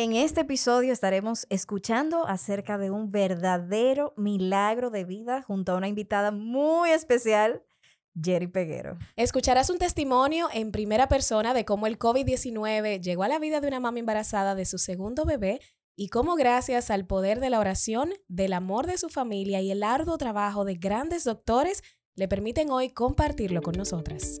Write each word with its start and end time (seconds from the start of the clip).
En 0.00 0.12
este 0.12 0.42
episodio 0.42 0.92
estaremos 0.92 1.44
escuchando 1.50 2.24
acerca 2.28 2.78
de 2.78 2.92
un 2.92 3.10
verdadero 3.10 4.14
milagro 4.16 4.90
de 4.90 5.02
vida 5.02 5.42
junto 5.42 5.72
a 5.72 5.74
una 5.74 5.88
invitada 5.88 6.30
muy 6.30 6.90
especial, 6.90 7.64
Jerry 8.14 8.46
Peguero. 8.46 8.96
Escucharás 9.16 9.70
un 9.70 9.78
testimonio 9.78 10.46
en 10.54 10.70
primera 10.70 11.08
persona 11.08 11.52
de 11.52 11.64
cómo 11.64 11.88
el 11.88 11.98
COVID-19 11.98 13.00
llegó 13.00 13.24
a 13.24 13.28
la 13.28 13.40
vida 13.40 13.60
de 13.60 13.66
una 13.66 13.80
mamá 13.80 13.98
embarazada 13.98 14.54
de 14.54 14.66
su 14.66 14.78
segundo 14.78 15.24
bebé 15.24 15.58
y 15.96 16.10
cómo 16.10 16.36
gracias 16.36 16.92
al 16.92 17.04
poder 17.04 17.40
de 17.40 17.50
la 17.50 17.58
oración, 17.58 18.12
del 18.28 18.52
amor 18.52 18.86
de 18.86 18.98
su 18.98 19.08
familia 19.08 19.60
y 19.62 19.72
el 19.72 19.82
arduo 19.82 20.16
trabajo 20.16 20.64
de 20.64 20.76
grandes 20.76 21.24
doctores, 21.24 21.82
le 22.14 22.28
permiten 22.28 22.70
hoy 22.70 22.90
compartirlo 22.90 23.62
con 23.62 23.74
nosotras. 23.74 24.40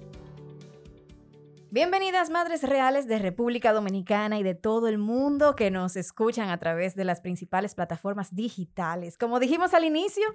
Bienvenidas 1.73 2.29
Madres 2.29 2.63
Reales 2.63 3.07
de 3.07 3.17
República 3.17 3.71
Dominicana 3.71 4.37
y 4.37 4.43
de 4.43 4.55
todo 4.55 4.89
el 4.89 4.97
mundo 4.97 5.55
que 5.55 5.71
nos 5.71 5.95
escuchan 5.95 6.49
a 6.49 6.59
través 6.59 6.95
de 6.95 7.05
las 7.05 7.21
principales 7.21 7.75
plataformas 7.75 8.35
digitales. 8.35 9.17
Como 9.17 9.39
dijimos 9.39 9.73
al 9.73 9.85
inicio, 9.85 10.25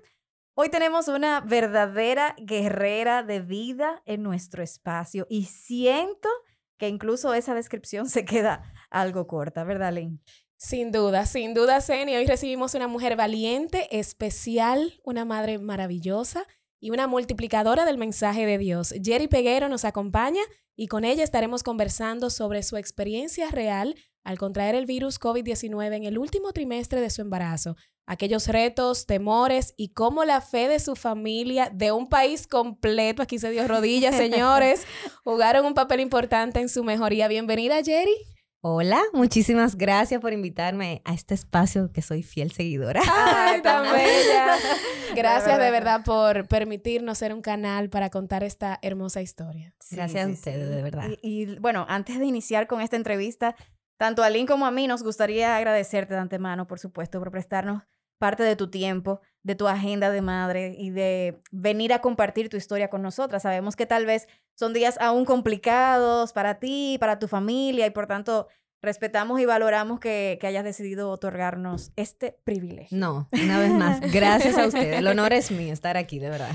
hoy 0.54 0.70
tenemos 0.70 1.08
una 1.08 1.42
verdadera 1.42 2.34
guerrera 2.38 3.22
de 3.22 3.40
vida 3.40 4.02
en 4.06 4.22
nuestro 4.22 4.62
espacio 4.62 5.26
y 5.28 5.44
siento 5.44 6.30
que 6.78 6.88
incluso 6.88 7.34
esa 7.34 7.54
descripción 7.54 8.08
se 8.08 8.24
queda 8.24 8.72
algo 8.88 9.26
corta, 9.26 9.62
¿verdad, 9.62 9.92
Lynn? 9.92 10.22
Sin 10.56 10.90
duda, 10.90 11.26
sin 11.26 11.52
duda, 11.52 11.82
Zeni. 11.82 12.16
Hoy 12.16 12.24
recibimos 12.24 12.74
una 12.74 12.88
mujer 12.88 13.14
valiente, 13.14 13.98
especial, 13.98 15.02
una 15.04 15.26
madre 15.26 15.58
maravillosa 15.58 16.46
y 16.80 16.92
una 16.92 17.06
multiplicadora 17.06 17.84
del 17.84 17.98
mensaje 17.98 18.46
de 18.46 18.56
Dios. 18.56 18.94
Jerry 19.04 19.28
Peguero 19.28 19.68
nos 19.68 19.84
acompaña 19.84 20.40
y 20.76 20.88
con 20.88 21.04
ella 21.04 21.24
estaremos 21.24 21.62
conversando 21.62 22.30
sobre 22.30 22.62
su 22.62 22.76
experiencia 22.76 23.50
real 23.50 23.96
al 24.24 24.38
contraer 24.38 24.74
el 24.74 24.86
virus 24.86 25.18
COVID-19 25.20 25.96
en 25.96 26.04
el 26.04 26.18
último 26.18 26.52
trimestre 26.52 27.00
de 27.00 27.10
su 27.10 27.22
embarazo, 27.22 27.76
aquellos 28.06 28.48
retos, 28.48 29.06
temores 29.06 29.72
y 29.76 29.92
cómo 29.94 30.24
la 30.24 30.40
fe 30.40 30.68
de 30.68 30.80
su 30.80 30.96
familia, 30.96 31.70
de 31.72 31.92
un 31.92 32.08
país 32.08 32.46
completo, 32.46 33.22
aquí 33.22 33.38
se 33.38 33.50
dio 33.50 33.66
rodillas, 33.66 34.16
señores, 34.16 34.84
jugaron 35.24 35.64
un 35.64 35.74
papel 35.74 36.00
importante 36.00 36.60
en 36.60 36.68
su 36.68 36.84
mejoría. 36.84 37.28
Bienvenida, 37.28 37.82
Jerry. 37.82 38.35
Hola, 38.68 39.00
muchísimas 39.12 39.76
gracias 39.76 40.20
por 40.20 40.32
invitarme 40.32 41.00
a 41.04 41.14
este 41.14 41.34
espacio 41.34 41.92
que 41.92 42.02
soy 42.02 42.24
fiel 42.24 42.50
seguidora. 42.50 43.00
Ay, 43.08 43.62
tan 43.62 43.84
bella. 43.92 44.56
Gracias 45.14 45.56
de 45.56 45.70
verdad 45.70 46.02
por 46.04 46.48
permitirnos 46.48 47.16
ser 47.16 47.32
un 47.32 47.42
canal 47.42 47.90
para 47.90 48.10
contar 48.10 48.42
esta 48.42 48.80
hermosa 48.82 49.22
historia. 49.22 49.72
gracias 49.92 50.26
a 50.26 50.32
ustedes, 50.32 50.68
de 50.68 50.82
verdad. 50.82 51.10
Y, 51.22 51.56
bueno, 51.60 51.86
antes 51.88 52.18
de 52.18 52.26
iniciar 52.26 52.66
con 52.66 52.80
esta 52.80 52.96
entrevista, 52.96 53.54
tanto 53.98 54.24
a 54.24 54.30
Lynn 54.30 54.48
como 54.48 54.66
a 54.66 54.72
mí 54.72 54.88
nos 54.88 55.04
gustaría 55.04 55.56
agradecerte 55.56 56.14
de 56.14 56.20
antemano, 56.20 56.66
por 56.66 56.80
supuesto, 56.80 57.20
por 57.20 57.30
prestarnos 57.30 57.84
parte 58.18 58.42
de 58.42 58.56
tu 58.56 58.70
tiempo, 58.70 59.20
de 59.42 59.54
tu 59.54 59.68
agenda 59.68 60.10
de 60.10 60.22
madre 60.22 60.74
y 60.78 60.90
de 60.90 61.40
venir 61.52 61.92
a 61.92 62.00
compartir 62.00 62.48
tu 62.48 62.56
historia 62.56 62.88
con 62.88 63.02
nosotras. 63.02 63.42
Sabemos 63.42 63.76
que 63.76 63.86
tal 63.86 64.06
vez 64.06 64.26
son 64.54 64.72
días 64.72 64.98
aún 65.00 65.24
complicados 65.24 66.32
para 66.32 66.58
ti, 66.58 66.96
para 66.98 67.18
tu 67.18 67.28
familia 67.28 67.86
y 67.86 67.90
por 67.90 68.06
tanto 68.06 68.48
respetamos 68.82 69.40
y 69.40 69.44
valoramos 69.44 70.00
que, 70.00 70.38
hayas 70.42 70.64
decidido 70.64 71.10
otorgarnos 71.10 71.92
este 71.96 72.38
privilegio. 72.44 72.96
No, 72.96 73.28
una 73.32 73.58
vez 73.58 73.70
más, 73.72 74.00
gracias 74.12 74.56
a 74.58 74.66
usted. 74.66 74.94
El 74.94 75.06
honor 75.06 75.32
es 75.32 75.50
mío 75.50 75.72
estar 75.72 75.96
aquí, 75.96 76.18
de 76.18 76.30
verdad. 76.30 76.54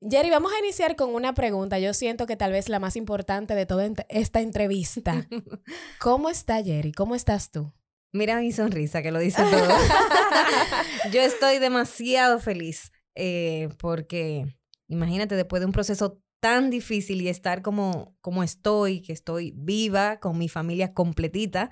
Jerry, 0.00 0.30
vamos 0.30 0.52
a 0.52 0.58
iniciar 0.60 0.96
con 0.96 1.14
una 1.14 1.34
pregunta. 1.34 1.78
Yo 1.78 1.92
siento 1.92 2.26
que 2.26 2.36
tal 2.36 2.52
vez 2.52 2.68
la 2.68 2.78
más 2.78 2.94
importante 2.94 3.54
de 3.54 3.66
toda 3.66 3.88
esta 4.08 4.40
entrevista. 4.40 5.26
¿Cómo 5.98 6.30
está 6.30 6.62
Jerry? 6.62 6.92
¿Cómo 6.92 7.14
estás 7.14 7.50
tú? 7.50 7.72
Mira 8.12 8.40
mi 8.40 8.52
sonrisa 8.52 9.02
que 9.02 9.12
lo 9.12 9.18
dice 9.18 9.42
todo. 9.42 9.68
Yo 11.12 11.20
estoy 11.20 11.58
demasiado 11.58 12.38
feliz 12.40 12.90
eh, 13.14 13.68
porque 13.78 14.46
imagínate 14.86 15.34
después 15.34 15.60
de 15.60 15.66
un 15.66 15.72
proceso 15.72 16.22
tan 16.40 16.70
difícil 16.70 17.20
y 17.20 17.28
estar 17.28 17.62
como, 17.62 18.16
como 18.20 18.42
estoy, 18.42 19.02
que 19.02 19.12
estoy 19.12 19.52
viva, 19.56 20.20
con 20.20 20.38
mi 20.38 20.48
familia 20.48 20.94
completita 20.94 21.70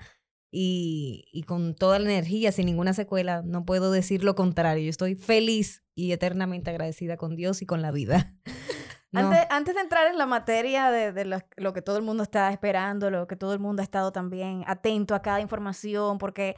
y, 0.51 1.25
y 1.31 1.43
con 1.43 1.73
toda 1.73 1.99
la 1.99 2.09
energía, 2.09 2.51
sin 2.51 2.65
ninguna 2.65 2.93
secuela, 2.93 3.41
no 3.43 3.65
puedo 3.65 3.91
decir 3.91 4.23
lo 4.23 4.35
contrario. 4.35 4.83
Yo 4.83 4.89
estoy 4.89 5.15
feliz 5.15 5.83
y 5.95 6.11
eternamente 6.11 6.69
agradecida 6.69 7.17
con 7.17 7.35
Dios 7.35 7.61
y 7.61 7.65
con 7.65 7.81
la 7.81 7.91
vida. 7.91 8.35
Antes, 9.13 9.75
de 9.75 9.81
entrar 9.81 10.07
en 10.07 10.17
la 10.17 10.25
materia 10.25 10.91
de, 10.91 11.25
lo, 11.25 11.73
que 11.73 11.81
todo 11.81 11.97
el 11.97 12.03
mundo 12.03 12.23
está 12.23 12.51
esperando, 12.51 13.09
lo 13.09 13.27
que 13.27 13.35
todo 13.35 13.53
el 13.53 13.59
mundo 13.59 13.81
ha 13.81 13.83
estado 13.83 14.11
también 14.11 14.63
atento 14.67 15.15
a 15.15 15.21
cada 15.21 15.39
información, 15.39 16.17
porque, 16.17 16.55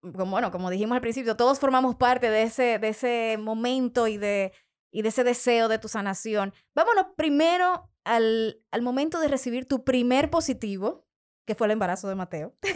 como, 0.00 0.32
bueno, 0.32 0.50
como 0.50 0.70
dijimos 0.70 0.96
al 0.96 1.00
principio, 1.00 1.36
todos 1.36 1.58
formamos 1.58 1.94
parte 1.94 2.30
de 2.30 2.42
ese, 2.42 2.78
de 2.78 2.88
ese 2.88 3.36
momento 3.38 4.08
y 4.08 4.18
de, 4.18 4.52
y 4.90 5.02
de 5.02 5.08
ese 5.08 5.24
deseo 5.24 5.68
de 5.68 5.78
tu 5.78 5.88
sanación. 5.88 6.52
Vámonos 6.74 7.06
primero 7.16 7.90
al, 8.04 8.60
al 8.70 8.82
momento 8.82 9.20
de 9.20 9.28
recibir 9.28 9.66
tu 9.66 9.84
primer 9.84 10.30
positivo 10.30 11.07
que 11.48 11.54
fue 11.54 11.66
el 11.66 11.70
embarazo 11.70 12.10
de 12.10 12.14
Mateo. 12.14 12.52
sí, 12.62 12.72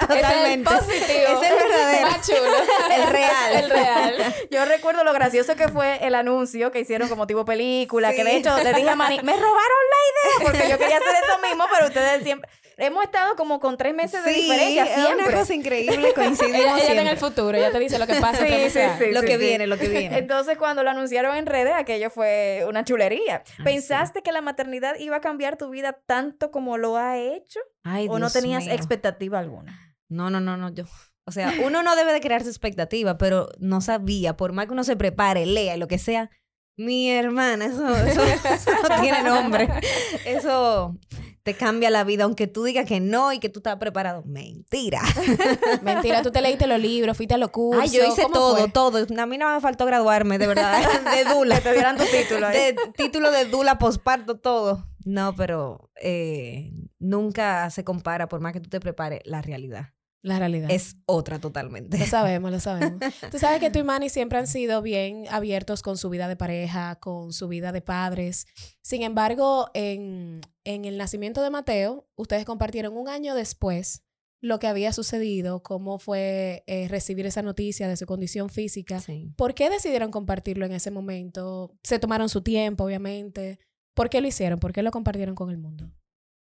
totalmente. 0.00 0.74
Es 0.74 0.80
el 0.80 0.80
positivo. 0.80 1.40
Es 1.40 1.50
el 1.50 1.56
verdadero. 1.56 2.10
Más 2.10 2.26
chulo. 2.26 2.56
El 2.90 3.06
real. 3.12 3.54
El 3.54 3.70
real. 3.70 4.34
Yo 4.50 4.64
recuerdo 4.64 5.04
lo 5.04 5.12
gracioso 5.12 5.54
que 5.54 5.68
fue 5.68 6.04
el 6.04 6.16
anuncio 6.16 6.72
que 6.72 6.80
hicieron 6.80 7.08
como 7.08 7.28
tipo 7.28 7.44
película, 7.44 8.12
que 8.12 8.24
de 8.24 8.38
hecho 8.38 8.56
le 8.58 8.72
dije 8.72 8.90
a 8.90 8.96
Manny, 8.96 9.20
me 9.22 9.34
robaron 9.34 9.54
la 9.54 10.00
idea, 10.10 10.50
porque 10.50 10.68
yo 10.68 10.78
quería 10.78 10.96
hacer 10.96 11.14
eso 11.22 11.38
mismo, 11.46 11.64
pero 11.72 11.86
ustedes 11.86 12.24
siempre 12.24 12.50
hemos 12.76 13.04
estado 13.04 13.36
como 13.36 13.60
con 13.60 13.76
tres 13.76 13.94
meses 13.94 14.24
de 14.24 14.32
diferencia 14.32 14.86
siempre. 14.86 15.22
Es 15.24 15.28
una 15.28 15.38
cosa 15.38 15.54
increíble, 15.54 16.12
coincidimos 16.14 16.80
ella, 16.80 16.92
ella 16.92 17.02
en 17.02 17.08
el 17.08 17.16
futuro, 17.16 17.56
ella 17.56 17.70
te 17.70 17.78
dice 17.78 17.98
lo 17.98 18.06
que 18.06 18.20
pasa. 18.20 18.46
Sí, 18.46 18.70
sí, 18.70 18.80
sí, 18.98 19.12
lo 19.12 19.22
que 19.22 19.36
viene, 19.36 19.66
lo 19.66 19.78
que 19.78 19.88
viene. 19.88 20.18
Entonces, 20.24 20.56
cuando 20.58 20.82
lo 20.82 20.90
anunciaron 20.90 21.36
en 21.36 21.46
redes, 21.46 21.74
aquello 21.76 22.10
fue 22.10 22.64
una 22.68 22.84
chulería. 22.84 23.42
¿Pensaste 23.62 24.22
que 24.22 24.32
la 24.32 24.40
maternidad 24.40 24.96
iba 24.98 25.16
a 25.16 25.20
cambiar 25.20 25.56
tu 25.56 25.70
vida 25.70 25.98
tanto 26.06 26.50
como 26.50 26.78
lo 26.78 26.96
ha 26.96 27.18
hecho? 27.18 27.60
Ay, 27.82 28.06
¿O 28.08 28.18
no 28.18 28.30
tenías 28.30 28.66
expectativa 28.66 29.38
alguna? 29.38 29.96
No, 30.08 30.30
no, 30.30 30.40
no, 30.40 30.56
no, 30.56 30.72
yo... 30.72 30.84
O 31.26 31.32
sea, 31.32 31.54
uno 31.64 31.82
no 31.82 31.96
debe 31.96 32.12
de 32.12 32.20
crearse 32.20 32.50
expectativa, 32.50 33.16
pero 33.16 33.48
no 33.58 33.80
sabía, 33.80 34.36
por 34.36 34.52
más 34.52 34.66
que 34.66 34.72
uno 34.72 34.84
se 34.84 34.94
prepare, 34.94 35.46
lea 35.46 35.74
y 35.74 35.78
lo 35.78 35.88
que 35.88 35.96
sea, 35.96 36.30
mi 36.76 37.10
hermana, 37.10 37.66
eso, 37.66 37.88
eso, 37.96 38.22
eso 38.22 38.70
no 38.88 39.00
tiene 39.00 39.22
nombre. 39.22 39.68
Eso, 40.26 40.96
te 41.44 41.52
cambia 41.52 41.90
la 41.90 42.04
vida, 42.04 42.24
aunque 42.24 42.46
tú 42.46 42.64
digas 42.64 42.86
que 42.86 43.00
no 43.00 43.30
y 43.30 43.38
que 43.38 43.50
tú 43.50 43.58
estás 43.60 43.76
preparado. 43.76 44.22
Mentira. 44.24 45.02
Mentira, 45.82 46.22
tú 46.22 46.30
te 46.30 46.40
leíste 46.40 46.66
los 46.66 46.80
libros, 46.80 47.16
fuiste 47.18 47.34
a 47.34 47.38
los 47.38 47.50
cursos. 47.50 47.82
Ay, 47.82 47.90
yo 47.90 48.04
hice 48.06 48.24
todo, 48.32 48.66
todo. 48.68 49.06
A 49.18 49.26
mí 49.26 49.36
no 49.36 49.52
me 49.52 49.60
faltó 49.60 49.84
graduarme, 49.84 50.38
de 50.38 50.46
verdad. 50.46 50.82
De 51.14 51.24
Dula. 51.24 51.60
te 51.60 51.72
dieran 51.74 51.98
tu 51.98 52.04
título. 52.04 52.48
De, 52.48 52.74
título 52.96 53.30
de 53.30 53.44
Dula, 53.44 53.78
posparto, 53.78 54.38
todo. 54.38 54.88
No, 55.04 55.34
pero 55.36 55.90
eh, 56.00 56.72
nunca 56.98 57.68
se 57.68 57.84
compara, 57.84 58.26
por 58.26 58.40
más 58.40 58.54
que 58.54 58.60
tú 58.60 58.70
te 58.70 58.80
prepares, 58.80 59.20
la 59.24 59.42
realidad. 59.42 59.93
La 60.24 60.38
realidad. 60.38 60.70
Es 60.70 60.96
otra 61.04 61.38
totalmente. 61.38 61.98
Lo 61.98 62.06
sabemos, 62.06 62.50
lo 62.50 62.58
sabemos. 62.58 62.98
Tú 63.30 63.38
sabes 63.38 63.60
que 63.60 63.68
tú 63.68 63.80
y 63.80 63.82
Manny 63.82 64.08
siempre 64.08 64.38
han 64.38 64.46
sido 64.46 64.80
bien 64.80 65.26
abiertos 65.30 65.82
con 65.82 65.98
su 65.98 66.08
vida 66.08 66.28
de 66.28 66.34
pareja, 66.34 66.96
con 66.96 67.34
su 67.34 67.46
vida 67.46 67.72
de 67.72 67.82
padres. 67.82 68.46
Sin 68.80 69.02
embargo, 69.02 69.70
en, 69.74 70.40
en 70.64 70.86
el 70.86 70.96
nacimiento 70.96 71.42
de 71.42 71.50
Mateo, 71.50 72.08
ustedes 72.16 72.46
compartieron 72.46 72.96
un 72.96 73.10
año 73.10 73.34
después 73.34 74.02
lo 74.40 74.58
que 74.58 74.66
había 74.66 74.94
sucedido, 74.94 75.62
cómo 75.62 75.98
fue 75.98 76.64
eh, 76.66 76.88
recibir 76.88 77.26
esa 77.26 77.42
noticia 77.42 77.86
de 77.86 77.98
su 77.98 78.06
condición 78.06 78.48
física. 78.48 79.02
¿Por 79.36 79.54
qué 79.54 79.68
decidieron 79.68 80.10
compartirlo 80.10 80.64
en 80.64 80.72
ese 80.72 80.90
momento? 80.90 81.76
Se 81.82 81.98
tomaron 81.98 82.30
su 82.30 82.42
tiempo, 82.42 82.84
obviamente. 82.84 83.58
¿Por 83.94 84.08
qué 84.08 84.22
lo 84.22 84.26
hicieron? 84.26 84.58
¿Por 84.58 84.72
qué 84.72 84.82
lo 84.82 84.90
compartieron 84.90 85.34
con 85.34 85.50
el 85.50 85.58
mundo? 85.58 85.90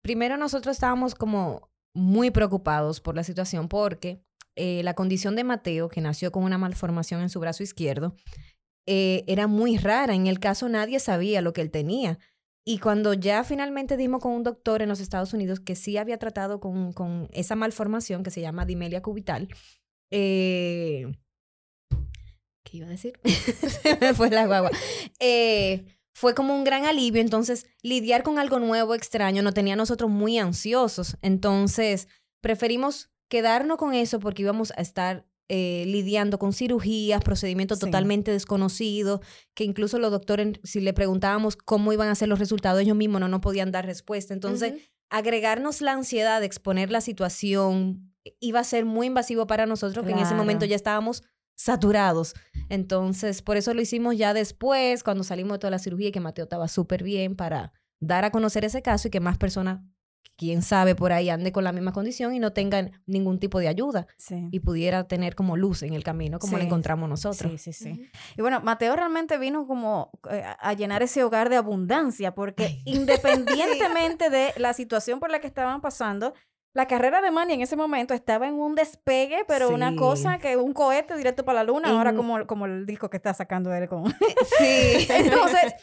Primero 0.03 0.37
nosotros 0.37 0.77
estábamos 0.77 1.15
como 1.15 1.72
muy 1.95 2.31
preocupados 2.31 3.01
por 3.01 3.15
la 3.15 3.25
situación 3.25 3.69
porque 3.69 4.23
eh, 4.57 4.83
la 4.83 4.95
condición 4.95 5.37
de 5.37 5.45
Mateo, 5.45 5.89
que 5.89 6.01
nació 6.01 6.33
con 6.33 6.45
una 6.45 6.59
malformación 6.59 7.23
en 7.23 7.31
su 7.31 7.41
brazo 7.41 7.63
izquierdo, 7.63 8.15
eh, 8.87 9.25
era 9.27 9.47
muy 9.47 9.79
rara. 9.79 10.15
En 10.15 10.27
el 10.27 10.41
caso 10.41 10.69
nadie 10.69 11.01
sabía 11.01 11.41
lo 11.41 11.53
que 11.53 11.61
él 11.61 11.71
tenía. 11.71 12.19
Y 12.65 12.79
cuando 12.79 13.13
ya 13.15 13.43
finalmente 13.43 13.97
dimos 13.97 14.21
con 14.21 14.33
un 14.33 14.45
doctor 14.45 14.83
en 14.83 14.89
los 14.89 15.01
Estados 15.01 15.33
Unidos 15.33 15.59
que 15.59 15.75
sí 15.75 15.97
había 15.97 16.19
tratado 16.19 16.61
con, 16.61 16.93
con 16.93 17.29
esa 17.33 17.57
malformación 17.57 18.23
que 18.23 18.31
se 18.31 18.41
llama 18.41 18.67
dimelia 18.67 19.03
cubital, 19.03 19.49
eh, 20.13 21.11
¿qué 22.63 22.77
iba 22.77 22.87
a 22.87 22.91
decir? 22.91 23.19
Se 23.25 23.97
me 24.01 24.15
fue 24.15 24.31
la 24.31 24.47
guagua. 24.47 24.71
Fue 26.15 26.35
como 26.35 26.55
un 26.55 26.65
gran 26.65 26.85
alivio. 26.85 27.21
Entonces, 27.21 27.67
lidiar 27.83 28.23
con 28.23 28.39
algo 28.39 28.59
nuevo, 28.59 28.95
extraño, 28.95 29.43
nos 29.43 29.55
tenía 29.55 29.75
a 29.75 29.77
nosotros 29.77 30.11
muy 30.11 30.39
ansiosos. 30.39 31.17
Entonces, 31.23 32.09
preferimos 32.41 33.11
quedarnos 33.29 33.79
con 33.79 33.95
eso 33.95 34.21
porque 34.21 34.43
íbamos 34.43 34.73
a 34.77 34.83
estar 34.83 35.27
eh, 35.49 35.85
lidiando 35.87 36.39
con 36.39 36.53
cirugías, 36.55 37.23
procedimientos 37.23 37.79
Sí. 37.79 37.85
totalmente 37.87 38.31
desconocidos, 38.31 39.21
que 39.55 39.65
incluso 39.65 39.99
los 39.99 40.11
doctores, 40.11 40.59
si 40.65 40.81
le 40.81 40.95
preguntábamos 40.95 41.57
cómo 41.57 41.93
iban 41.93 42.09
a 42.09 42.15
ser 42.15 42.29
los 42.29 42.39
resultados, 42.39 42.81
ellos 42.81 42.97
mismos 42.97 43.21
no 43.29 43.41
podían 43.41 43.71
dar 43.71 43.85
respuesta. 43.85 44.33
Entonces, 44.33 44.75
agregarnos 45.11 45.83
la 45.83 45.93
ansiedad 45.93 46.41
de 46.41 46.47
exponer 46.47 46.91
la 46.91 47.03
situación 47.03 48.15
iba 48.41 48.61
a 48.61 48.65
ser 48.65 48.85
muy 48.87 49.09
invasivo 49.09 49.47
para 49.47 49.67
nosotros, 49.67 50.07
que 50.07 50.13
en 50.13 50.21
ese 50.21 50.35
momento 50.35 50.65
ya 50.65 50.77
estábamos 50.77 51.23
saturados. 51.55 52.35
Entonces, 52.69 53.43
por 53.43 53.57
eso 53.57 53.75
lo 53.75 53.81
hicimos 53.81 54.17
ya 54.17 54.35
después, 54.35 55.03
cuando 55.05 55.25
salimos 55.25 55.53
de 55.55 55.59
toda 55.61 55.71
la 55.71 55.79
cirugía 55.79 56.09
y 56.09 56.13
que 56.13 56.21
Mateo 56.21 56.45
estaba 56.45 56.69
súper 56.69 57.03
bien 57.03 57.37
para 57.37 57.73
dar 58.01 58.25
a 58.25 58.31
conocer 58.31 58.65
ese 58.65 58.83
caso 58.83 59.09
y 59.09 59.11
que 59.11 59.21
más 59.21 59.39
personas, 59.39 59.81
quién 60.39 60.63
sabe, 60.63 60.95
por 60.97 61.13
ahí 61.13 61.29
ande 61.29 61.53
con 61.53 61.63
la 61.63 61.73
misma 61.73 61.93
condición 61.93 62.35
y 62.35 62.39
no 62.41 62.53
tengan 62.53 62.91
ningún 63.07 63.39
tipo 63.39 63.61
de 63.61 63.69
ayuda 63.69 64.07
Sí. 64.17 64.49
y 64.51 64.61
pudiera 64.61 65.07
tener 65.07 65.35
como 65.37 65.57
luz 65.57 65.83
en 65.83 65.93
el 65.93 66.03
camino, 66.03 66.39
como 66.39 66.55
la 66.57 66.61
Sí. 66.61 66.67
encontramos 66.67 67.09
nosotros. 67.09 67.53
Sí, 67.61 67.73
sí, 67.73 67.73
sí. 67.73 68.11
Y 68.37 68.41
bueno, 68.41 68.61
Mateo 68.61 68.97
realmente 68.97 69.37
vino 69.39 69.67
como 69.67 70.11
eh, 70.31 70.43
a- 70.59 70.73
llenar 70.73 71.03
ese 71.03 71.23
hogar 71.23 71.49
de 71.49 71.57
abundancia, 71.57 72.35
porque 72.35 72.81
independientemente 72.87 74.31
de 74.31 74.53
la 74.57 74.73
situación 74.73 75.21
por 75.21 75.31
la 75.31 75.39
que 75.39 75.47
estaban 75.47 75.81
pasando, 75.81 76.35
la 76.75 76.87
carrera 76.87 77.21
de 77.21 77.31
Manny 77.31 77.55
en 77.55 77.63
ese 77.63 77.77
momento 77.77 78.15
estaba 78.15 78.49
en 78.49 78.55
un 78.55 78.75
despegue, 78.75 79.45
pero 79.47 79.69
una 79.71 79.95
cosa 79.97 80.39
que 80.39 80.57
un 80.57 80.73
cohete 80.73 81.17
directo 81.17 81.45
para 81.45 81.59
la 81.63 81.65
luna, 81.65 81.91
ahora 81.91 82.15
como, 82.15 82.47
como 82.47 82.67
el 82.67 82.87
disco 82.87 83.11
que 83.11 83.17
está 83.19 83.35
sacando 83.35 83.75
él 83.75 83.89
con... 83.89 84.05
Sí. 84.59 85.07
Entonces, 85.11 85.75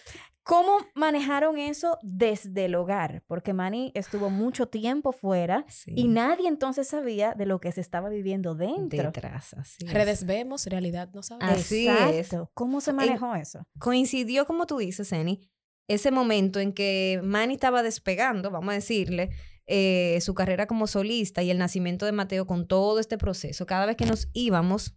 ¿cómo 0.43 0.77
manejaron 0.95 1.57
eso 1.59 1.99
desde 2.01 2.65
el 2.65 2.73
hogar? 2.75 3.23
Porque 3.27 3.53
Manny 3.53 3.91
estuvo 3.93 4.29
mucho 4.31 4.67
tiempo 4.67 5.11
fuera 5.11 5.63
Sí. 5.67 5.93
y 5.95 6.07
nadie 6.07 6.47
entonces 6.47 6.87
sabía 6.87 7.33
de 7.35 7.45
lo 7.45 7.59
que 7.59 7.71
se 7.71 7.81
estaba 7.81 8.09
viviendo 8.09 8.55
dentro. 8.55 9.11
Detrás, 9.11 9.53
así 9.53 9.85
es. 9.85 9.93
Redes 9.93 10.25
vemos, 10.25 10.65
realidad 10.65 11.09
no 11.13 11.21
sabemos. 11.21 11.53
Así 11.53 11.87
es. 11.87 12.15
Exacto. 12.15 12.49
¿Cómo 12.55 12.81
se 12.81 12.93
manejó 12.93 13.35
eso? 13.35 13.63
coincidió, 13.79 14.45
como 14.47 14.65
tú 14.65 14.77
dices, 14.79 15.11
Eni, 15.11 15.51
ese 15.87 16.09
momento 16.11 16.59
en 16.59 16.73
que 16.73 17.19
Manny 17.23 17.53
estaba 17.55 17.83
despegando, 17.83 18.49
vamos 18.51 18.71
a 18.71 18.75
decirle, 18.75 19.29
eh, 19.69 20.19
su 20.21 20.33
carrera 20.33 20.65
como 20.67 20.87
solista 20.87 21.43
y 21.43 21.51
el 21.51 21.59
nacimiento 21.59 22.05
de 22.05 22.11
Mateo 22.11 22.47
con 22.47 22.67
todo 22.67 22.99
este 22.99 23.17
proceso. 23.17 23.65
Cada 23.65 23.85
vez 23.85 23.95
que 23.95 24.05
nos 24.05 24.27
íbamos, 24.33 24.95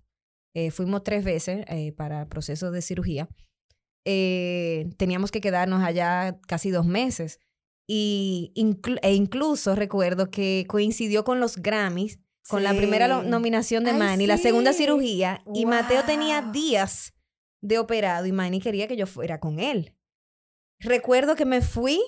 eh, 0.54 0.70
fuimos 0.70 1.04
tres 1.04 1.24
veces 1.24 1.64
eh, 1.68 1.92
para 1.92 2.26
procesos 2.28 2.72
de 2.72 2.82
cirugía, 2.82 3.28
eh, 4.04 4.90
teníamos 4.96 5.30
que 5.30 5.40
quedarnos 5.40 5.82
allá 5.82 6.40
casi 6.46 6.70
dos 6.70 6.86
meses. 6.86 7.38
Y 7.86 8.52
e 9.02 9.14
incluso 9.14 9.74
recuerdo 9.74 10.30
que 10.30 10.64
coincidió 10.68 11.24
con 11.24 11.40
los 11.40 11.56
Grammys, 11.56 12.20
con 12.48 12.62
la 12.62 12.74
primera 12.74 13.22
nominación 13.22 13.84
de 13.84 13.92
Manny, 13.92 14.26
la 14.26 14.38
segunda 14.38 14.72
cirugía, 14.72 15.42
y 15.52 15.66
Mateo 15.66 16.02
tenía 16.04 16.42
días 16.42 17.12
de 17.60 17.78
operado 17.78 18.26
y 18.26 18.32
Manny 18.32 18.60
quería 18.60 18.88
que 18.88 18.96
yo 18.96 19.06
fuera 19.06 19.40
con 19.40 19.60
él. 19.60 19.94
Recuerdo 20.80 21.36
que 21.36 21.44
me 21.44 21.60
fui 21.60 22.00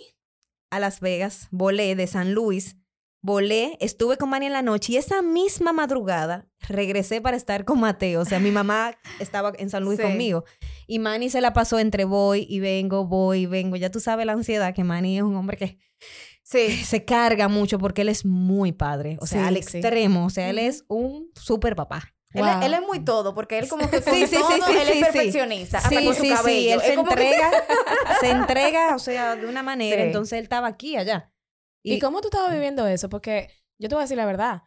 a 0.75 0.81
Las 0.81 1.01
Vegas, 1.01 1.49
volé 1.51 1.95
de 1.97 2.07
San 2.07 2.33
Luis, 2.35 2.77
volé, 3.23 3.77
estuve 3.81 4.17
con 4.19 4.29
Manny 4.29 4.47
en 4.47 4.53
la 4.53 4.63
noche 4.63 4.93
y 4.93 4.97
esa 4.97 5.23
misma 5.23 5.73
madrugada 5.73 6.47
regresé 6.69 7.21
para 7.21 7.37
estar 7.37 7.65
con 7.65 7.81
Mateo. 7.81 8.21
O 8.21 8.25
sea, 8.25 8.39
mi 8.39 8.51
mamá 8.51 8.95
estaba 9.21 9.53
en 9.59 9.71
San 9.71 9.83
Luis 9.85 9.99
Sí. 9.99 10.03
conmigo 10.03 10.45
y 10.87 10.99
Manny 10.99 11.31
se 11.31 11.41
la 11.41 11.53
pasó 11.53 11.79
entre 11.79 12.05
voy 12.05 12.47
y 12.49 12.61
vengo, 12.61 13.07
voy 13.07 13.41
y 13.41 13.47
vengo. 13.47 13.77
Ya 13.77 13.91
tú 13.91 14.01
sabes 14.01 14.27
la 14.27 14.33
ansiedad 14.33 14.75
que 14.75 14.85
Manny 14.85 15.17
es 15.19 15.23
un 15.23 15.37
hombre 15.37 15.57
que 15.57 15.79
Sí. 16.43 16.69
se 16.85 17.05
carga 17.05 17.49
mucho 17.49 17.79
porque 17.79 18.03
él 18.03 18.09
es 18.11 18.25
muy 18.27 18.73
padre, 18.73 19.17
o 19.21 19.27
sea, 19.27 19.43
Sí, 19.43 19.47
al 19.49 19.57
extremo, 19.57 20.27
o 20.27 20.31
sea, 20.31 20.51
él 20.51 20.59
es 20.59 20.85
un 20.89 21.31
super 21.35 21.75
papá. 21.77 22.14
Él, 22.35 22.45
es- 22.45 22.55
Wow. 22.57 22.63
él 22.65 22.75
es 22.75 22.81
muy 22.83 23.05
todo, 23.05 23.35
porque 23.35 23.59
él 23.59 23.69
como 23.69 23.89
que 23.89 24.03
con 24.03 24.13
Sí, 24.15 24.27
sí, 24.27 24.37
todo, 24.37 24.51
sí, 24.51 24.61
sí, 24.67 24.73
él 24.73 24.87
sí, 24.87 24.91
es 24.91 24.97
sí. 24.99 25.05
perfeccionista, 25.05 25.79
hasta 25.79 25.89
Sí, 25.89 26.05
con 26.05 26.15
su 26.15 26.21
sí, 26.23 26.29
sí, 26.29 26.35
cabello. 26.35 26.75
él 26.75 26.81
Es 26.81 26.87
se 26.87 26.95
que- 26.95 27.01
entrega, 27.01 27.51
se 28.21 28.31
entrega, 28.31 28.95
o 28.95 28.99
sea, 28.99 29.37
de 29.37 29.47
una 29.47 29.63
manera, 29.63 29.97
Sí. 29.97 30.03
entonces 30.09 30.39
él 30.39 30.43
estaba 30.45 30.67
aquí, 30.69 30.97
allá. 30.97 31.33
¿Y, 31.83 31.99
cómo 32.01 32.21
tú 32.21 32.29
estabas 32.29 32.53
viviendo 32.53 32.87
eso? 32.87 33.09
Porque 33.09 33.49
yo 33.79 33.89
te 33.89 33.95
voy 33.95 34.03
a 34.03 34.05
decir 34.05 34.17
la 34.17 34.27
verdad. 34.27 34.63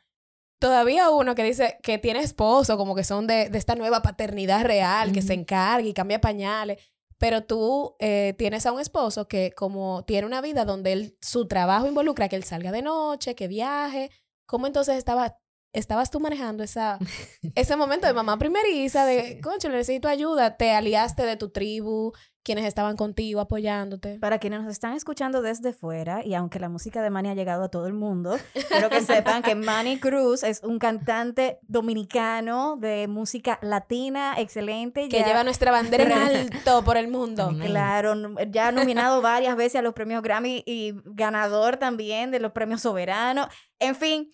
Todavía 0.60 1.10
uno 1.12 1.36
que 1.36 1.44
dice 1.44 1.78
que 1.84 1.98
tiene 2.00 2.20
esposo, 2.22 2.78
como 2.78 2.96
que 2.96 3.04
son 3.04 3.28
de, 3.28 3.50
de 3.50 3.58
esta 3.60 3.76
nueva 3.76 4.02
paternidad 4.02 4.64
real, 4.66 5.12
que 5.12 5.22
se 5.22 5.34
encarga 5.34 5.88
y 5.88 5.94
cambia 5.94 6.20
pañales. 6.22 6.80
Pero 7.20 7.44
tú 7.44 7.96
eh, 8.00 8.34
tienes 8.38 8.66
a 8.68 8.72
un 8.72 8.80
esposo 8.80 9.28
que 9.28 9.52
como 9.52 10.04
tiene 10.06 10.26
una 10.28 10.42
vida 10.42 10.66
donde 10.66 10.94
él, 10.94 11.18
su 11.22 11.48
trabajo 11.48 11.88
involucra 11.88 12.30
que 12.30 12.36
él 12.36 12.44
salga 12.44 12.72
de 12.72 12.82
noche, 12.84 13.36
que 13.36 13.48
viaje. 13.48 14.10
¿Cómo 14.48 14.66
entonces 14.68 14.96
estaba, 14.98 15.38
estabas 15.78 16.10
tú 16.12 16.20
manejando 16.20 16.64
esa, 16.64 16.98
ese 17.56 17.76
momento 17.76 18.08
de 18.08 18.14
mamá 18.14 18.38
primeriza, 18.38 19.06
de, 19.06 19.36
Sí. 19.36 19.42
concho, 19.42 19.70
necesito 19.70 20.08
ayuda? 20.08 20.58
¿Te 20.58 20.72
aliaste 20.72 21.24
de 21.24 21.38
tu 21.38 21.50
tribu? 21.50 22.14
quienes 22.44 22.64
estaban 22.64 22.96
contigo 22.96 23.42
apoyándote? 23.42 24.20
Para 24.20 24.40
quienes 24.40 24.62
nos 24.62 24.72
están 24.72 24.94
escuchando 24.94 25.42
desde 25.42 25.74
fuera, 25.74 26.24
y 26.26 26.34
aunque 26.34 26.60
la 26.60 26.70
música 26.70 27.02
de 27.02 27.10
Manny 27.10 27.28
ha 27.28 27.34
llegado 27.34 27.66
a 27.66 27.68
todo 27.68 27.88
el 27.88 27.94
mundo, 27.94 28.38
quiero 28.70 28.90
que 28.90 29.02
sepan 29.02 29.42
que 29.44 29.54
Manny 29.54 30.00
Cruz 30.00 30.44
es 30.44 30.64
un 30.64 30.80
cantante 30.80 31.60
dominicano 31.64 32.78
de 32.78 33.10
música 33.10 33.60
latina, 33.62 34.36
excelente. 34.38 35.10
Que 35.10 35.20
ya- 35.20 35.26
lleva 35.28 35.44
nuestra 35.44 35.72
bandera 35.72 36.06
en 36.06 36.14
alto 36.14 36.86
por 36.86 36.96
el 36.96 37.10
mundo. 37.10 37.54
Claro, 37.66 38.14
ya 38.50 38.72
nominado 38.72 39.22
varias 39.22 39.58
veces 39.58 39.80
a 39.80 39.82
los 39.82 39.94
premios 39.94 40.22
Grammy 40.24 40.64
y 40.66 40.94
ganador 41.04 41.76
también 41.76 42.32
de 42.32 42.40
los 42.40 42.54
premios 42.54 42.82
soberanos. 42.82 43.48
En 43.80 43.94
fin, 43.94 44.30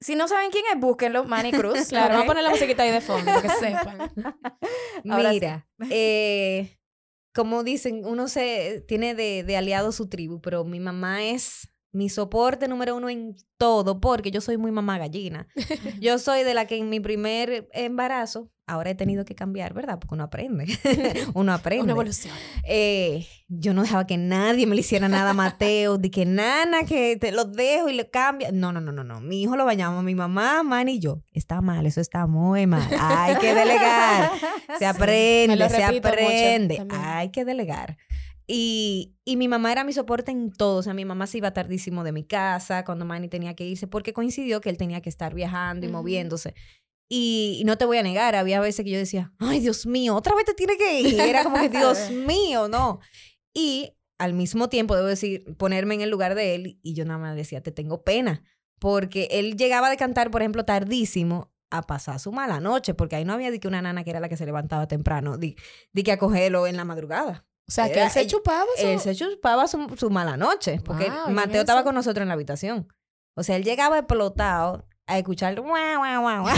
si 0.00 0.14
no 0.14 0.28
saben 0.28 0.50
quién 0.50 0.64
es, 0.72 0.80
búsquenlo, 0.80 1.24
Manny 1.24 1.52
Cruz. 1.52 1.78
Claro, 1.88 2.10
vamos 2.14 2.24
a 2.24 2.26
poner 2.26 2.42
la 2.44 2.50
musiquita 2.50 2.82
ahí 2.82 2.90
de 2.90 3.00
fondo, 3.00 3.30
que 3.40 3.48
sepan. 3.60 4.12
Sí. 4.14 4.22
Mira, 5.04 5.66
eh, 5.90 6.78
como 7.34 7.64
dicen, 7.64 8.02
uno 8.04 8.28
se 8.28 8.84
tiene 8.86 9.14
de, 9.14 9.44
de 9.44 9.56
aliado 9.56 9.92
su 9.92 10.08
tribu, 10.08 10.40
pero 10.40 10.64
mi 10.64 10.80
mamá 10.80 11.24
es 11.24 11.68
mi 11.94 12.08
soporte 12.08 12.66
número 12.66 12.96
uno 12.96 13.08
en 13.08 13.36
todo, 13.56 14.00
porque 14.00 14.30
yo 14.32 14.40
soy 14.40 14.56
muy 14.58 14.72
mamá 14.72 14.98
gallina. 14.98 15.46
Yo 16.00 16.18
soy 16.18 16.42
de 16.42 16.52
la 16.52 16.66
que 16.66 16.76
en 16.76 16.90
mi 16.90 16.98
primer 16.98 17.68
embarazo, 17.72 18.50
ahora 18.66 18.90
he 18.90 18.94
tenido 18.94 19.24
que 19.24 19.34
cambiar, 19.34 19.74
¿verdad? 19.74 19.98
Porque 19.98 20.14
uno 20.14 20.24
aprende. 20.24 20.66
uno 21.34 21.52
aprende. 21.52 21.84
Una 21.84 21.92
evolución. 21.92 22.34
Eh, 22.64 23.26
yo 23.48 23.74
no 23.74 23.82
dejaba 23.82 24.06
que 24.06 24.16
nadie 24.16 24.66
me 24.66 24.74
le 24.74 24.80
hiciera 24.80 25.08
nada 25.08 25.30
a 25.30 25.34
Mateo, 25.34 25.98
de 25.98 26.10
que 26.10 26.24
nana, 26.24 26.84
que 26.84 27.16
te 27.16 27.32
lo 27.32 27.44
dejo 27.44 27.88
y 27.88 27.94
le 27.94 28.08
cambia. 28.10 28.52
No, 28.52 28.72
no, 28.72 28.80
no, 28.80 28.92
no, 28.92 29.04
no. 29.04 29.20
Mi 29.20 29.42
hijo 29.42 29.56
lo 29.56 29.64
bañamos, 29.64 30.02
mi 30.02 30.14
mamá, 30.14 30.62
man 30.62 30.88
y 30.88 30.98
yo. 30.98 31.22
Está 31.32 31.60
mal, 31.60 31.86
eso 31.86 32.00
está 32.00 32.26
muy 32.26 32.66
mal. 32.66 32.88
Hay 32.98 33.36
que 33.36 33.54
delegar. 33.54 34.30
Se 34.78 34.86
aprende, 34.86 35.56
lo 35.56 35.68
se 35.68 35.84
aprende. 35.84 36.86
Hay 36.90 37.30
que 37.30 37.44
delegar. 37.44 37.96
Y, 38.46 39.16
y 39.24 39.36
mi 39.36 39.48
mamá 39.48 39.72
era 39.72 39.84
mi 39.84 39.92
soporte 39.92 40.30
en 40.30 40.52
todo. 40.52 40.78
O 40.78 40.82
sea, 40.82 40.92
mi 40.94 41.04
mamá 41.04 41.26
se 41.26 41.38
iba 41.38 41.52
tardísimo 41.52 42.04
de 42.04 42.12
mi 42.12 42.24
casa 42.24 42.84
cuando 42.84 43.04
Manny 43.04 43.28
tenía 43.28 43.54
que 43.54 43.64
irse 43.64 43.86
porque 43.86 44.12
coincidió 44.12 44.60
que 44.60 44.68
él 44.68 44.76
tenía 44.76 45.00
que 45.00 45.08
estar 45.08 45.34
viajando 45.34 45.86
y 45.86 45.88
Ujú. 45.88 45.98
moviéndose. 45.98 46.54
Y, 47.08 47.58
y 47.60 47.64
no 47.64 47.76
te 47.76 47.84
voy 47.84 47.98
a 47.98 48.02
negar, 48.02 48.34
había 48.34 48.60
veces 48.60 48.84
que 48.84 48.90
yo 48.90 48.98
decía, 48.98 49.32
ay, 49.38 49.60
Dios 49.60 49.86
mío, 49.86 50.14
otra 50.14 50.34
vez 50.34 50.46
te 50.46 50.54
tiene 50.54 50.76
que 50.76 51.00
ir. 51.00 51.20
Era 51.20 51.44
como 51.44 51.60
que, 51.60 51.68
Dios 51.68 52.10
mío, 52.26 52.68
no. 52.68 53.00
Y 53.52 53.96
al 54.18 54.32
mismo 54.32 54.68
tiempo, 54.68 54.96
debo 54.96 55.08
decir, 55.08 55.44
ponerme 55.56 55.94
en 55.94 56.00
el 56.00 56.10
lugar 56.10 56.34
de 56.34 56.54
él 56.54 56.80
y 56.82 56.94
yo 56.94 57.04
nada 57.04 57.18
más 57.18 57.36
decía, 57.36 57.62
te 57.62 57.72
tengo 57.72 58.02
pena. 58.04 58.42
Porque 58.78 59.28
él 59.30 59.56
llegaba 59.56 59.90
de 59.90 59.96
cantar, 59.96 60.30
por 60.30 60.42
ejemplo, 60.42 60.64
tardísimo 60.64 61.52
a 61.70 61.82
pasar 61.82 62.20
su 62.20 62.32
mala 62.32 62.60
noche, 62.60 62.94
porque 62.94 63.16
ahí 63.16 63.24
no 63.24 63.32
había 63.32 63.50
de 63.50 63.58
que 63.60 63.68
una 63.68 63.82
nana 63.82 64.04
que 64.04 64.10
era 64.10 64.20
la 64.20 64.28
que 64.28 64.36
se 64.36 64.46
levantaba 64.46 64.86
temprano, 64.86 65.38
de, 65.38 65.56
de 65.92 66.02
que 66.02 66.12
acogerlo 66.12 66.66
en 66.66 66.76
la 66.76 66.84
madrugada. 66.84 67.46
O 67.66 67.72
sea, 67.72 67.90
que 67.90 68.02
él 68.02 68.10
se 68.10 68.26
chupaba 68.26 68.66
su... 68.76 68.86
Él 68.86 69.00
se 69.00 69.14
chupaba 69.14 69.66
su, 69.66 69.94
su 69.96 70.10
mala 70.10 70.36
noche, 70.36 70.80
porque 70.84 71.08
Wow, 71.08 71.30
Mateo 71.30 71.60
estaba 71.60 71.82
con 71.82 71.94
nosotros 71.94 72.22
en 72.22 72.28
la 72.28 72.34
habitación. 72.34 72.88
O 73.36 73.42
sea, 73.42 73.56
él 73.56 73.64
llegaba 73.64 73.98
explotado 73.98 74.86
a 75.06 75.18
escuchar 75.18 75.58
guau, 75.60 75.98
guau, 75.98 76.22
guau. 76.22 76.44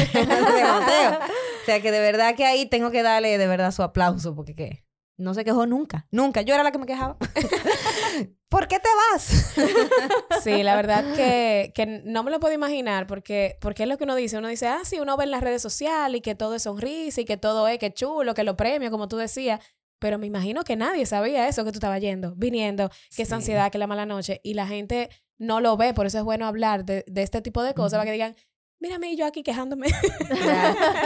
O 1.62 1.65
sea, 1.67 1.81
que 1.83 1.91
de 1.91 1.99
verdad 2.00 2.37
que 2.37 2.45
ahí 2.45 2.67
tengo 2.67 2.91
que 2.93 3.03
darle 3.03 3.38
de 3.38 3.47
verdad 3.49 3.73
su 3.73 3.83
aplauso, 3.83 4.37
porque 4.37 4.55
¿qué? 4.55 4.85
no 5.19 5.35
se 5.35 5.45
quejó 5.45 5.67
nunca, 5.67 6.07
nunca. 6.12 6.43
Yo 6.43 6.55
era 6.55 6.62
la 6.62 6.71
que 6.71 6.79
me 6.79 6.87
quejaba. 6.87 7.17
¿Por 8.49 8.69
qué 8.69 8.79
te 8.79 8.88
vas? 9.12 9.55
Sí, 10.45 10.62
la 10.62 10.76
verdad 10.76 11.05
que, 11.17 11.73
que 11.75 11.87
no 12.05 12.23
me 12.23 12.31
lo 12.31 12.38
puedo 12.38 12.55
imaginar 12.55 13.09
porque, 13.09 13.57
porque 13.61 13.83
es 13.83 13.88
lo 13.88 13.99
que 13.99 14.05
uno 14.05 14.15
dice. 14.15 14.38
Uno 14.38 14.47
dice, 14.47 14.69
ah, 14.69 14.81
sí, 14.85 15.00
uno 15.00 15.17
ve 15.17 15.25
en 15.25 15.33
las 15.33 15.41
redes 15.43 15.61
sociales 15.62 16.19
y 16.19 16.21
que 16.21 16.37
todo 16.37 16.55
es 16.55 16.62
sonrisa 16.62 17.21
y 17.23 17.25
que 17.25 17.37
todo 17.37 17.67
es 17.67 17.79
que 17.79 17.93
chulo, 17.93 18.35
que 18.35 18.45
lo 18.45 18.57
premio, 18.57 18.91
como 18.93 19.09
tú 19.09 19.17
decías. 19.17 19.59
Pero 19.99 20.19
me 20.19 20.26
imagino 20.26 20.62
que 20.62 20.76
nadie 20.76 21.05
sabía 21.07 21.49
eso 21.49 21.65
que 21.65 21.73
tú 21.73 21.79
estabas 21.79 22.00
yendo, 22.00 22.35
viniendo, 22.37 22.91
que 23.17 23.23
esa 23.23 23.31
Sí. 23.31 23.35
ansiedad, 23.43 23.73
que 23.73 23.79
la 23.79 23.87
mala 23.88 24.07
noche. 24.07 24.41
Y 24.45 24.55
la 24.55 24.67
gente 24.69 25.09
no 25.38 25.61
lo 25.61 25.76
ve, 25.76 25.95
por 25.95 26.07
eso 26.07 26.19
es 26.19 26.25
bueno 26.25 26.47
hablar 26.47 26.85
de, 26.85 27.05
de 27.07 27.23
este 27.23 27.43
tipo 27.43 27.62
de 27.62 27.75
cosas, 27.75 27.99
para 27.99 28.07
que 28.07 28.12
digan, 28.12 28.35
mírame 28.78 29.16
yo 29.16 29.26
aquí 29.26 29.43
quejándome. 29.43 29.88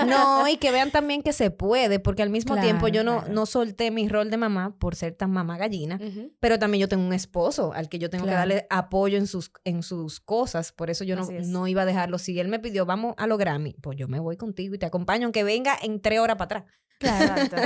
No, 0.07 0.49
y 0.49 0.57
que 0.57 0.73
vean 0.73 0.91
también 0.91 1.23
que 1.23 1.33
se 1.33 1.51
puede, 1.51 2.01
porque 2.01 2.23
al 2.23 2.31
mismo 2.31 2.57
tiempo 2.61 2.89
yo 2.89 3.05
no, 3.05 3.19
claro. 3.19 3.33
no 3.33 3.47
solté 3.47 3.91
mi 3.91 4.09
rol 4.09 4.31
de 4.31 4.37
mamá 4.37 4.77
por 4.79 4.97
ser 4.97 5.15
tan 5.15 5.31
mamá 5.31 5.57
gallina, 5.59 6.01
pero 6.41 6.59
también 6.59 6.81
yo 6.81 6.89
tengo 6.89 7.05
un 7.05 7.13
esposo 7.13 7.73
al 7.73 7.89
que 7.89 7.99
yo 7.99 8.11
tengo 8.11 8.25
que 8.25 8.33
darle 8.33 8.67
apoyo 8.71 9.19
en 9.19 9.27
sus, 9.27 9.53
en 9.65 9.83
sus 9.83 10.21
cosas, 10.21 10.73
por 10.73 10.91
eso 10.91 11.05
yo 11.05 11.17
no, 11.17 11.31
es. 11.31 11.49
no 11.49 11.67
iba 11.67 11.83
a 11.83 11.87
dejarlo. 11.87 12.19
Si 12.19 12.39
él 12.39 12.49
me 12.49 12.59
pidió, 12.59 12.87
vamos 12.87 13.15
a 13.19 13.27
lo 13.27 13.37
Grammy, 13.37 13.75
pues 13.75 13.97
yo 13.97 14.09
me 14.09 14.21
voy 14.21 14.37
contigo 14.37 14.75
y 14.75 14.79
te 14.79 14.87
acompaño, 14.87 15.27
aunque 15.27 15.45
venga 15.45 15.77
en 15.81 16.01
tres 16.01 16.19
horas 16.19 16.37
para 16.37 16.45
atrás. 16.61 16.65
Exacto. 17.00 17.57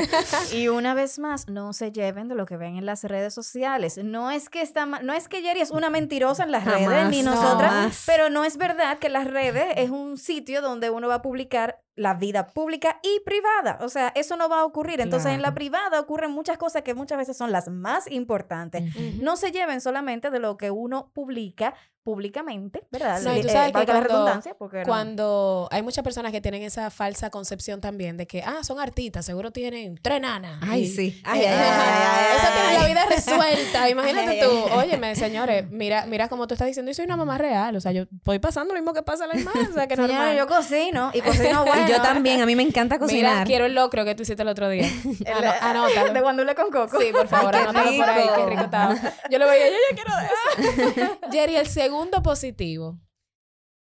y 0.54 0.68
una 0.68 0.94
vez 0.94 1.18
más, 1.18 1.48
no 1.48 1.72
se 1.72 1.92
lleven 1.92 2.28
de 2.28 2.34
lo 2.34 2.46
que 2.46 2.56
ven 2.56 2.76
en 2.76 2.86
las 2.86 3.04
redes 3.04 3.34
sociales. 3.34 3.98
No 4.02 4.30
es 4.30 4.48
que 4.48 4.62
está 4.62 4.86
no 4.86 5.12
es 5.12 5.28
que 5.28 5.42
Jerry 5.42 5.60
es 5.60 5.70
una 5.70 5.90
mentirosa 5.90 6.44
en 6.44 6.52
las 6.52 6.64
redes, 6.64 7.08
ni 7.08 7.22
no. 7.22 7.34
nosotras, 7.34 7.72
Jamás. 7.72 8.02
pero 8.06 8.30
no 8.30 8.44
es 8.44 8.56
verdad 8.56 8.98
que 8.98 9.08
las 9.08 9.26
redes 9.26 9.74
es 9.76 9.90
un 9.90 10.18
sitio 10.18 10.62
donde 10.62 10.90
uno 10.90 11.08
va 11.08 11.16
a 11.16 11.22
publicar 11.22 11.80
la 11.96 12.14
vida 12.14 12.48
pública 12.48 12.98
y 13.02 13.20
privada. 13.24 13.78
O 13.82 13.88
sea, 13.88 14.12
eso 14.16 14.36
no 14.36 14.48
va 14.48 14.60
a 14.60 14.64
ocurrir. 14.64 15.00
Entonces, 15.00 15.32
en 15.32 15.42
la 15.42 15.54
privada 15.54 16.00
ocurren 16.00 16.30
muchas 16.32 16.58
cosas 16.58 16.82
que 16.82 16.94
muchas 16.94 17.18
veces 17.18 17.36
son 17.36 17.52
las 17.52 17.68
más 17.68 18.10
importantes. 18.10 18.82
No 19.20 19.36
se 19.36 19.52
lleven 19.52 19.80
solamente 19.80 20.30
de 20.30 20.38
lo 20.40 20.56
que 20.56 20.70
uno 20.70 21.10
publica 21.14 21.74
públicamente, 22.02 22.82
¿verdad? 22.92 23.22
No, 23.22 23.34
y 23.34 23.40
tú 23.40 23.48
Eh, 23.48 23.50
sabes 23.50 23.68
que 23.68 23.72
valga 23.78 23.94
la 23.94 24.00
cuando- 24.00 24.14
redundancia, 24.14 24.54
porque 24.58 24.78
no- 24.80 24.84
Cuando 24.84 25.68
hay 25.72 25.80
muchas 25.82 26.04
personas 26.04 26.32
que 26.32 26.42
tienen 26.42 26.62
esa 26.62 26.90
falsa 26.90 27.30
concepción 27.30 27.80
también 27.80 28.18
de 28.18 28.26
que, 28.26 28.42
ah, 28.42 28.62
son 28.62 28.78
artistas, 28.78 29.24
seguro 29.24 29.52
tienen 29.52 29.98
tres 30.02 30.20
nanas. 30.20 30.60
Ay, 30.62 30.82
Y- 30.82 30.86
sí. 30.86 31.22
Ay, 31.24 31.40
Eh, 31.40 31.48
ay, 31.48 31.54
ay, 31.56 31.70
ay, 31.70 32.36
Eso 32.36 32.46
ay, 32.46 32.60
tiene 32.62 32.78
la 32.78 32.86
vida 32.86 33.06
resuelta. 33.06 33.88
Imagínate 33.88 34.30
Ay, 34.32 34.40
tú. 34.40 34.50
ay, 34.50 34.70
ay. 34.70 34.78
Óyeme, 34.88 35.16
señores, 35.16 35.64
mira, 35.70 36.04
mira 36.04 36.28
como 36.28 36.46
tú 36.46 36.52
estás 36.52 36.66
diciendo, 36.66 36.90
yo 36.90 36.94
soy 36.94 37.06
una 37.06 37.16
mamá 37.16 37.38
real. 37.38 37.74
O 37.74 37.80
sea, 37.80 37.92
yo 37.92 38.02
estoy 38.02 38.38
pasando 38.38 38.74
lo 38.74 38.80
mismo 38.80 38.92
que 38.92 39.02
pasa 39.02 39.24
a 39.24 39.28
la 39.28 39.32
hermana. 39.40 39.68
O 39.70 39.72
sea, 39.72 39.86
que 39.86 39.96
Señora, 39.96 40.14
normal. 40.14 40.36
yo 40.36 40.46
cocino 40.46 41.10
y 41.14 41.22
cocino 41.22 41.64
bueno. 41.64 41.83
Yo 41.88 42.02
también, 42.02 42.40
a 42.40 42.46
mí 42.46 42.56
me 42.56 42.62
encanta 42.62 42.96
Mira, 42.96 43.06
cocinar. 43.06 43.46
quiero 43.46 43.66
el 43.66 43.74
locro 43.74 44.04
que 44.04 44.14
tú 44.14 44.22
hiciste 44.22 44.42
el 44.42 44.48
otro 44.48 44.68
día. 44.68 44.86
El- 45.24 45.32
Ano- 45.32 45.52
anótalo. 45.84 46.12
De 46.12 46.20
guandule 46.20 46.54
con 46.54 46.70
coco. 46.70 46.98
Sí, 47.00 47.08
por 47.12 47.28
favor, 47.28 47.54
anótalo 47.54 47.96
por 47.96 48.08
ahí, 48.08 48.28
qué 48.36 48.46
rico. 48.46 48.62
estaba. 48.62 48.94
Yo 49.30 49.38
le 49.38 49.44
veía, 49.46 49.68
yo 49.68 49.76
ya 49.90 49.96
quiero 49.96 50.16
de 50.16 51.02
eso. 51.02 51.18
Jerry, 51.32 51.56
el 51.56 51.66
segundo 51.66 52.22
positivo. 52.22 52.98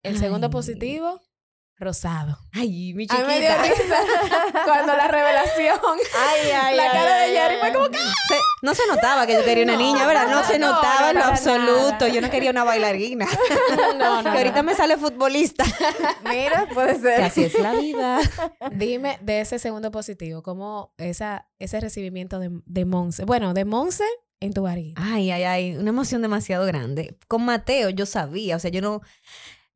El 0.03 0.17
segundo 0.17 0.47
Ay. 0.47 0.51
positivo, 0.51 1.21
rosado. 1.81 2.37
Ay, 2.53 2.93
mi 2.93 3.05
A 3.09 3.17
mí 3.17 3.23
me 3.27 3.39
dio 3.41 3.49
chiquita. 3.49 3.63
risa 3.63 3.97
cuando 4.65 4.95
la 4.95 5.07
revelación. 5.07 5.79
Ay, 6.29 6.51
ay, 6.51 6.75
la 6.77 6.83
ay, 6.83 6.89
cara 6.91 7.15
ay, 7.17 7.31
de 7.31 7.37
Jerry 7.37 7.53
ay, 7.55 7.59
fue 7.59 7.67
ay. 7.69 7.73
como 7.73 7.89
que. 7.89 7.97
Se- 7.97 8.39
no 8.61 8.75
se 8.75 8.83
notaba 8.87 9.25
que 9.25 9.33
yo 9.33 9.43
quería 9.43 9.63
una 9.63 9.73
No, 9.73 9.79
niña, 9.79 10.05
¿verdad? 10.05 10.27
No, 10.27 10.41
no, 10.41 10.43
se 10.47 10.59
no, 10.59 10.71
notaba 10.71 11.01
no, 11.01 11.09
en 11.09 11.15
lo 11.17 11.23
absoluto. 11.25 11.91
nada. 11.99 12.07
Yo 12.09 12.21
no 12.21 12.29
quería 12.29 12.51
una 12.51 12.63
bailarina. 12.63 13.27
No, 13.97 14.21
no. 14.21 14.31
que 14.31 14.37
ahorita 14.37 14.57
no. 14.57 14.63
me 14.63 14.75
sale 14.75 14.97
futbolista. 14.97 15.63
Mira, 16.29 16.67
puede 16.73 16.99
ser. 16.99 17.17
que 17.17 17.23
así 17.25 17.43
es 17.45 17.59
la 17.59 17.73
vida. 17.73 18.19
Dime 18.71 19.17
de 19.21 19.41
ese 19.41 19.59
segundo 19.59 19.91
positivo, 19.91 20.41
cómo 20.43 20.93
esa, 20.97 21.47
ese 21.59 21.79
recibimiento 21.79 22.39
de, 22.39 22.49
de 22.65 22.85
Monse. 22.85 23.25
Bueno, 23.25 23.53
de 23.53 23.65
Monse 23.65 24.05
en 24.39 24.53
tu 24.53 24.63
barriga. 24.63 24.93
Ay, 25.03 25.29
ay, 25.31 25.43
ay, 25.43 25.75
una 25.77 25.89
emoción 25.89 26.21
demasiado 26.21 26.65
grande. 26.65 27.17
Con 27.27 27.43
Mateo 27.45 27.89
yo 27.89 28.05
sabía, 28.05 28.55
o 28.55 28.59
sea, 28.59 28.71
yo 28.71 28.81
no, 28.81 29.01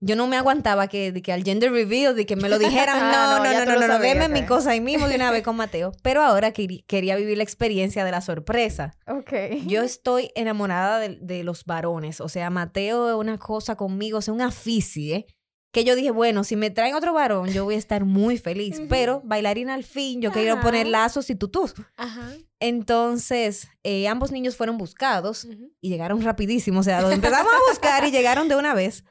yo 0.02 0.16
no 0.16 0.28
me 0.28 0.38
aguantaba 0.38 0.88
que, 0.88 1.12
de 1.12 1.22
que 1.22 1.32
al 1.34 1.44
gender 1.44 1.72
reveal, 1.72 2.16
de 2.16 2.26
que 2.26 2.36
me 2.36 2.50
lo 2.50 2.60
dijeran, 2.60 2.98
Ah, 3.02 3.38
no, 3.40 3.44
no, 3.44 3.52
no, 3.54 3.66
no, 3.66 3.66
no, 3.66 3.80
no, 3.80 3.88
no, 3.88 4.00
deme 4.00 4.30
mi 4.30 4.46
cosa 4.46 4.72
ahí 4.72 4.82
mismo 4.82 5.08
de 5.08 5.16
una 5.16 5.32
vez 5.32 5.42
con 5.44 5.56
Mateo. 5.56 5.92
Pero 6.04 6.22
ahora 6.22 6.54
queri- 6.54 6.84
quería 6.86 7.16
vivir 7.16 7.38
la 7.38 7.44
experiencia 7.44 8.04
de 8.06 8.12
la 8.12 8.22
sorpresa. 8.22 8.92
Ok. 9.08 9.34
Yo 9.68 9.82
estoy 9.84 10.32
enamorada 10.36 11.00
de, 11.00 11.18
de 11.22 11.44
los 11.44 11.66
varones, 11.66 12.22
o 12.22 12.30
sea, 12.30 12.50
Mateo 12.50 13.10
es 13.10 13.16
una 13.16 13.38
cosa 13.38 13.76
conmigo, 13.76 14.20
o 14.20 14.22
sea, 14.22 14.34
una 14.34 14.48
aficie. 14.48 15.26
Que 15.72 15.84
yo 15.84 15.94
dije, 15.98 16.12
bueno, 16.12 16.46
si 16.46 16.56
me 16.56 16.70
traen 16.70 16.96
otro 16.96 17.12
varón, 17.12 17.50
yo 17.50 17.66
voy 17.66 17.76
a 17.76 17.78
estar 17.78 18.06
muy 18.06 18.38
feliz. 18.38 18.78
Ujú. 18.80 18.88
Pero 18.88 19.22
bailarina 19.26 19.74
al 19.74 19.84
fin, 19.84 20.22
yo 20.22 20.32
quiero 20.32 20.54
Ajá. 20.54 20.62
poner 20.62 20.88
lazos 20.88 21.30
y 21.30 21.36
tutús. 21.36 21.74
Ajá. 21.98 22.32
Entonces, 22.62 23.68
eh, 23.84 24.08
ambos 24.08 24.32
niños 24.32 24.56
fueron 24.56 24.78
buscados 24.78 25.46
y 25.82 25.90
llegaron 25.90 26.22
rapidísimo. 26.22 26.80
O 26.80 26.84
sea, 26.84 27.02
los 27.02 27.12
empezamos 27.12 27.52
a 27.54 27.70
buscar 27.72 28.06
y 28.06 28.12
llegaron 28.12 28.48
de 28.48 28.56
una 28.56 28.74
vez. 28.74 29.04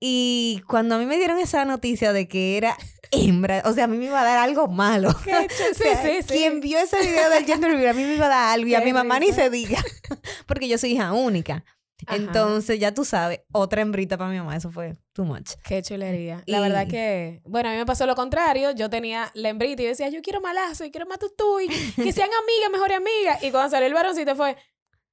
Y 0.00 0.62
cuando 0.68 0.94
a 0.94 0.98
mí 0.98 1.06
me 1.06 1.16
dieron 1.16 1.38
esa 1.38 1.64
noticia 1.64 2.12
de 2.12 2.28
que 2.28 2.56
era 2.56 2.76
hembra, 3.10 3.62
o 3.64 3.72
sea, 3.72 3.84
a 3.84 3.86
mí 3.88 3.96
me 3.96 4.04
iba 4.06 4.20
a 4.20 4.24
dar 4.24 4.38
algo 4.38 4.68
malo. 4.68 5.08
O 5.18 5.24
sea, 5.24 5.46
sí, 5.48 5.84
sí, 6.02 6.22
sí. 6.22 6.34
Quien 6.34 6.60
vio 6.60 6.78
ese 6.78 7.00
video 7.00 7.30
del 7.30 7.44
gender 7.44 7.70
reveal, 7.72 7.90
a 7.90 7.94
mí 7.94 8.04
me 8.04 8.14
iba 8.14 8.26
a 8.26 8.28
dar 8.28 8.54
algo 8.54 8.68
y 8.68 8.74
a 8.74 8.80
mi 8.80 8.92
mamá 8.92 9.18
ni 9.18 9.32
se 9.32 9.50
diga, 9.50 9.78
porque 10.46 10.68
yo 10.68 10.78
soy 10.78 10.92
hija 10.92 11.12
única. 11.12 11.64
Ajá. 12.06 12.16
Entonces, 12.16 12.78
ya 12.78 12.94
tú 12.94 13.04
sabes, 13.04 13.40
otra 13.50 13.82
hembrita 13.82 14.16
para 14.16 14.30
mi 14.30 14.38
mamá, 14.38 14.54
eso 14.56 14.70
fue 14.70 14.96
too 15.12 15.24
much. 15.24 15.54
Qué 15.64 15.82
chulería. 15.82 16.44
La 16.46 16.58
Y- 16.58 16.60
verdad 16.62 16.86
que, 16.86 17.40
bueno, 17.44 17.70
a 17.70 17.72
mí 17.72 17.78
me 17.78 17.86
pasó 17.86 18.06
lo 18.06 18.14
contrario. 18.14 18.70
Yo 18.70 18.88
tenía 18.88 19.32
la 19.34 19.48
hembrita 19.48 19.82
y 19.82 19.86
yo 19.86 19.88
decía, 19.90 20.08
yo 20.08 20.22
quiero 20.22 20.40
malazo 20.40 20.84
y 20.84 20.92
quiero 20.92 21.06
más 21.06 21.18
tutú 21.18 21.58
y 21.58 21.66
que 21.68 22.12
sean 22.12 22.28
amigas, 22.30 22.70
mejores 22.70 22.98
amigas. 22.98 23.42
Y 23.42 23.50
cuando 23.50 23.70
salió 23.70 23.88
el 23.88 23.94
varoncito 23.94 24.36
fue, 24.36 24.56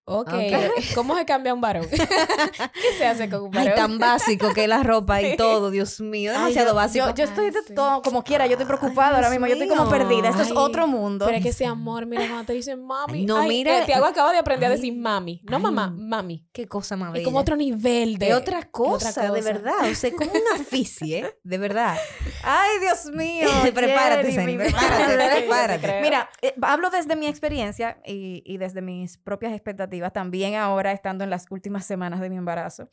ok, 0.05 0.29
Ok. 0.33 0.83
¿cómo 0.93 1.15
se 1.15 1.25
cambia 1.25 1.53
un 1.53 1.61
varón? 1.61 1.87
¿Qué 1.89 2.97
se 2.97 3.05
hace 3.05 3.29
con 3.29 3.43
un 3.43 3.57
Ay, 3.57 3.65
varón? 3.69 3.75
tan 3.75 3.99
básico 3.99 4.53
que 4.53 4.63
es 4.63 4.69
la 4.69 4.83
ropa 4.83 5.21
y 5.21 5.35
todo, 5.37 5.71
Dios 5.71 5.99
mío, 5.99 6.31
Ay, 6.31 6.37
demasiado 6.53 6.69
yo, 6.69 6.75
básico. 6.75 7.05
Yo, 7.09 7.15
yo 7.15 7.23
estoy 7.23 7.49
de 7.51 7.59
Ay, 7.67 7.75
todo, 7.75 8.01
como 8.01 8.23
quiera, 8.23 8.45
yo 8.45 8.53
estoy 8.53 8.65
preocupada 8.67 9.09
Ay, 9.09 9.15
ahora 9.15 9.29
mismo. 9.31 9.47
Yo 9.47 9.53
estoy 9.53 9.67
como 9.67 9.89
perdida. 9.89 10.29
Esto 10.29 10.43
es 10.43 10.49
Ay, 10.51 10.57
otro 10.57 10.87
mundo. 10.87 11.25
Pero 11.25 11.37
es 11.37 11.43
que 11.43 11.49
ese 11.49 11.65
amor, 11.65 12.05
mira, 12.05 12.27
cuando 12.27 12.45
te 12.45 12.53
dicen 12.53 12.85
mami. 12.85 13.19
Ay, 13.19 13.25
no, 13.25 13.37
Ay, 13.37 13.49
mira, 13.49 13.79
eh, 13.81 13.85
Tiago 13.85 14.05
acaba 14.05 14.31
de 14.31 14.37
aprender 14.37 14.69
a 14.69 14.73
ay, 14.73 14.77
decir 14.77 14.95
mami. 14.95 15.41
No 15.49 15.57
ay. 15.57 15.63
mamá, 15.63 15.89
mami. 15.95 16.45
Qué 16.53 16.67
cosa 16.67 16.95
más 16.95 17.09
Es 17.09 17.13
bella. 17.13 17.25
como 17.25 17.39
otro 17.39 17.55
nivel 17.55 18.17
de. 18.17 18.27
de 18.27 18.33
otra 18.35 18.63
cosa, 18.69 19.09
otra 19.09 19.31
de 19.31 19.41
verdad. 19.41 19.89
O 19.91 19.95
sea, 19.95 20.11
como 20.11 20.31
una 20.31 20.61
aficie, 20.61 21.19
¿eh? 21.19 21.35
de 21.43 21.57
verdad. 21.57 21.97
Ay, 22.43 22.79
Dios 22.79 23.05
mío. 23.13 23.47
Prepárate, 23.73 24.31
Jenny, 24.31 24.55
prepárate, 24.57 25.15
prepárate. 25.39 26.01
Mira, 26.01 26.29
eh, 26.41 26.53
hablo 26.61 26.89
desde 26.89 27.15
mi 27.15 27.27
experiencia 27.27 27.97
y, 28.05 28.43
y 28.45 28.57
desde 28.57 28.81
mis 28.81 29.17
propias 29.17 29.53
expectativas, 29.53 29.94
también 30.11 30.55
ahora 30.55 30.91
estando 30.91 31.23
en 31.23 31.29
las 31.29 31.45
últimas 31.49 31.85
semanas 31.85 32.19
de 32.19 32.29
mi 32.29 32.37
embarazo. 32.37 32.87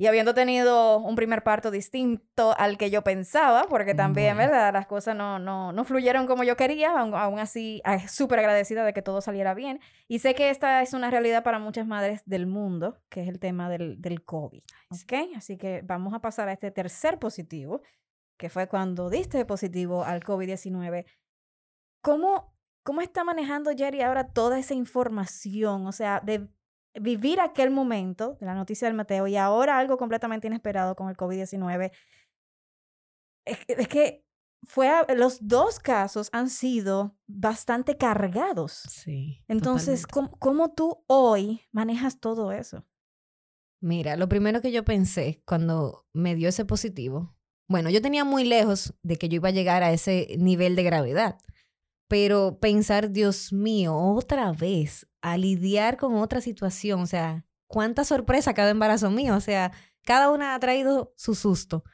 Y 0.00 0.06
habiendo 0.06 0.32
tenido 0.32 0.98
un 0.98 1.14
primer 1.14 1.42
parto 1.42 1.70
distinto 1.70 2.54
al 2.56 2.78
que 2.78 2.88
yo 2.88 3.02
pensaba, 3.02 3.64
porque 3.68 3.94
también, 3.94 4.34
Bueno. 4.34 4.50
¿verdad? 4.50 4.72
Las 4.72 4.86
cosas 4.86 5.14
no, 5.14 5.38
no, 5.38 5.72
no 5.72 5.84
fluyeron 5.84 6.26
como 6.26 6.42
yo 6.42 6.56
quería, 6.56 6.98
aún, 6.98 7.14
aún 7.14 7.38
así 7.38 7.82
ah, 7.84 8.08
súper 8.08 8.38
agradecida 8.38 8.82
de 8.82 8.94
que 8.94 9.02
todo 9.02 9.20
saliera 9.20 9.52
bien. 9.52 9.78
Y 10.08 10.20
sé 10.20 10.34
que 10.34 10.48
esta 10.48 10.80
es 10.80 10.94
una 10.94 11.10
realidad 11.10 11.42
para 11.42 11.58
muchas 11.58 11.86
madres 11.86 12.22
del 12.24 12.46
mundo, 12.46 12.98
que 13.10 13.20
es 13.20 13.28
el 13.28 13.38
tema 13.38 13.68
del, 13.68 14.00
del 14.00 14.24
COVID. 14.24 14.62
¿Ok? 14.88 15.36
Así 15.36 15.58
que 15.58 15.82
vamos 15.84 16.14
a 16.14 16.20
pasar 16.20 16.48
a 16.48 16.52
este 16.52 16.70
tercer 16.70 17.18
positivo, 17.18 17.82
que 18.38 18.48
fue 18.48 18.68
cuando 18.68 19.10
diste 19.10 19.44
positivo 19.44 20.04
al 20.04 20.22
COVID-19. 20.22 21.04
¿Cómo, 22.02 22.54
¿Cómo 22.82 23.00
está 23.02 23.24
manejando 23.24 23.70
Jerry 23.76 24.00
ahora 24.02 24.28
toda 24.32 24.58
esa 24.58 24.74
información? 24.74 25.86
O 25.86 25.92
sea, 25.92 26.20
de 26.20 26.48
vivir 27.00 27.40
aquel 27.40 27.70
momento 27.70 28.36
de 28.40 28.46
la 28.46 28.54
noticia 28.54 28.88
del 28.88 28.96
Mateo 28.96 29.26
y 29.26 29.36
ahora 29.36 29.78
algo 29.78 29.96
completamente 29.96 30.46
inesperado 30.48 30.96
con 30.96 31.08
el 31.08 31.16
COVID-19. 31.16 31.92
Es, 33.46 33.64
que- 33.66 33.72
es 33.74 33.88
que 33.88 34.24
fue 34.66 34.88
a- 34.88 35.06
los 35.14 35.46
dos 35.46 35.78
casos 35.78 36.28
han 36.32 36.50
sido 36.50 37.16
bastante 37.26 37.96
cargados. 37.96 38.72
Sí. 38.88 39.44
Entonces. 39.48 40.06
¿cómo, 40.06 40.30
cómo 40.38 40.72
tú 40.74 41.04
hoy 41.06 41.62
manejas 41.72 42.20
todo 42.20 42.52
eso? 42.52 42.84
Mira, 43.82 44.16
lo 44.16 44.28
primero 44.28 44.60
que 44.60 44.72
yo 44.72 44.84
pensé 44.84 45.42
cuando 45.46 46.06
me 46.12 46.34
dio 46.34 46.48
ese 46.50 46.66
positivo, 46.66 47.34
bueno, 47.68 47.88
yo 47.88 48.02
tenía 48.02 48.24
muy 48.24 48.44
lejos 48.44 48.92
de 49.02 49.16
que 49.16 49.28
yo 49.30 49.36
iba 49.36 49.48
a 49.48 49.52
llegar 49.52 49.82
a 49.82 49.92
ese 49.92 50.34
nivel 50.38 50.76
de 50.76 50.82
gravedad, 50.82 51.38
pero 52.10 52.58
pensar, 52.58 53.12
Dios 53.12 53.52
mío, 53.52 53.96
otra 53.96 54.50
vez, 54.50 55.06
a 55.22 55.36
lidiar 55.36 55.96
con 55.96 56.16
otra 56.16 56.40
situación, 56.40 57.02
o 57.02 57.06
sea, 57.06 57.46
cuánta 57.68 58.02
sorpresa 58.02 58.52
cada 58.52 58.70
embarazo 58.70 59.12
mío, 59.12 59.36
o 59.36 59.40
sea, 59.40 59.70
cada 60.02 60.28
una 60.28 60.56
ha 60.56 60.58
traído 60.58 61.14
su 61.16 61.36
susto. 61.36 61.84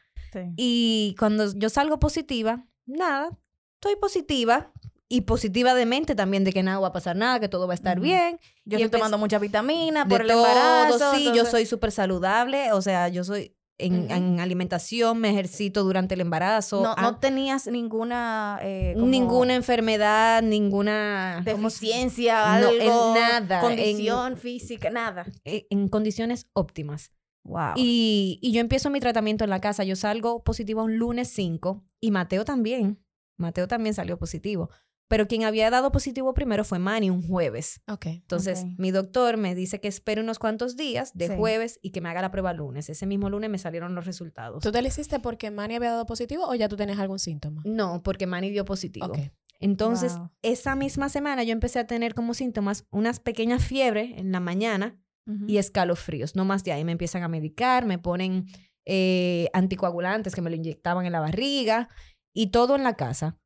Y 0.57 1.15
cuando 1.19 1.53
yo 1.55 1.69
salgo 1.69 1.99
positiva, 1.99 2.67
nada, 2.87 3.39
estoy 3.75 3.97
positiva 3.97 4.73
y 5.07 5.23
positiva 5.23 5.75
de 5.75 5.85
mente 5.85 6.15
también 6.15 6.45
de 6.45 6.53
que 6.53 6.63
nada 6.63 6.79
va 6.79 6.89
a 6.89 6.93
pasar 6.93 7.17
nada, 7.17 7.39
que 7.39 7.49
todo 7.49 7.67
va 7.67 7.75
a 7.75 7.77
estar 7.77 8.01
bien. 8.01 8.39
Yo 8.65 8.79
Y 8.79 8.83
estoy 8.83 8.99
tomando 8.99 9.19
mucha 9.19 9.39
vitamina 9.39 10.09
por 10.09 10.23
el 10.23 10.29
todo, 10.29 10.47
embarazo. 10.47 11.15
Sí, 11.15 11.31
yo 11.35 11.45
soy 11.45 11.67
súper 11.67 11.93
saludable, 11.93 12.73
o 12.73 12.81
sea, 12.81 13.09
yo 13.09 13.23
soy 13.23 13.56
en, 13.79 14.11
en 14.11 14.41
alimentación, 14.41 15.19
me 15.21 15.31
ejercito 15.31 15.85
durante 15.85 16.15
el 16.15 16.21
embarazo. 16.23 16.83
No, 16.83 16.95
ah, 16.97 17.03
no 17.03 17.19
tenías 17.19 17.67
ninguna... 17.67 18.59
eh, 18.63 18.93
como 18.95 19.07
ninguna 19.07 19.55
enfermedad, 19.55 20.43
ninguna 20.43 21.43
¿cómo 21.45 21.69
se- 21.71 21.85
deficiencia, 21.87 22.59
No, 22.61 22.69
algo, 22.69 23.15
en 23.15 23.21
nada, 23.21 23.57
en- 23.61 23.67
condición 23.67 24.37
física, 24.37 24.91
nada. 24.91 25.27
eh, 25.45 25.67
en 25.71 25.89
condiciones 25.89 26.47
óptimas. 26.55 27.13
Wow. 27.45 27.75
Y, 27.77 28.39
y 28.43 28.53
yo 28.53 28.61
empiezo 28.61 28.91
mi 28.91 28.99
tratamiento 28.99 29.45
en 29.45 29.51
la 29.51 29.61
casa. 29.61 29.85
Yo 29.85 29.95
salgo 29.95 30.43
positivo 30.43 30.83
un 30.83 30.97
lunes 30.97 31.29
5 31.29 31.85
y 32.01 32.11
Mateo 32.11 32.45
también. 32.45 32.99
Mateo 33.37 33.69
también 33.69 33.95
salió 33.95 34.19
positivo. 34.19 34.71
Pero 35.09 35.29
quien 35.29 35.45
había 35.45 35.71
dado 35.71 35.93
positivo 35.93 36.35
primero 36.35 36.65
fue 36.65 36.79
Manny 36.81 37.11
un 37.11 37.23
jueves. 37.23 37.81
Entonces, 38.05 38.65
mi 38.77 38.91
doctor 38.91 39.37
me 39.37 39.55
dice 39.55 39.81
que 39.81 39.87
espere 39.89 40.21
unos 40.21 40.39
cuantos 40.41 40.77
días 40.77 41.13
de 41.15 41.29
Sí. 41.29 41.35
jueves 41.37 41.79
y 41.81 41.91
que 41.91 42.01
me 42.01 42.09
haga 42.09 42.23
la 42.23 42.31
prueba 42.33 42.53
lunes. 42.53 42.89
Ese 42.91 43.07
mismo 43.07 43.31
lunes 43.31 43.49
me 43.49 43.59
salieron 43.59 43.95
los 43.95 44.05
resultados. 44.05 44.63
¿Tú 44.63 44.73
te 44.73 44.83
lo 44.83 44.89
hiciste 44.89 45.21
porque 45.21 45.51
Manny 45.53 45.77
había 45.77 45.91
dado 45.91 46.07
positivo 46.07 46.45
o 46.49 46.55
ya 46.57 46.69
tú 46.69 46.77
tenías 46.77 46.99
algún 46.99 47.19
síntoma? 47.21 47.63
No, 47.65 48.03
porque 48.03 48.27
Manny 48.27 48.51
dio 48.51 48.65
positivo. 48.65 49.13
Entonces, 49.61 50.17
Wow. 50.19 50.31
esa 50.43 50.75
misma 50.77 51.09
semana 51.09 51.43
yo 51.45 51.53
empecé 51.53 51.79
a 51.79 51.87
tener 51.87 52.15
como 52.15 52.35
síntomas 52.35 52.85
unas 52.91 53.21
pequeñas 53.21 53.65
fiebres 53.65 54.11
en 54.19 54.33
la 54.33 54.41
mañana 54.41 55.01
y 55.49 55.57
escalofríos. 55.59 56.37
No 56.37 56.45
más 56.45 56.63
de 56.65 56.73
ahí. 56.73 56.85
Me 56.85 56.93
empiezan 56.93 57.23
a 57.23 57.29
medicar, 57.29 57.85
me 57.87 57.99
ponen 57.99 58.47
eh, 58.89 59.49
anticoagulantes 59.53 60.35
que 60.35 60.41
me 60.43 60.51
lo 60.51 60.57
inyectaban 60.57 61.07
en 61.07 61.13
la 61.13 61.19
barriga 61.21 61.89
y 62.33 62.49
todo 62.53 62.77
en 62.77 62.85
la 62.85 62.95
casa. 62.95 63.37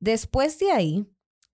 Después 0.00 0.58
de 0.58 0.72
ahí, 0.72 1.06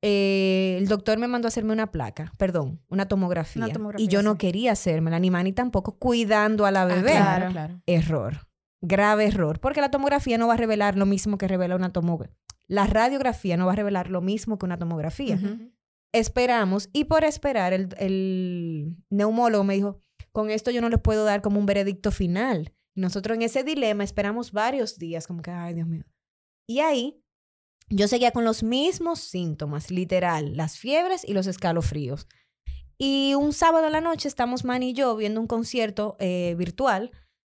eh, 0.02 0.76
el 0.78 0.88
doctor 0.88 1.18
me 1.18 1.26
mandó 1.26 1.46
a 1.46 1.50
hacerme 1.50 1.72
una 1.72 1.90
placa, 1.90 2.32
perdón, 2.38 2.80
una 2.88 3.06
tomografía. 3.08 3.64
Una 3.64 3.72
tomografía, 3.72 4.04
y 4.04 4.08
yo 4.08 4.22
no 4.22 4.38
quería 4.38 4.72
hacérmela, 4.72 5.18
ni 5.18 5.30
Manny 5.30 5.52
tampoco, 5.52 5.98
cuidando 5.98 6.64
a 6.66 6.70
la 6.70 6.82
Ah, 6.82 6.86
bebé. 6.86 7.10
claro, 7.12 7.50
Claro. 7.50 7.52
claro. 7.52 7.82
Error. 7.86 8.48
Grave 8.82 9.26
error. 9.26 9.58
Porque 9.58 9.80
la 9.80 9.90
tomografía 9.90 10.38
no 10.38 10.46
va 10.48 10.54
a 10.54 10.58
revelar 10.58 10.96
lo 10.96 11.06
mismo 11.06 11.38
que 11.38 11.48
revela 11.48 11.74
una 11.76 11.92
tomografía. 11.92 12.36
La 12.68 12.86
radiografía 12.86 13.56
no 13.56 13.66
va 13.66 13.72
a 13.72 13.76
revelar 13.76 14.10
lo 14.10 14.20
mismo 14.20 14.58
que 14.58 14.66
una 14.66 14.78
tomografía. 14.78 15.38
Esperamos 16.12 16.88
y 16.92 17.04
por 17.04 17.24
esperar 17.24 17.72
el, 17.72 17.88
el 17.98 18.96
neumólogo 19.10 19.64
me 19.64 19.74
dijo, 19.74 20.00
con 20.32 20.50
esto 20.50 20.70
yo 20.70 20.80
no 20.80 20.88
les 20.88 21.00
puedo 21.00 21.24
dar 21.24 21.42
como 21.42 21.58
un 21.58 21.66
veredicto 21.66 22.10
final. 22.10 22.72
Nosotros 22.94 23.36
en 23.36 23.42
ese 23.42 23.64
dilema 23.64 24.04
esperamos 24.04 24.52
varios 24.52 24.98
días, 24.98 25.26
como 25.26 25.42
que, 25.42 25.50
ay 25.50 25.74
Dios 25.74 25.86
mío. 25.86 26.04
Y 26.68 26.80
ahí 26.80 27.22
yo 27.88 28.08
seguía 28.08 28.32
con 28.32 28.44
los 28.44 28.62
mismos 28.62 29.20
síntomas, 29.20 29.90
literal, 29.90 30.56
las 30.56 30.78
fiebres 30.78 31.24
y 31.26 31.32
los 31.32 31.46
escalofríos. 31.46 32.26
Y 32.98 33.34
un 33.34 33.52
sábado 33.52 33.86
en 33.86 33.92
la 33.92 34.00
noche 34.00 34.28
estamos 34.28 34.64
Manny 34.64 34.90
y 34.90 34.92
yo 34.94 35.14
viendo 35.16 35.40
un 35.40 35.46
concierto 35.46 36.16
eh, 36.18 36.54
virtual 36.56 37.10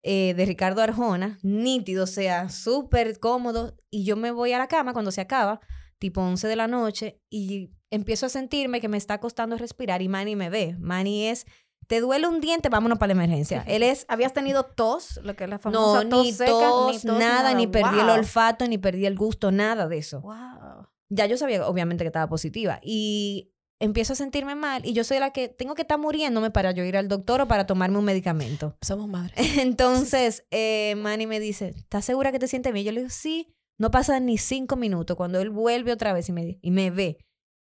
eh, 0.03 0.35
de 0.35 0.45
Ricardo 0.45 0.83
Arjona, 0.83 1.39
nítido, 1.43 2.05
o 2.05 2.09
sea, 2.09 2.49
súper 2.51 3.19
cómodo. 3.21 3.77
Y 3.91 4.05
yo 4.05 4.17
me 4.17 4.31
voy 4.31 4.53
a 4.53 4.59
la 4.59 4.69
cama 4.69 4.93
cuando 4.93 5.13
se 5.13 5.21
acaba, 5.21 5.61
tipo 5.99 6.21
11 6.21 6.49
de 6.49 6.57
la 6.57 6.67
noche, 6.67 7.21
y 7.31 7.71
empiezo 7.91 8.27
a 8.27 8.31
sentirme 8.31 8.81
que 8.81 8.89
me 8.89 8.97
está 8.97 9.21
costando 9.21 9.57
respirar 9.57 10.03
y 10.03 10.09
Manny 10.09 10.37
me 10.37 10.51
ve. 10.51 10.77
Manny 10.79 11.27
es, 11.27 11.47
te 11.89 12.01
duele 12.01 12.29
un 12.29 12.41
diente, 12.41 12.69
vámonos 12.69 12.99
para 12.99 13.15
la 13.15 13.25
emergencia. 13.25 13.65
Él 13.67 13.83
es 13.83 14.05
¿Habías 14.09 14.33
tenido 14.33 14.65
tos? 14.65 15.19
Lo 15.25 15.35
que 15.35 15.45
es 15.45 15.51
la 15.51 15.59
famosa 15.59 16.05
no, 16.05 16.11
tos 16.11 16.25
ni 16.25 16.33
seca, 16.33 16.53
tos, 16.53 17.05
nada, 17.05 17.55
ni 17.55 17.67
perdí 17.67 17.99
el 17.99 18.11
olfato, 18.11 18.69
ni 18.69 18.79
perdí 18.79 19.07
el 19.07 19.17
gusto, 19.17 19.51
nada 19.51 19.89
de 19.89 19.99
eso. 19.99 20.21
Wow. 20.21 20.87
Ya 21.09 21.27
yo 21.27 21.39
sabía, 21.39 21.67
obviamente, 21.67 22.05
que 22.05 22.09
estaba 22.09 22.29
positiva. 22.29 22.79
Y 22.83 23.55
empiezo 23.81 24.13
a 24.13 24.17
sentirme 24.17 24.55
mal 24.55 24.85
y 24.85 24.93
yo 24.93 25.03
soy 25.03 25.19
la 25.19 25.31
que 25.31 25.49
tengo 25.49 25.75
que 25.75 25.83
estar 25.83 25.99
muriéndome 25.99 26.51
para 26.51 26.73
yo 26.73 26.85
ir 26.85 26.97
al 26.97 27.09
doctor 27.09 27.41
o 27.41 27.49
para 27.49 27.67
tomarme 27.67 27.99
un 27.99 28.05
medicamento. 28.05 28.77
Somos 28.83 29.09
madres. 29.09 29.37
Entonces, 29.59 30.45
eh, 30.51 30.95
Manny 30.97 31.27
me 31.27 31.41
dice, 31.41 31.75
¿estás 31.77 32.05
segura 32.05 32.33
que 32.33 32.39
te 32.39 32.49
sientes 32.49 32.73
bien? 32.73 32.85
Yo 32.85 32.93
le 32.93 33.01
digo, 33.01 33.11
sí. 33.11 33.55
No 33.81 33.93
pasa 33.93 34.19
ni 34.19 34.39
cinco 34.39 34.75
minutos 34.75 35.17
cuando 35.17 35.41
él 35.41 35.51
vuelve 35.51 35.93
otra 35.93 36.13
vez 36.13 36.29
y 36.29 36.33
me, 36.33 36.59
y 36.61 36.71
me 36.71 36.91
ve. 36.91 37.19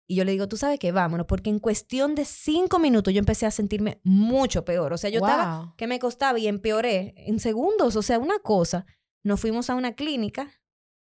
Y 0.10 0.16
yo 0.16 0.24
le 0.24 0.32
digo, 0.32 0.48
tú 0.48 0.56
sabes 0.56 0.80
qué, 0.80 0.92
vámonos, 0.94 1.26
porque 1.28 1.50
en 1.50 1.60
cuestión 1.60 2.16
de 2.16 2.24
cinco 2.24 2.80
minutos 2.80 3.14
yo 3.14 3.20
empecé 3.20 3.46
a 3.46 3.52
sentirme 3.52 4.00
mucho 4.04 4.64
peor. 4.64 4.94
O 4.94 4.98
sea, 4.98 5.10
yo 5.10 5.20
estaba 5.20 5.58
Wow. 5.60 5.74
que 5.76 5.86
me 5.88 6.00
costaba 6.00 6.40
y 6.40 6.48
empeoré 6.48 7.14
en 7.18 7.40
segundos. 7.40 7.96
O 7.98 8.02
sea, 8.02 8.18
una 8.18 8.40
cosa, 8.40 8.86
nos 9.24 9.42
fuimos 9.42 9.70
a 9.70 9.76
una 9.76 9.94
clínica 9.96 10.50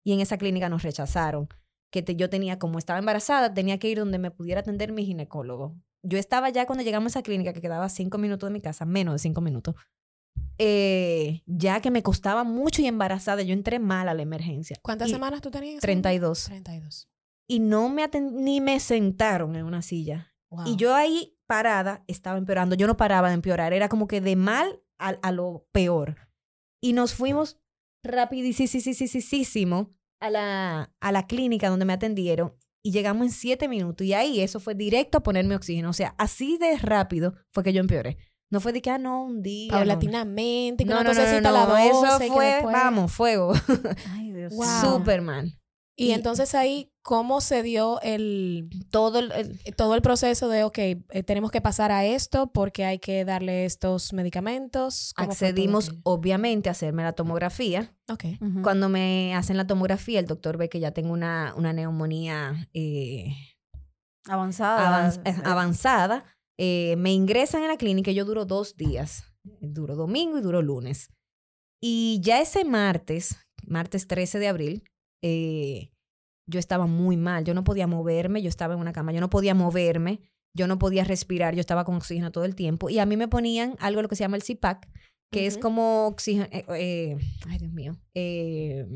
y 0.04 0.12
en 0.12 0.20
esa 0.20 0.38
clínica 0.38 0.68
nos 0.68 0.82
rechazaron. 0.84 1.48
Que 1.90 2.02
te- 2.02 2.14
yo 2.16 2.30
tenía, 2.30 2.58
como 2.60 2.78
estaba 2.78 3.00
embarazada, 3.00 3.52
tenía 3.52 3.78
que 3.78 3.88
ir 3.88 3.98
donde 3.98 4.18
me 4.18 4.30
pudiera 4.30 4.60
atender 4.60 4.92
mi 4.92 5.04
ginecólogo. 5.04 5.74
Yo 6.04 6.16
estaba 6.18 6.48
ya 6.50 6.64
cuando 6.66 6.84
llegamos 6.84 7.06
a 7.16 7.18
esa 7.18 7.22
clínica, 7.24 7.52
que 7.52 7.60
quedaba 7.60 7.88
cinco 7.88 8.18
minutos 8.18 8.48
de 8.48 8.52
mi 8.52 8.60
casa, 8.60 8.84
menos 8.84 9.14
de 9.14 9.18
cinco 9.18 9.40
minutos, 9.40 9.74
eh, 10.58 11.42
ya 11.46 11.80
que 11.80 11.90
me 11.90 12.02
costaba 12.02 12.44
mucho 12.44 12.82
y 12.82 12.86
embarazada, 12.86 13.42
yo 13.42 13.52
entré 13.52 13.78
mal 13.78 14.08
a 14.08 14.14
la 14.14 14.22
emergencia. 14.22 14.76
¿Cuántas 14.82 15.08
Y 15.08 15.12
semanas 15.12 15.40
tú 15.40 15.50
tenías? 15.50 15.80
32. 15.80 16.44
32. 16.44 17.08
Y 17.52 17.60
no 17.60 17.88
me 17.88 18.08
ni 18.32 18.60
me 18.60 18.80
sentaron 18.80 19.56
en 19.56 19.64
una 19.66 19.82
silla. 19.82 20.34
Wow. 20.50 20.64
Y 20.66 20.76
yo 20.76 20.94
ahí 20.94 21.36
parada 21.46 22.02
estaba 22.06 22.38
empeorando. 22.38 22.74
Yo 22.76 22.86
no 22.86 22.96
paraba 22.96 23.28
de 23.28 23.34
empeorar. 23.34 23.72
Era 23.72 23.88
como 23.88 24.06
que 24.06 24.20
de 24.20 24.36
mal 24.36 24.82
a, 24.98 25.08
a 25.22 25.32
lo 25.32 25.66
peor. 25.72 26.16
Y 26.80 26.94
nos 26.94 27.14
fuimos 27.14 27.58
rapidísimo 28.02 29.94
a 30.20 30.30
la, 30.30 30.92
a 31.00 31.12
la 31.12 31.26
clínica 31.26 31.68
donde 31.68 31.84
me 31.84 31.92
atendieron. 31.92 32.54
Y 32.84 32.90
llegamos 32.90 33.26
en 33.26 33.32
siete 33.32 33.68
minutos. 33.68 34.06
Y 34.06 34.14
ahí 34.14 34.40
eso 34.40 34.58
fue 34.60 34.74
directo 34.74 35.18
a 35.18 35.22
ponerme 35.22 35.54
oxígeno. 35.54 35.90
O 35.90 35.92
sea, 35.92 36.14
así 36.18 36.58
de 36.58 36.78
rápido 36.78 37.34
fue 37.52 37.62
que 37.62 37.72
yo 37.72 37.80
empeoré. 37.80 38.16
No 38.50 38.60
fue 38.60 38.72
de 38.72 38.82
que, 38.82 38.90
ah, 38.90 38.98
no, 38.98 39.24
un 39.24 39.42
día. 39.42 39.72
no. 39.72 39.78
Paulatinamente, 39.78 40.84
No, 40.84 40.96
no, 40.96 41.04
no, 41.04 41.14
no, 41.14 41.50
la 41.52 41.66
no, 41.66 41.76
Eso 41.78 42.02
12, 42.04 42.24
que 42.26 42.30
fue, 42.32 42.46
después- 42.46 42.72
vamos, 42.74 43.12
fuego. 43.12 43.52
Ay, 44.10 44.32
Dios 44.32 44.52
Wow. 44.54 44.98
mío. 44.98 45.04
Y, 45.94 46.06
y- 46.06 46.12
entonces 46.12 46.54
ahí, 46.54 46.90
¿cómo 47.02 47.40
se 47.42 47.62
dio 47.62 48.00
el, 48.00 48.68
Todo 48.90 49.18
el- 49.18 49.32
el, 49.32 49.74
todo 49.76 49.94
el 49.94 50.00
proceso 50.02 50.48
de, 50.48 50.64
ok, 50.64 50.78
eh, 50.78 51.22
tenemos 51.26 51.50
que 51.50 51.60
pasar 51.60 51.92
a 51.92 52.04
esto 52.06 52.50
porque 52.50 52.84
hay 52.86 52.98
que 52.98 53.24
darle 53.26 53.66
estos 53.66 54.12
medicamentos? 54.14 55.12
¿Cómo 55.16 55.28
fue 55.28 55.36
todo 55.36 55.48
accedimos, 55.50 55.92
obviamente, 56.04 56.68
a 56.70 56.72
hacerme 56.72 57.02
la 57.02 57.12
tomografía. 57.12 57.94
Ok. 58.08 58.24
Ujú. 58.40 58.62
Cuando 58.62 58.88
me 58.88 59.34
hacen 59.34 59.56
la 59.58 59.66
tomografía, 59.66 60.18
el 60.18 60.26
doctor 60.26 60.56
ve 60.56 60.68
que 60.70 60.80
ya 60.80 60.92
tengo 60.92 61.12
una, 61.12 61.52
una 61.56 61.72
neumonía 61.74 62.68
eh, 62.72 63.34
Avanzada. 64.26 65.08
avanz- 65.10 65.20
eh, 65.24 65.34
avanzada. 65.44 66.24
Eh, 66.58 66.94
me 66.96 67.12
ingresan 67.12 67.62
en 67.62 67.68
la 67.68 67.76
clínica 67.76 68.10
y 68.10 68.14
yo 68.14 68.24
duro 68.24 68.44
dos 68.44 68.76
días. 68.76 69.24
Duro 69.60 69.96
domingo 69.96 70.38
y 70.38 70.42
duro 70.42 70.62
lunes. 70.62 71.08
Y 71.80 72.20
ya 72.22 72.40
ese 72.40 72.64
martes, 72.64 73.36
martes 73.66 74.06
13 74.06 74.38
de 74.38 74.48
abril, 74.48 74.84
eh, 75.22 75.90
yo 76.50 76.58
estaba 76.58 76.86
muy 76.86 77.16
mal. 77.16 77.44
Yo 77.44 77.54
no 77.54 77.64
podía 77.64 77.86
moverme, 77.86 78.42
yo 78.42 78.48
estaba 78.48 78.74
en 78.74 78.80
una 78.80 78.92
cama, 78.92 79.12
yo 79.12 79.20
no 79.20 79.30
podía 79.30 79.54
moverme, 79.54 80.20
yo 80.56 80.66
no 80.66 80.78
podía 80.78 81.04
respirar, 81.04 81.54
yo 81.54 81.60
estaba 81.60 81.84
con 81.84 81.94
oxígeno 81.96 82.32
todo 82.32 82.44
el 82.44 82.54
tiempo. 82.54 82.90
Y 82.90 82.98
a 82.98 83.06
mí 83.06 83.16
me 83.16 83.28
ponían 83.28 83.76
algo 83.80 84.02
lo 84.02 84.08
que 84.08 84.16
se 84.16 84.24
llama 84.24 84.36
el 84.36 84.42
CPAC, 84.42 84.88
que 85.32 85.46
es 85.46 85.54
Ujú. 85.54 85.62
como 85.62 86.06
oxígeno. 86.08 86.46
eh, 86.50 86.64
eh, 86.76 87.16
ay, 87.48 87.58
Dios 87.58 87.72
mío. 87.72 87.96
Eh, 88.14 88.86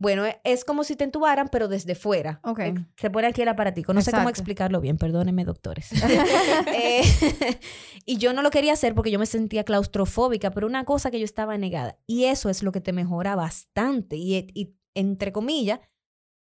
bueno, 0.00 0.26
e- 0.26 0.38
es 0.44 0.64
como 0.64 0.84
si 0.84 0.96
te 0.96 1.04
entubaran, 1.04 1.48
pero 1.50 1.66
desde 1.68 1.94
fuera. 1.94 2.40
Ok. 2.44 2.58
Eh, 2.60 2.74
Se 2.96 3.10
pone 3.10 3.26
aquí 3.26 3.42
el 3.42 3.48
aparatico. 3.48 3.94
No 3.94 4.00
sé 4.02 4.10
cómo 4.10 4.22
Exacto. 4.24 4.40
explicarlo 4.40 4.80
bien, 4.80 4.98
perdónenme, 4.98 5.44
doctores. 5.44 5.90
Eh, 6.76 7.02
y 8.04 8.18
yo 8.18 8.32
no 8.32 8.42
lo 8.42 8.50
quería 8.50 8.72
hacer 8.74 8.94
porque 8.94 9.10
yo 9.10 9.18
me 9.18 9.26
sentía 9.26 9.64
claustrofóbica, 9.64 10.50
pero 10.50 10.66
una 10.66 10.84
cosa 10.84 11.10
que 11.10 11.18
yo 11.18 11.24
estaba 11.24 11.56
negada. 11.58 11.96
Y 12.06 12.24
eso 12.24 12.50
es 12.50 12.62
lo 12.62 12.70
que 12.72 12.80
te 12.80 12.92
mejora 12.92 13.34
bastante. 13.34 14.16
Y, 14.16 14.46
y 14.54 14.74
entre 14.94 15.32
comillas, 15.32 15.80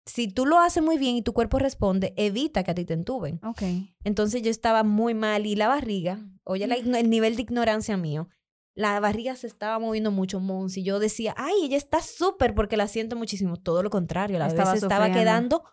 si 0.07 0.29
tú 0.29 0.47
lo 0.47 0.59
haces 0.59 0.83
muy 0.83 0.99
bien 0.99 1.17
y 1.17 1.23
tu 1.23 1.33
cuerpo 1.33 1.59
responde, 1.59 2.15
evita 2.17 2.65
que 2.65 2.71
a 2.71 2.75
ti 2.75 2.85
te 2.85 2.95
entuben. 2.95 3.41
Ok. 3.45 3.63
Entonces 4.05 4.43
yo 4.43 4.51
estaba 4.51 4.83
muy 4.83 5.15
mal 5.15 5.47
y 5.47 5.57
la 5.57 5.69
barriga, 5.69 6.21
oye 6.45 6.67
la 6.67 6.77
el 6.77 7.11
nivel 7.11 7.37
de 7.37 7.43
ignorancia 7.43 7.97
mío, 7.97 8.29
la 8.75 8.99
barriga 9.01 9.37
se 9.37 9.47
estaba 9.47 9.79
moviendo 9.79 10.11
mucho, 10.11 10.41
Mons, 10.41 10.77
y 10.77 10.83
yo 10.83 10.99
decía, 10.99 11.35
ay, 11.37 11.55
ella 11.65 11.77
está 11.77 12.01
súper 12.01 12.55
porque 12.55 12.77
la 12.77 12.89
siento 12.89 13.17
muchísimo. 13.17 13.57
Todo 13.57 13.83
lo 13.83 13.91
contrario, 13.91 14.39
la 14.39 14.47
Estaba 14.47 14.71
bebé 14.71 14.81
se 14.81 14.87
estaba 14.87 15.13
quedando 15.13 15.65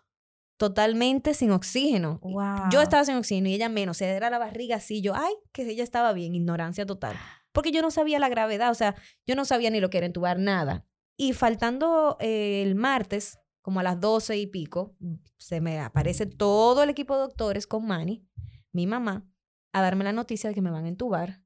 totalmente 0.58 1.34
sin 1.34 1.52
oxígeno. 1.52 2.18
Wow. 2.22 2.68
Yo 2.70 2.82
estaba 2.82 3.04
sin 3.04 3.14
oxígeno 3.16 3.48
y 3.48 3.54
ella 3.54 3.68
menos, 3.68 3.96
o 3.96 3.98
sea, 3.98 4.14
era 4.14 4.28
la 4.28 4.38
barriga 4.38 4.76
así, 4.76 5.00
yo, 5.00 5.14
ay, 5.14 5.32
que 5.52 5.62
ella 5.62 5.84
estaba 5.84 6.12
bien, 6.12 6.34
ignorancia 6.34 6.84
total. 6.84 7.16
Porque 7.52 7.70
yo 7.70 7.80
no 7.80 7.90
sabía 7.90 8.18
la 8.18 8.28
gravedad, 8.28 8.70
o 8.70 8.74
sea, 8.74 8.94
yo 9.26 9.36
no 9.36 9.44
sabía 9.44 9.70
ni 9.70 9.80
lo 9.80 9.88
que 9.88 9.98
era 9.98 10.06
entubar, 10.06 10.38
nada. 10.38 10.84
Y 11.20 11.32
faltando 11.32 12.16
eh, 12.20 12.62
el 12.62 12.76
martes, 12.76 13.40
como 13.60 13.80
a 13.80 13.82
las 13.82 14.00
doce 14.00 14.38
y 14.38 14.46
pico, 14.46 14.96
se 15.36 15.60
me 15.60 15.80
aparece 15.80 16.26
todo 16.26 16.84
el 16.84 16.90
equipo 16.90 17.14
de 17.14 17.22
doctores 17.22 17.66
con 17.66 17.86
Manny, 17.86 18.24
mi 18.72 18.86
mamá, 18.86 19.28
a 19.72 19.82
darme 19.82 20.04
la 20.04 20.12
noticia 20.12 20.48
de 20.48 20.54
que 20.54 20.62
me 20.62 20.70
van 20.70 20.84
a 20.84 20.88
entubar. 20.88 21.42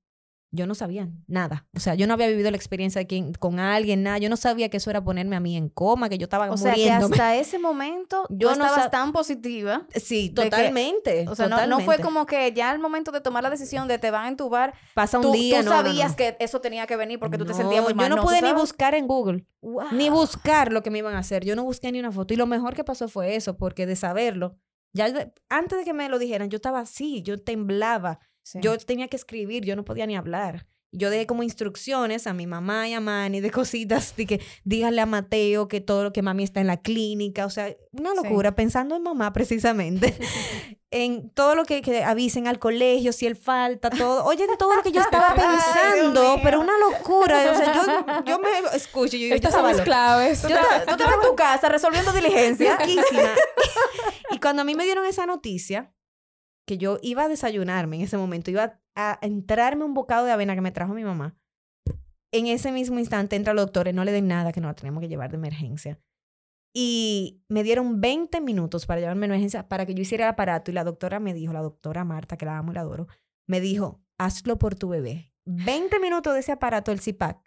Yo 0.54 0.66
no 0.66 0.74
sabía 0.74 1.08
nada. 1.26 1.66
O 1.74 1.80
sea, 1.80 1.94
yo 1.94 2.06
no 2.06 2.12
había 2.12 2.28
vivido 2.28 2.50
la 2.50 2.58
experiencia 2.58 3.02
de 3.02 3.32
con 3.38 3.58
alguien, 3.58 4.02
nada. 4.02 4.18
Yo 4.18 4.28
no 4.28 4.36
sabía 4.36 4.68
que 4.68 4.76
eso 4.76 4.90
era 4.90 5.02
ponerme 5.02 5.34
a 5.34 5.40
mí 5.40 5.56
en 5.56 5.70
coma, 5.70 6.10
que 6.10 6.18
yo 6.18 6.24
estaba 6.24 6.50
O 6.50 6.58
sea, 6.58 6.74
que 6.74 6.80
muriéndome. 6.82 7.14
hasta 7.14 7.36
ese 7.36 7.58
momento 7.58 8.26
Yo 8.30 8.54
no 8.54 8.66
estabas 8.66 8.90
tan 8.90 9.12
positiva. 9.12 9.86
Sí, 9.94 10.28
que- 10.28 10.42
totalmente. 10.44 11.26
O 11.28 11.34
sea, 11.34 11.48
no, 11.48 11.66
no 11.66 11.80
fue 11.80 11.98
como 12.00 12.26
que 12.26 12.52
ya 12.52 12.70
al 12.70 12.78
momento 12.78 13.12
de 13.12 13.22
tomar 13.22 13.42
la 13.42 13.48
decisión 13.48 13.88
de 13.88 13.98
te 13.98 14.10
van 14.10 14.26
a 14.26 14.28
entubar, 14.28 14.74
Pasa 14.94 15.16
un 15.18 15.22
tú, 15.24 15.32
día, 15.32 15.60
tú 15.60 15.64
no, 15.64 15.70
no, 15.70 15.82
no. 15.82 15.88
sabías 15.88 16.14
que 16.14 16.36
eso 16.38 16.60
tenía 16.60 16.86
que 16.86 16.96
venir 16.96 17.18
porque 17.18 17.38
tú 17.38 17.46
te 17.46 17.54
sentías 17.54 17.82
muy 17.82 17.94
mal. 17.94 18.10
Yo 18.10 18.16
no, 18.16 18.20
¿tú 18.22 18.28
pude 18.28 18.42
ni 18.42 18.52
buscar 18.52 18.94
en 18.94 19.06
Google, 19.06 19.46
Wow. 19.62 19.86
ni 19.92 20.10
buscar 20.10 20.70
lo 20.70 20.82
que 20.82 20.90
me 20.90 20.98
iban 20.98 21.14
a 21.14 21.20
hacer. 21.20 21.44
Yo 21.46 21.56
no 21.56 21.64
busqué 21.64 21.90
ni 21.92 21.98
una 21.98 22.12
foto. 22.12 22.34
Y 22.34 22.36
lo 22.36 22.46
mejor 22.46 22.74
que 22.74 22.84
pasó 22.84 23.08
fue 23.08 23.36
eso, 23.36 23.56
porque 23.56 23.86
de 23.86 23.96
saberlo, 23.96 24.56
ya 24.92 25.06
antes 25.48 25.78
de 25.78 25.84
que 25.86 25.94
me 25.94 26.10
lo 26.10 26.18
dijeran, 26.18 26.50
yo 26.50 26.56
estaba 26.56 26.80
así, 26.80 27.22
yo 27.22 27.38
temblaba, 27.42 28.18
Sí. 28.42 28.58
yo 28.62 28.76
tenía 28.78 29.08
que 29.08 29.16
escribir, 29.16 29.64
yo 29.64 29.76
no 29.76 29.84
podía 29.84 30.06
ni 30.06 30.16
hablar. 30.16 30.66
Yo 30.94 31.08
dejé 31.08 31.26
como 31.26 31.42
instrucciones 31.42 32.26
a 32.26 32.34
mi 32.34 32.46
mamá 32.46 32.86
y 32.86 32.92
a 32.92 33.00
Manny 33.00 33.40
de 33.40 33.50
cositas, 33.60 34.14
de 34.14 34.26
que 34.26 34.40
díganle 34.64 35.00
a 35.00 35.06
Mateo 35.06 35.66
que 35.66 35.80
todo 35.80 36.02
lo 36.04 36.12
que 36.12 36.20
mami 36.20 36.42
está 36.44 36.60
en 36.60 36.66
la 36.66 36.82
clínica, 36.82 37.46
o 37.46 37.50
sea, 37.50 37.74
una 37.92 38.10
Sí. 38.10 38.16
locura, 38.22 38.54
pensando 38.54 38.94
en 38.96 39.02
mamá 39.02 39.32
precisamente, 39.32 40.14
en 40.90 41.30
todo 41.30 41.54
lo 41.54 41.64
que, 41.64 41.80
que 41.80 42.04
avisen 42.04 42.46
al 42.46 42.58
colegio, 42.58 43.12
si 43.14 43.24
él 43.26 43.36
falta, 43.36 43.88
todo, 43.88 44.22
oye, 44.26 44.44
en 44.44 44.58
todo 44.58 44.76
lo 44.76 44.82
que 44.82 44.92
yo 44.92 45.00
estaba 45.00 45.34
pensando, 45.34 46.38
pero 46.42 46.60
una 46.60 46.76
locura, 46.76 47.38
o 47.52 47.56
sea, 47.56 47.72
yo, 47.74 48.24
yo 48.26 48.38
me 48.38 48.50
escucho, 48.76 49.16
yo, 49.16 49.28
yo 49.28 49.34
Estas 49.34 49.54
son 49.54 49.66
mis 49.66 49.80
claves. 49.80 50.42
Tú 50.42 50.48
estabas 50.48 50.84
tú 50.84 50.90
estabas 50.90 51.14
en 51.14 51.20
tu 51.30 51.34
casa 51.36 51.70
resolviendo 51.70 52.12
diligencia. 52.12 52.76
Loquísima. 52.78 53.30
y 54.30 54.38
cuando 54.40 54.60
a 54.60 54.64
mí 54.66 54.74
me 54.74 54.84
dieron 54.84 55.06
esa 55.06 55.24
noticia, 55.24 55.90
que 56.66 56.78
yo 56.78 56.98
iba 57.02 57.24
a 57.24 57.28
desayunarme 57.28 57.96
en 57.96 58.02
ese 58.02 58.16
momento, 58.16 58.50
iba 58.50 58.80
a 58.94 59.18
entrarme 59.22 59.84
un 59.84 59.94
bocado 59.94 60.26
de 60.26 60.32
avena 60.32 60.54
que 60.54 60.60
me 60.60 60.72
trajo 60.72 60.94
mi 60.94 61.04
mamá, 61.04 61.36
en 62.32 62.46
ese 62.46 62.72
mismo 62.72 62.98
instante 62.98 63.36
entra 63.36 63.52
el 63.52 63.58
doctor 63.58 63.88
y 63.88 63.92
no 63.92 64.04
le 64.04 64.12
den 64.12 64.26
nada, 64.26 64.52
que 64.52 64.60
nos 64.60 64.70
la 64.70 64.74
tenemos 64.74 65.00
que 65.02 65.08
llevar 65.08 65.30
de 65.30 65.36
emergencia. 65.36 66.00
Y 66.74 67.42
me 67.48 67.62
dieron 67.62 68.00
20 68.00 68.40
minutos 68.40 68.86
para 68.86 69.00
llevarme 69.00 69.20
de 69.20 69.34
emergencia 69.34 69.68
para 69.68 69.84
que 69.84 69.94
yo 69.94 70.00
hiciera 70.00 70.24
el 70.24 70.30
aparato 70.30 70.70
y 70.70 70.74
la 70.74 70.84
doctora 70.84 71.20
me 71.20 71.34
dijo, 71.34 71.52
la 71.52 71.60
doctora 71.60 72.04
Marta, 72.04 72.38
que 72.38 72.46
la 72.46 72.56
amo 72.56 72.72
y 72.72 72.74
la 72.74 72.80
adoro, 72.80 73.06
me 73.46 73.60
dijo, 73.60 74.02
hazlo 74.18 74.58
por 74.58 74.74
tu 74.74 74.88
bebé. 74.88 75.34
20 75.44 75.98
minutos 75.98 76.32
de 76.32 76.40
ese 76.40 76.52
aparato, 76.52 76.90
el 76.90 77.00
CIPAC, 77.00 77.38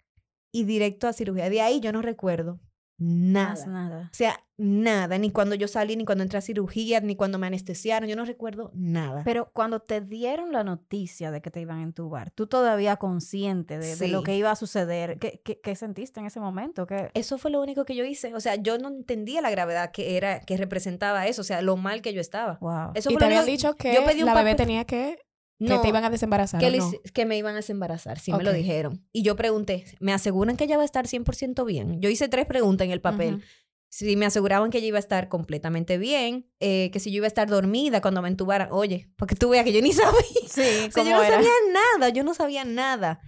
y 0.52 0.64
directo 0.64 1.08
a 1.08 1.12
cirugía. 1.12 1.50
De 1.50 1.60
ahí 1.60 1.80
yo 1.80 1.90
no 1.90 2.02
recuerdo 2.02 2.60
Más 2.98 3.66
nada. 3.66 3.88
nada. 3.88 4.10
O 4.12 4.14
sea, 4.14 4.38
nada, 4.56 5.18
ni 5.18 5.30
cuando 5.30 5.54
yo 5.54 5.68
salí, 5.68 5.96
ni 5.96 6.04
cuando 6.04 6.22
entré 6.22 6.38
a 6.38 6.42
cirugía, 6.42 7.00
ni 7.00 7.14
cuando 7.14 7.38
me 7.38 7.46
anestesiaron, 7.46 8.08
yo 8.08 8.16
no 8.16 8.24
recuerdo 8.24 8.70
nada. 8.74 9.22
Pero 9.24 9.50
cuando 9.52 9.80
te 9.80 10.00
dieron 10.00 10.52
la 10.52 10.64
noticia 10.64 11.30
de 11.30 11.42
que 11.42 11.50
te 11.50 11.60
iban 11.60 11.80
a 11.80 11.82
entubar, 11.82 12.30
tú 12.30 12.46
todavía 12.46 12.96
consciente 12.96 13.78
de, 13.78 13.96
de 13.96 14.08
lo 14.08 14.22
que 14.22 14.36
iba 14.36 14.50
a 14.50 14.56
suceder, 14.56 15.18
¿qué, 15.18 15.40
qué, 15.44 15.60
qué 15.60 15.74
sentiste 15.74 16.20
en 16.20 16.26
ese 16.26 16.40
momento? 16.40 16.86
¿Qué? 16.86 17.10
eso 17.14 17.38
fue 17.38 17.50
lo 17.50 17.60
único 17.60 17.84
que 17.84 17.94
yo 17.94 18.04
hice. 18.04 18.34
O 18.34 18.40
sea, 18.40 18.56
yo 18.56 18.78
no 18.78 18.88
entendía 18.88 19.42
la 19.42 19.50
gravedad 19.50 19.90
que 19.90 20.16
era, 20.16 20.40
que 20.40 20.56
representaba 20.56 21.26
eso, 21.26 21.42
o 21.42 21.44
sea, 21.44 21.60
lo 21.60 21.76
mal 21.76 22.00
que 22.00 22.14
yo 22.14 22.20
estaba. 22.20 22.58
Wow. 22.60 22.92
Eso 22.94 23.10
y 23.10 23.14
fue 23.14 23.20
te 23.20 23.24
lo 23.26 23.26
habían 23.26 23.46
dicho 23.46 23.76
que 23.76 23.94
yo 23.94 24.04
pedí 24.04 24.20
un 24.20 24.26
la 24.26 24.34
bebé 24.34 24.54
tenía 24.54 24.84
que, 24.84 25.18
que 25.58 25.64
No, 25.66 25.80
te 25.80 25.88
iban 25.88 26.04
a 26.04 26.10
desembarazar. 26.10 26.60
que, 26.60 26.78
que 27.14 27.24
me 27.26 27.36
iban 27.38 27.54
a 27.54 27.56
desembarazar, 27.56 28.18
sí 28.18 28.32
me 28.32 28.42
lo 28.42 28.52
dijeron. 28.52 29.06
Y 29.12 29.22
yo 29.22 29.36
pregunté, 29.36 29.84
¿me 30.00 30.12
aseguran 30.12 30.56
que 30.56 30.64
ella 30.64 30.76
va 30.76 30.82
a 30.82 30.86
estar 30.86 31.06
100% 31.06 31.64
bien? 31.64 32.00
Yo 32.00 32.08
hice 32.10 32.28
tres 32.28 32.46
preguntas 32.46 32.84
en 32.84 32.90
el 32.92 33.00
papel. 33.00 33.42
Si 33.88 34.16
me 34.16 34.26
aseguraban 34.26 34.70
que 34.70 34.78
ella 34.78 34.88
iba 34.88 34.98
a 34.98 35.00
estar 35.00 35.28
completamente 35.28 35.96
bien, 35.96 36.50
eh, 36.60 36.90
que 36.92 37.00
si 37.00 37.10
yo 37.10 37.18
iba 37.18 37.26
a 37.26 37.28
estar 37.28 37.48
dormida 37.48 38.02
cuando 38.02 38.20
me 38.20 38.28
entubaran, 38.28 38.68
oye, 38.72 39.08
porque 39.16 39.36
tú 39.36 39.48
veas 39.50 39.64
que 39.64 39.72
yo 39.72 39.80
ni 39.80 39.92
sabía. 39.92 40.20
Sí, 40.48 40.60
O 40.88 40.90
sea, 40.90 40.90
¿cómo 40.92 41.10
yo 41.10 41.16
no 41.16 41.22
era? 41.22 41.36
sabía 41.36 41.50
nada, 41.72 42.08
yo 42.10 42.22
no 42.24 42.34
sabía 42.34 42.64
nada. 42.64 43.20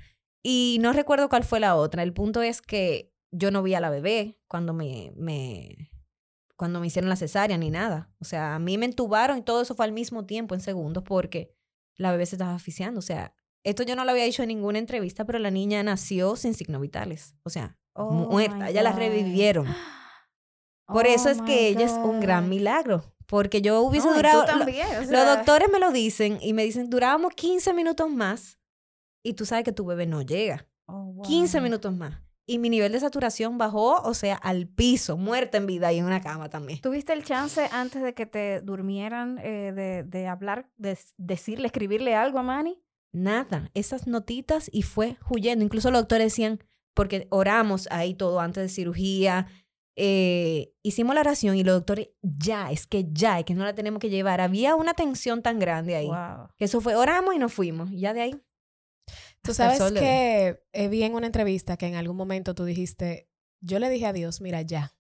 Y 0.43 0.79
no 0.81 0.93
recuerdo 0.93 1.29
cuál 1.29 1.45
fue 1.45 1.61
la 1.61 1.77
otra. 1.77 2.03
El 2.03 2.13
punto 2.13 2.43
es 2.43 2.61
que 2.61 3.15
yo 3.31 3.51
no 3.51 3.63
vi 3.63 3.75
a 3.75 3.81
la 3.81 3.89
bebé 3.89 4.41
cuando 4.49 4.75
me, 4.75 5.13
me, 5.17 5.91
cuando 6.57 6.81
me 6.81 6.89
hicieron 6.89 7.09
la 7.09 7.17
cesárea 7.17 7.57
ni 7.57 7.71
nada. 7.71 8.11
O 8.21 8.25
sea, 8.25 8.55
a 8.57 8.59
mí 8.59 8.77
me 8.79 8.87
entubaron 8.87 9.39
y 9.39 9.43
todo 9.43 9.63
eso 9.63 9.75
fue 9.75 9.87
al 9.87 9.93
mismo 9.93 10.27
tiempo, 10.27 10.55
en 10.55 10.61
segundos, 10.61 11.05
porque 11.05 11.55
la 11.99 12.11
bebé 12.13 12.25
se 12.25 12.37
estaba 12.37 12.55
asfixiando. 12.55 12.99
O 13.01 13.03
sea, 13.03 13.35
esto 13.65 13.83
yo 13.83 13.95
no 13.97 14.05
lo 14.07 14.13
había 14.13 14.25
dicho 14.25 14.43
en 14.43 14.49
ninguna 14.49 14.79
entrevista, 14.79 15.25
pero 15.27 15.39
la 15.39 15.51
niña 15.51 15.83
nació 15.83 16.37
sin 16.37 16.55
signos 16.55 16.81
vitales. 16.81 17.35
O 17.43 17.51
sea, 17.51 17.77
Oh 17.95 18.11
muerta. 18.13 18.71
Ella 18.71 18.83
la 18.83 18.93
revivieron. 18.93 19.67
Por 20.87 21.07
eso 21.07 21.29
Oh 21.29 21.33
es 21.33 21.43
que 21.43 21.69
ella 21.69 21.85
es 21.85 21.93
un 21.93 22.21
gran 22.21 22.49
milagro. 22.49 23.13
Porque 23.27 23.61
yo 23.61 23.83
hubiese 23.83 24.07
No, 24.09 24.15
durado... 24.15 24.47
lo- 24.47 24.65
los 24.65 25.27
doctores 25.37 25.69
me 25.71 25.79
lo 25.79 25.91
dicen 25.93 26.39
y 26.41 26.55
me 26.55 26.65
dicen, 26.65 26.89
durábamos 26.89 27.35
15 27.35 27.75
minutos 27.75 28.09
más 28.09 28.59
y 29.23 29.35
tú 29.35 29.45
sabes 29.45 29.65
que 29.65 29.73
tu 29.73 29.85
bebé 29.85 30.07
no 30.07 30.23
llega. 30.23 30.67
oh, 30.87 31.21
15 31.27 31.59
wow. 31.59 31.63
minutos 31.65 31.93
más. 31.93 32.23
Y 32.51 32.59
mi 32.59 32.71
nivel 32.71 32.93
de 32.93 33.01
saturación 33.01 33.59
bajó, 33.59 34.01
o 34.01 34.15
sea, 34.15 34.35
al 34.37 34.67
piso, 34.67 35.19
muerta 35.19 35.59
en 35.59 35.67
vida 35.67 35.93
y 35.93 35.99
en 35.99 36.07
una 36.07 36.23
cama 36.23 36.49
también. 36.49 36.81
¿Tuviste 36.81 37.13
el 37.13 37.23
chance 37.23 37.69
antes 37.73 38.03
de 38.03 38.15
que 38.15 38.25
te 38.25 38.63
durmieran 38.63 39.39
eh, 39.43 39.73
de, 39.73 40.03
de 40.03 40.27
hablar, 40.27 40.71
de 40.79 40.99
decirle, 41.19 41.67
escribirle 41.67 42.15
algo 42.15 42.39
a 42.39 42.43
Manny? 42.43 42.83
Nada, 43.13 43.71
esas 43.75 44.07
notitas 44.07 44.71
y 44.73 44.81
fue 44.81 45.19
huyendo. 45.29 45.63
Incluso 45.63 45.91
los 45.91 46.01
doctores 46.01 46.33
decían, 46.33 46.59
porque 46.95 47.29
oramos 47.31 47.87
ahí 47.91 48.15
todo 48.15 48.41
antes 48.41 48.63
de 48.63 48.69
cirugía, 48.71 49.47
eh, 50.01 50.73
hicimos 50.83 51.15
la 51.17 51.23
oración 51.23 51.57
y 51.57 51.65
los 51.65 51.75
doctores, 51.75 52.11
ya, 52.23 52.71
es 52.71 52.87
que 52.87 53.09
ya, 53.11 53.41
es 53.41 53.45
que 53.45 53.55
no 53.55 53.65
la 53.65 53.75
tenemos 53.75 53.99
que 53.99 54.09
llevar. 54.09 54.41
Había 54.41 54.75
una 54.77 54.95
tensión 54.95 55.43
tan 55.43 55.59
grande 55.59 55.97
ahí. 55.97 56.07
Wow. 56.07 56.49
Que 56.57 56.67
eso 56.67 56.81
fue, 56.81 56.95
oramos 56.95 57.35
y 57.35 57.39
nos 57.39 57.53
fuimos. 57.53 57.91
Ya 57.91 58.15
de 58.15 58.21
ahí. 58.21 58.43
Tú 59.49 59.55
sabes 59.55 59.93
que 59.93 60.63
eh, 60.73 60.89
vi 60.89 61.03
en 61.03 61.15
una 61.15 61.27
entrevista 61.27 61.77
que 61.77 61.87
en 61.87 61.95
algún 61.97 62.17
momento 62.17 62.55
tú 62.55 62.65
dijiste, 62.65 63.29
yo 63.61 63.79
le 63.79 63.91
dije 63.91 64.07
a 64.07 64.13
Dios, 64.13 64.41
mira, 64.41 64.63
ya, 64.63 64.95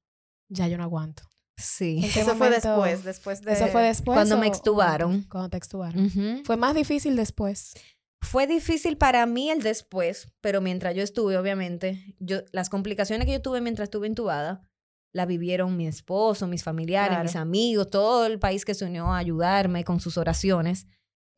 ya 0.48 0.66
yo 0.68 0.76
no 0.78 0.84
aguanto. 0.84 1.22
Sí. 1.56 2.00
¿En 2.04 2.12
qué 2.12 2.20
Eso 2.20 2.36
fue 2.36 2.50
después, 2.50 3.02
después 3.04 3.40
de... 3.42 3.52
¿Eso 3.52 3.66
fue 3.68 3.82
después? 3.82 4.14
Cuando 4.16 4.36
o- 4.36 4.38
me 4.38 4.46
extubaron. 4.46 5.22
Cuando 5.24 5.48
te 5.50 5.56
extubaron. 5.56 6.10
Fue 6.44 6.56
más 6.56 6.74
difícil 6.74 7.16
después. 7.16 7.74
Fue 8.20 8.46
difícil 8.46 8.96
para 8.96 9.26
mí 9.26 9.50
el 9.50 9.62
después, 9.62 10.28
pero 10.40 10.60
mientras 10.60 10.94
yo 10.94 11.02
estuve, 11.02 11.36
obviamente, 11.38 12.14
yo, 12.18 12.38
las 12.52 12.68
complicaciones 12.68 13.26
que 13.26 13.32
yo 13.32 13.42
tuve 13.42 13.60
mientras 13.60 13.86
estuve 13.86 14.06
intubada, 14.08 14.68
la 15.12 15.24
vivieron 15.26 15.76
mi 15.76 15.86
esposo, 15.86 16.46
mis 16.46 16.62
familiares, 16.64 17.10
Claro. 17.10 17.24
mis 17.24 17.36
amigos, 17.36 17.90
todo 17.90 18.26
el 18.26 18.38
país 18.38 18.64
que 18.64 18.74
se 18.74 18.84
unió 18.84 19.06
a 19.06 19.18
ayudarme 19.18 19.82
con 19.84 20.00
sus 20.00 20.16
oraciones. 20.18 20.86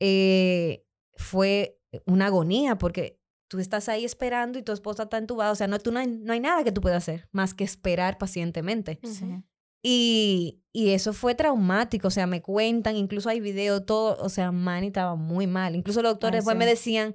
Eh, 0.01 0.85
fue 1.17 1.80
una 2.07 2.27
agonía 2.27 2.77
porque 2.77 3.21
tú 3.49 3.59
estás 3.59 3.89
ahí 3.89 4.05
esperando 4.05 4.59
y 4.59 4.63
tu 4.63 4.73
esposa 4.73 5.05
está 5.05 5.19
entubada. 5.19 5.51
O 5.51 5.57
sea, 5.57 5.67
no, 5.67 5.79
tú 5.79 5.91
no, 5.93 5.99
hay, 5.99 6.07
no 6.07 6.33
hay 6.33 6.41
nada 6.41 6.63
que 6.63 6.73
tú 6.73 6.81
puedas 6.81 7.03
hacer 7.09 7.29
más 7.33 7.53
que 7.53 7.65
esperar 7.65 8.17
pacientemente. 8.17 9.01
Sí. 9.03 9.43
Y, 9.83 10.63
y 10.73 10.91
eso 10.91 11.13
fue 11.13 11.35
traumático, 11.35 12.09
o 12.09 12.11
sea, 12.11 12.27
me 12.27 12.43
cuentan, 12.43 12.97
incluso 12.97 13.31
hay 13.31 13.41
video, 13.41 13.83
todo, 13.83 14.17
o 14.23 14.29
sea, 14.29 14.53
Manny 14.53 14.89
estaba 14.89 15.17
muy 15.17 15.47
mal. 15.47 15.75
Incluso 15.75 16.03
los 16.03 16.13
doctores 16.13 16.39
después 16.39 16.55
sí. 16.55 16.59
me 16.59 16.67
decían, 16.67 17.15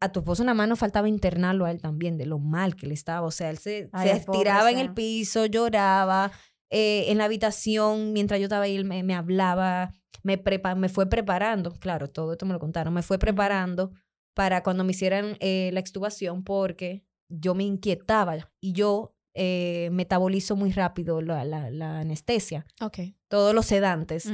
a 0.00 0.10
tu 0.10 0.20
esposo 0.20 0.42
nada 0.42 0.54
más 0.54 0.68
nos 0.68 0.78
faltaba 0.78 1.08
internarlo 1.08 1.64
a 1.64 1.70
él 1.70 1.80
también, 1.80 2.16
de 2.16 2.26
lo 2.26 2.38
mal 2.38 2.76
que 2.76 2.86
le 2.86 2.94
estaba. 2.94 3.26
O 3.26 3.30
sea, 3.30 3.50
él 3.50 3.58
se, 3.58 3.90
Ay, 3.92 4.08
se 4.08 4.24
pobre, 4.24 4.38
estiraba 4.38 4.70
en 4.70 4.78
el 4.78 4.94
piso, 4.94 5.46
lloraba, 5.46 6.32
eh, 6.70 7.06
en 7.08 7.18
la 7.18 7.24
habitación, 7.24 8.12
mientras 8.12 8.40
yo 8.40 8.44
estaba 8.44 8.64
ahí, 8.64 8.76
él 8.76 8.84
me, 8.84 9.02
me 9.02 9.14
hablaba, 9.14 9.92
me, 10.22 10.38
prepa 10.38 10.74
me 10.74 10.88
fue 10.88 11.08
preparando, 11.08 11.72
claro, 11.72 12.08
todo 12.08 12.32
esto 12.32 12.46
me 12.46 12.52
lo 12.52 12.58
contaron, 12.58 12.94
me 12.94 13.02
fue 13.02 13.18
preparando 13.18 13.92
para 14.38 14.62
cuando 14.62 14.84
me 14.84 14.92
hicieran 14.92 15.36
eh, 15.40 15.70
la 15.72 15.80
extubación 15.80 16.44
porque 16.44 17.02
yo 17.28 17.56
me 17.56 17.64
inquietaba 17.64 18.36
y 18.60 18.72
yo 18.72 19.16
eh, 19.34 19.88
metabolizo 19.90 20.54
muy 20.54 20.70
rápido 20.70 21.20
la, 21.22 21.44
la, 21.44 21.70
la 21.72 21.98
anestesia, 21.98 22.64
Ok. 22.80 22.98
todos 23.26 23.52
los 23.52 23.66
sedantes. 23.66 24.30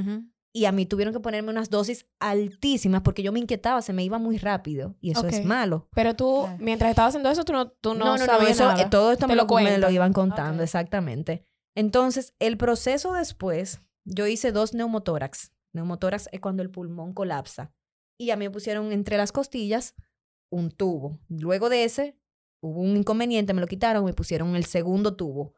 Y 0.53 0.67
a 0.67 0.73
mí 0.73 0.85
tuvieron 0.85 1.15
que 1.15 1.21
ponerme 1.21 1.49
unas 1.51 1.71
dosis 1.71 2.05
altísimas 2.21 3.01
porque 3.01 3.23
yo 3.23 3.33
me 3.33 3.41
inquietaba, 3.41 3.81
se 3.81 3.95
me 3.95 4.05
iba 4.05 4.19
muy 4.19 4.37
rápido 4.37 4.95
y 5.01 5.13
eso 5.13 5.27
es 5.27 5.43
malo. 5.43 5.89
Pero 5.95 6.15
tú, 6.15 6.47
mientras 6.59 6.91
estabas 6.91 7.13
haciendo 7.13 7.31
eso, 7.31 7.45
tú 7.47 7.55
no, 7.55 7.71
tú 7.71 7.95
no, 7.95 8.05
no, 8.05 8.13
no, 8.13 8.19
no, 8.19 8.27
sabías 8.27 8.51
eso, 8.51 8.69
nada. 8.69 8.83
eh, 8.83 8.89
todo 8.91 9.11
esto 9.11 9.27
me 9.27 9.37
lo 9.37 9.47
me 9.47 9.91
iban 9.91 10.13
contando, 10.13 10.63
exactamente. 10.63 11.47
Entonces, 11.75 12.35
el 12.41 12.59
proceso 12.59 13.15
después, 13.15 13.81
yo 14.05 14.27
hice 14.27 14.53
dos 14.53 14.75
neumotórax. 14.75 15.51
Neumotórax 15.73 16.29
es 16.31 16.41
cuando 16.41 16.63
el 16.63 16.71
pulmón 16.71 17.15
colapsa. 17.15 17.73
Y 18.19 18.31
a 18.31 18.37
mí 18.37 18.45
me 18.47 18.51
pusieron 18.51 18.93
entre 18.93 19.17
las 19.17 19.33
costillas 19.33 19.95
un 20.51 20.71
tubo. 20.71 21.19
Luego 21.29 21.69
de 21.69 21.85
ese, 21.85 22.17
hubo 22.61 22.81
un 22.81 22.97
inconveniente, 22.97 23.55
me 23.55 23.61
lo 23.61 23.67
quitaron, 23.67 24.05
me 24.05 24.13
pusieron 24.13 24.55
el 24.57 24.65
segundo 24.65 25.17
tubo. 25.17 25.55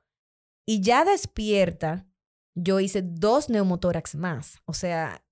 Y 0.66 0.80
ya 0.80 1.04
despierta, 1.04 2.08
yo 2.54 2.80
hice 2.80 3.02
dos 3.02 3.48
neumotórax 3.50 4.14
más. 4.16 4.60
O 4.64 4.72
sea, 4.72 5.24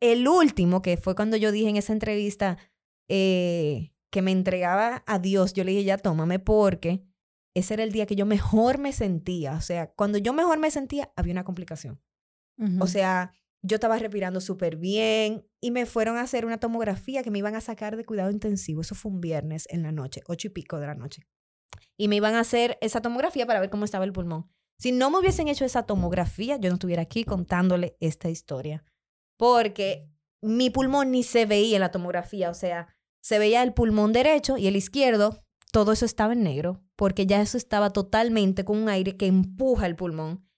el 0.00 0.26
último, 0.28 0.82
que 0.82 0.96
fue 0.96 1.14
cuando 1.14 1.36
yo 1.36 1.52
dije 1.52 1.68
en 1.68 1.76
esa 1.76 1.92
entrevista 1.92 2.58
eh, 3.08 3.92
que 4.10 4.22
me 4.22 4.32
entregaba 4.32 5.04
a 5.06 5.18
Dios, 5.18 5.52
yo 5.52 5.64
le 5.64 5.72
dije, 5.72 5.84
ya 5.84 5.98
tómame 5.98 6.38
porque 6.38 7.04
ese 7.54 7.74
era 7.74 7.82
el 7.82 7.92
día 7.92 8.06
que 8.06 8.16
yo 8.16 8.26
mejor 8.26 8.78
me 8.78 8.92
sentía. 8.92 9.54
O 9.54 9.60
sea, 9.60 9.92
cuando 9.92 10.18
yo 10.18 10.32
mejor 10.32 10.58
me 10.58 10.70
sentía, 10.70 11.12
había 11.16 11.32
una 11.32 11.44
complicación. 11.44 12.00
O 12.78 12.86
sea, 12.86 13.32
yo 13.62 13.76
estaba 13.76 13.98
respirando 13.98 14.40
súper 14.40 14.76
bien 14.76 15.46
y 15.60 15.70
me 15.70 15.86
fueron 15.86 16.16
a 16.16 16.22
hacer 16.22 16.46
una 16.46 16.58
tomografía 16.58 17.22
que 17.22 17.30
me 17.30 17.38
iban 17.38 17.54
a 17.54 17.60
sacar 17.60 17.96
de 17.96 18.04
cuidado 18.04 18.30
intensivo. 18.30 18.80
Eso 18.80 18.94
fue 18.94 19.12
un 19.12 19.20
viernes 19.20 19.66
en 19.70 19.82
la 19.82 19.92
noche, 19.92 20.22
ocho 20.26 20.48
y 20.48 20.50
pico 20.50 20.78
de 20.78 20.86
la 20.86 20.94
noche. 20.94 21.22
Y 21.98 22.08
me 22.08 22.16
iban 22.16 22.34
a 22.34 22.40
hacer 22.40 22.78
esa 22.80 23.02
tomografía 23.02 23.46
para 23.46 23.60
ver 23.60 23.70
cómo 23.70 23.84
estaba 23.84 24.04
el 24.04 24.12
pulmón. 24.12 24.50
Si 24.78 24.92
no 24.92 25.10
me 25.10 25.18
hubiesen 25.18 25.48
hecho 25.48 25.66
esa 25.66 25.82
tomografía, 25.82 26.56
yo 26.56 26.70
no 26.70 26.74
estuviera 26.74 27.02
aquí 27.02 27.24
contándole 27.24 27.98
esta 28.00 28.30
historia. 28.30 28.82
Porque 29.36 30.08
mi 30.40 30.70
pulmón 30.70 31.10
ni 31.10 31.22
se 31.22 31.44
veía 31.44 31.76
en 31.76 31.82
la 31.82 31.90
tomografía. 31.90 32.48
O 32.48 32.54
sea, 32.54 32.88
se 33.20 33.38
veía 33.38 33.62
el 33.62 33.74
pulmón 33.74 34.14
derecho 34.14 34.56
y 34.56 34.66
el 34.68 34.76
izquierdo. 34.76 35.44
Todo 35.70 35.92
eso 35.92 36.06
estaba 36.06 36.32
en 36.32 36.42
negro. 36.42 36.82
Porque 36.96 37.26
ya 37.26 37.42
eso 37.42 37.58
estaba 37.58 37.90
totalmente 37.90 38.64
con 38.64 38.78
un 38.78 38.88
aire 38.88 39.18
que 39.18 39.26
empuja 39.26 39.84
el 39.84 39.96
pulmón. 39.96 40.48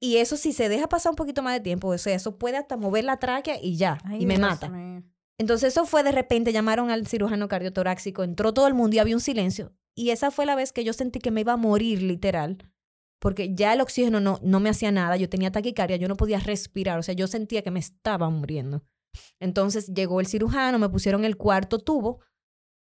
Y 0.00 0.16
eso 0.18 0.36
si 0.36 0.52
se 0.52 0.68
deja 0.68 0.88
pasar 0.88 1.10
un 1.10 1.16
poquito 1.16 1.42
más 1.42 1.54
de 1.54 1.60
tiempo, 1.60 1.88
o 1.88 1.98
sea, 1.98 2.14
eso 2.14 2.38
puede 2.38 2.56
hasta 2.56 2.76
mover 2.76 3.04
la 3.04 3.18
tráquea 3.18 3.56
y 3.60 3.76
ya, 3.76 3.98
Ay, 4.04 4.22
y 4.22 4.26
me 4.26 4.36
Dios 4.36 4.48
mata. 4.48 4.68
Entonces 5.38 5.72
eso 5.72 5.86
fue 5.86 6.02
de 6.02 6.12
repente, 6.12 6.52
llamaron 6.52 6.90
al 6.90 7.06
cirujano 7.06 7.48
cardiotoráxico, 7.48 8.22
entró 8.24 8.52
todo 8.52 8.66
el 8.66 8.74
mundo 8.74 8.96
y 8.96 8.98
había 8.98 9.14
un 9.16 9.20
silencio. 9.20 9.72
Y 9.96 10.10
esa 10.10 10.30
fue 10.30 10.46
la 10.46 10.54
vez 10.54 10.72
que 10.72 10.84
yo 10.84 10.92
sentí 10.92 11.18
que 11.18 11.30
me 11.30 11.40
iba 11.42 11.52
a 11.52 11.56
morir 11.56 12.02
literal, 12.02 12.58
porque 13.20 13.54
ya 13.54 13.72
el 13.72 13.80
oxígeno 13.80 14.20
no, 14.20 14.38
no 14.42 14.60
me 14.60 14.70
hacía 14.70 14.92
nada, 14.92 15.16
yo 15.16 15.28
tenía 15.28 15.50
taquicardia, 15.50 15.96
yo 15.96 16.06
no 16.08 16.16
podía 16.16 16.38
respirar, 16.38 16.98
o 16.98 17.02
sea, 17.02 17.14
yo 17.14 17.26
sentía 17.26 17.62
que 17.62 17.70
me 17.72 17.80
estaba 17.80 18.30
muriendo. 18.30 18.84
Entonces 19.40 19.88
llegó 19.92 20.20
el 20.20 20.26
cirujano, 20.28 20.78
me 20.78 20.88
pusieron 20.88 21.24
el 21.24 21.36
cuarto 21.36 21.78
tubo 21.80 22.20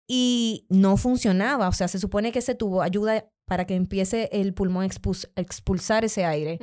y 0.08 0.65
no 0.70 0.98
funcionaba, 0.98 1.68
o 1.68 1.72
sea, 1.74 1.88
se 1.88 2.00
supone 2.00 2.32
que 2.32 2.39
ese 2.39 2.56
tubo 2.56 2.82
ayuda 2.82 3.28
para 3.48 3.65
que 3.65 3.76
empiece 3.76 4.30
el 4.32 4.54
pulmón 4.54 4.84
a 4.84 4.88
expuls- 4.88 5.30
a 5.36 5.41
expulsar 5.41 6.06
ese 6.06 6.26
aire. 6.26 6.58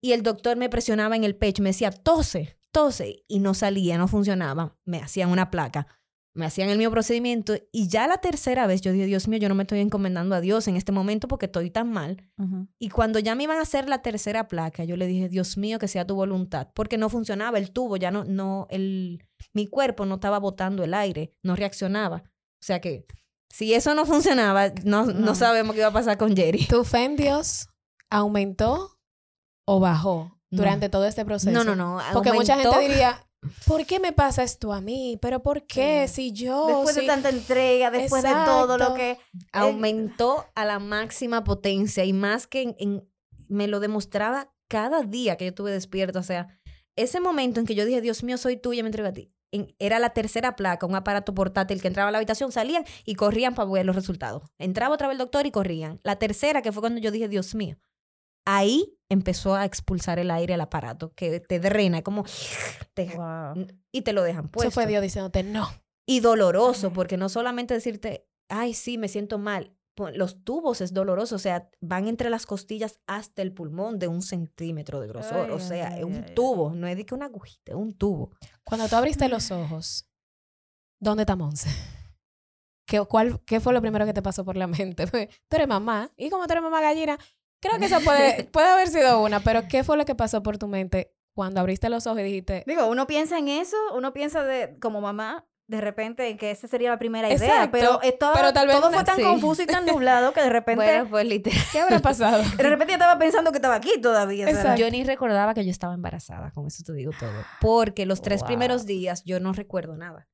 Y 0.00 0.12
el 0.12 0.22
doctor 0.22 0.56
me 0.56 0.68
presionaba 0.68 1.16
en 1.16 1.24
el 1.24 1.36
pecho, 1.36 1.62
me 1.62 1.70
decía, 1.70 1.90
tose, 1.90 2.58
tose, 2.70 3.24
y 3.26 3.40
no 3.40 3.54
salía, 3.54 3.98
no 3.98 4.08
funcionaba. 4.08 4.76
Me 4.84 4.98
hacían 4.98 5.30
una 5.30 5.50
placa, 5.50 5.86
me 6.34 6.46
hacían 6.46 6.68
el 6.68 6.78
mismo 6.78 6.92
procedimiento, 6.92 7.54
y 7.72 7.88
ya 7.88 8.06
la 8.06 8.18
tercera 8.18 8.66
vez 8.68 8.80
yo 8.80 8.92
dije, 8.92 9.06
Dios 9.06 9.26
mío, 9.26 9.38
yo 9.40 9.48
no 9.48 9.56
me 9.56 9.64
estoy 9.64 9.80
encomendando 9.80 10.36
a 10.36 10.40
Dios 10.40 10.68
en 10.68 10.76
este 10.76 10.92
momento 10.92 11.26
porque 11.26 11.46
estoy 11.46 11.70
tan 11.70 11.90
mal. 11.90 12.30
Y 12.78 12.90
cuando 12.90 13.18
ya 13.18 13.34
me 13.34 13.42
iban 13.44 13.58
a 13.58 13.62
hacer 13.62 13.88
la 13.88 14.02
tercera 14.02 14.46
placa, 14.46 14.84
yo 14.84 14.96
le 14.96 15.08
dije, 15.08 15.28
Dios 15.28 15.56
mío, 15.56 15.78
que 15.78 15.88
sea 15.88 16.06
tu 16.06 16.14
voluntad, 16.14 16.68
porque 16.74 16.96
no 16.96 17.08
funcionaba 17.08 17.58
el 17.58 17.72
tubo, 17.72 17.96
ya 17.96 18.12
no, 18.12 18.24
no, 18.24 18.68
el, 18.70 19.24
mi 19.52 19.66
cuerpo 19.66 20.06
no 20.06 20.16
estaba 20.16 20.38
botando 20.38 20.84
el 20.84 20.94
aire, 20.94 21.34
no 21.42 21.56
reaccionaba. 21.56 22.22
O 22.60 22.64
sea 22.64 22.80
que 22.80 23.06
si 23.50 23.74
eso 23.74 23.94
no 23.94 24.06
funcionaba, 24.06 24.68
no, 24.84 25.06
no. 25.06 25.12
No. 25.14 25.34
sabemos 25.34 25.74
qué 25.74 25.80
iba 25.80 25.88
a 25.88 25.92
pasar 25.92 26.18
con 26.18 26.36
Jerry. 26.36 26.66
¿Tu 26.66 26.84
fe 26.84 27.04
en 27.04 27.16
Dios 27.16 27.68
aumentó 28.10 28.97
o 29.68 29.80
bajó 29.80 30.32
No. 30.50 30.58
durante 30.58 30.88
todo 30.88 31.04
este 31.04 31.24
proceso? 31.24 31.50
No, 31.52 31.62
no, 31.64 31.76
no. 31.76 32.00
Porque 32.12 32.32
mucha 32.32 32.56
gente 32.56 32.78
diría, 32.80 33.20
¿por 33.66 33.84
qué 33.86 34.00
me 34.00 34.12
pasa 34.12 34.42
esto 34.42 34.72
a 34.72 34.80
mí? 34.80 35.18
¿Pero 35.20 35.42
por 35.42 35.66
qué? 35.66 36.08
Si 36.08 36.32
yo... 36.32 36.66
Después 36.66 36.94
si- 36.94 37.00
de 37.02 37.06
tanta 37.06 37.28
entrega, 37.28 37.90
después 37.90 38.22
de 38.22 38.30
todo 38.46 38.78
lo 38.78 38.94
que... 38.94 39.18
aumentó 39.52 40.46
a 40.54 40.64
la 40.64 40.78
máxima 40.78 41.44
potencia 41.44 42.04
y 42.04 42.12
más 42.12 42.46
que 42.46 42.62
en- 42.62 42.76
en- 42.78 43.08
me 43.48 43.66
lo 43.68 43.80
demostraba 43.80 44.52
cada 44.68 45.02
día 45.02 45.36
que 45.36 45.44
yo 45.46 45.48
estuve 45.50 45.70
despierta. 45.72 46.18
O 46.18 46.22
sea, 46.22 46.48
ese 46.96 47.20
momento 47.20 47.60
en 47.60 47.66
que 47.66 47.74
yo 47.74 47.84
dije, 47.84 48.00
Dios 48.00 48.22
mío, 48.22 48.36
soy 48.38 48.56
tuya, 48.56 48.82
me 48.82 48.88
entrego 48.88 49.08
a 49.08 49.12
ti. 49.12 49.28
en- 49.50 49.74
era 49.78 49.98
la 49.98 50.10
tercera 50.10 50.56
placa, 50.56 50.84
un 50.84 50.94
aparato 50.94 51.32
portátil 51.32 51.80
que 51.80 51.88
entraba 51.88 52.10
a 52.10 52.12
la 52.12 52.18
habitación, 52.18 52.52
salían 52.52 52.84
y 53.06 53.14
corrían 53.14 53.54
para 53.54 53.70
ver 53.70 53.86
los 53.86 53.96
resultados. 53.96 54.42
Entraba 54.58 54.94
otra 54.94 55.08
vez 55.08 55.14
el 55.14 55.18
doctor 55.18 55.46
y 55.46 55.50
corrían. 55.50 56.00
La 56.04 56.16
tercera, 56.16 56.60
que 56.60 56.70
fue 56.70 56.82
cuando 56.82 57.00
yo 57.00 57.10
dije, 57.10 57.28
Dios 57.28 57.54
mío, 57.54 57.78
ahí 58.50 58.98
empezó 59.10 59.54
a 59.54 59.66
expulsar 59.66 60.18
el 60.18 60.30
aire 60.30 60.54
al 60.54 60.60
aparato, 60.62 61.12
que 61.14 61.38
te 61.40 61.60
drena, 61.60 62.02
como... 62.02 62.24
te- 62.94 63.14
y 63.92 64.02
te 64.02 64.12
lo 64.14 64.22
dejan 64.22 64.48
puesto. 64.48 64.68
Eso 64.68 64.74
fue 64.74 64.86
Dios 64.86 65.02
diciéndote, 65.02 65.42
no. 65.42 65.68
Y 66.06 66.20
doloroso, 66.20 66.92
porque 66.92 67.18
no 67.18 67.28
solamente 67.28 67.74
decirte, 67.74 68.26
ay, 68.48 68.72
sí, 68.72 68.96
me 68.96 69.08
siento 69.08 69.38
mal. 69.38 69.74
Los 70.14 70.44
tubos 70.44 70.80
es 70.80 70.94
doloroso, 70.94 71.34
o 71.36 71.38
sea, 71.40 71.68
van 71.80 72.06
entre 72.08 72.30
las 72.30 72.46
costillas 72.46 73.00
hasta 73.06 73.42
el 73.42 73.52
pulmón 73.52 73.98
de 73.98 74.06
un 74.08 74.22
centímetro 74.22 75.00
de 75.00 75.08
grosor. 75.08 75.46
Ay, 75.46 75.50
o 75.50 75.58
sea, 75.58 75.88
ay, 75.88 75.98
es 75.98 76.04
un 76.04 76.24
ay. 76.26 76.34
tubo, 76.34 76.72
no 76.72 76.86
es 76.86 76.96
de 76.96 77.04
que 77.04 77.14
una 77.14 77.26
agujita, 77.26 77.72
es 77.72 77.76
un 77.76 77.92
tubo. 77.94 78.30
Cuando 78.64 78.88
tú 78.88 78.94
abriste 78.96 79.28
los 79.28 79.50
ojos, 79.50 80.08
¿dónde 81.00 81.24
está 81.24 81.34
Monse? 81.36 81.68
¿Qué, 82.86 83.04
cuál, 83.04 83.40
¿Qué 83.44 83.60
fue 83.60 83.74
lo 83.74 83.82
primero 83.82 84.06
que 84.06 84.14
te 84.14 84.22
pasó 84.22 84.44
por 84.46 84.56
la 84.56 84.66
mente? 84.66 85.06
Tú 85.48 85.56
eres 85.56 85.68
mamá. 85.68 86.10
Y 86.16 86.30
como 86.30 86.46
tú 86.46 86.52
eres 86.52 86.62
mamá 86.62 86.80
gallina, 86.80 87.18
creo 87.60 87.78
que 87.78 87.86
esa 87.86 88.00
puede, 88.00 88.44
puede 88.52 88.68
haber 88.68 88.88
sido 88.88 89.22
una. 89.22 89.40
Pero 89.40 89.62
¿qué 89.68 89.84
fue 89.84 89.96
lo 89.96 90.04
que 90.04 90.14
pasó 90.14 90.42
por 90.42 90.58
tu 90.58 90.66
mente 90.68 91.12
cuando 91.34 91.60
abriste 91.60 91.88
los 91.88 92.06
ojos 92.06 92.20
y 92.20 92.24
dijiste, 92.24 92.64
Digo, 92.66 92.86
uno 92.86 93.06
piensa 93.06 93.38
en 93.38 93.48
eso, 93.48 93.76
uno 93.94 94.12
piensa 94.12 94.42
de 94.44 94.76
como 94.80 95.00
mamá, 95.00 95.46
de 95.68 95.80
repente 95.82 96.28
en 96.30 96.38
que 96.38 96.50
esa 96.50 96.66
sería 96.66 96.88
la 96.90 96.98
primera 96.98 97.28
idea, 97.28 97.36
Exacto, 97.36 97.70
pero, 97.72 98.00
esto- 98.02 98.30
pero 98.34 98.52
tal 98.54 98.66
vez 98.66 98.76
todo 98.80 98.90
fue 98.90 99.04
tan 99.04 99.16
sí. 99.16 99.22
confuso 99.22 99.62
y 99.62 99.66
tan 99.66 99.84
nublado 99.84 100.32
que 100.32 100.40
de 100.40 100.48
repente, 100.50 100.82
Bueno, 100.84 101.08
pues 101.10 101.26
literal. 101.26 101.60
¿qué 101.70 101.80
habrá 101.80 101.98
pasado? 102.00 102.42
de 102.56 102.62
repente 102.62 102.92
yo 102.92 102.96
estaba 102.96 103.18
pensando 103.18 103.50
que 103.52 103.58
estaba 103.58 103.74
aquí 103.76 104.00
todavía. 104.00 104.74
Yo 104.76 104.90
ni 104.90 105.04
recordaba 105.04 105.52
que 105.54 105.64
yo 105.64 105.70
estaba 105.70 105.92
embarazada, 105.94 106.50
con 106.52 106.66
eso 106.66 106.82
te 106.84 106.92
digo 106.94 107.12
todo. 107.20 107.30
Porque 107.60 108.06
los 108.06 108.22
tres 108.22 108.40
Wow. 108.40 108.46
primeros 108.46 108.86
días 108.86 109.22
yo 109.24 109.38
no 109.40 109.52
recuerdo 109.52 109.96
nada. 109.96 110.26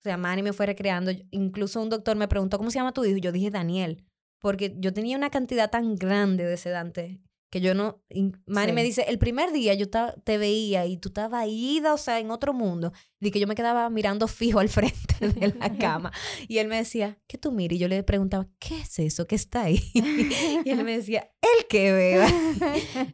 O 0.00 0.02
sea, 0.02 0.16
Manny 0.16 0.42
me 0.42 0.52
fue 0.52 0.66
recreando. 0.66 1.12
Incluso 1.30 1.80
un 1.80 1.88
doctor 1.88 2.16
me 2.16 2.26
preguntó, 2.26 2.58
¿cómo 2.58 2.72
se 2.72 2.78
llama 2.80 2.90
tu 2.92 3.04
hijo? 3.04 3.18
Y 3.18 3.20
yo 3.20 3.30
dije, 3.30 3.50
Daniel. 3.50 4.04
Porque 4.42 4.74
yo 4.78 4.92
tenía 4.92 5.16
una 5.16 5.30
cantidad 5.30 5.70
tan 5.70 5.94
grande 5.96 6.44
de 6.44 6.56
sedante 6.58 7.22
que 7.50 7.60
yo 7.60 7.74
no... 7.74 8.02
Manny 8.46 8.72
me 8.72 8.82
dice, 8.82 9.04
el 9.08 9.18
primer 9.18 9.52
día 9.52 9.74
yo 9.74 9.84
te 9.90 10.38
veía 10.38 10.86
y 10.86 10.96
tú 10.96 11.10
estabas 11.10 11.44
ida, 11.46 11.92
o 11.92 11.98
sea, 11.98 12.18
en 12.18 12.30
otro 12.30 12.54
mundo. 12.54 12.92
Y 13.20 13.30
que 13.30 13.40
yo 13.40 13.46
me 13.46 13.54
quedaba 13.54 13.90
mirando 13.90 14.26
fijo 14.26 14.58
al 14.58 14.68
frente 14.70 15.28
de 15.28 15.54
la 15.58 15.76
cama. 15.76 16.12
Y 16.48 16.58
él 16.58 16.68
me 16.68 16.76
decía, 16.76 17.18
¿qué 17.26 17.36
tú 17.36 17.52
miras? 17.52 17.76
Y 17.76 17.78
yo 17.78 17.88
le 17.88 18.02
preguntaba, 18.04 18.48
¿qué 18.58 18.80
es 18.80 18.98
eso 18.98 19.26
que 19.26 19.34
está 19.34 19.64
ahí? 19.64 19.82
y 20.64 20.70
él 20.70 20.82
me 20.82 20.96
decía, 20.96 21.30
el 21.42 21.66
que 21.68 21.92
vea. 21.92 22.26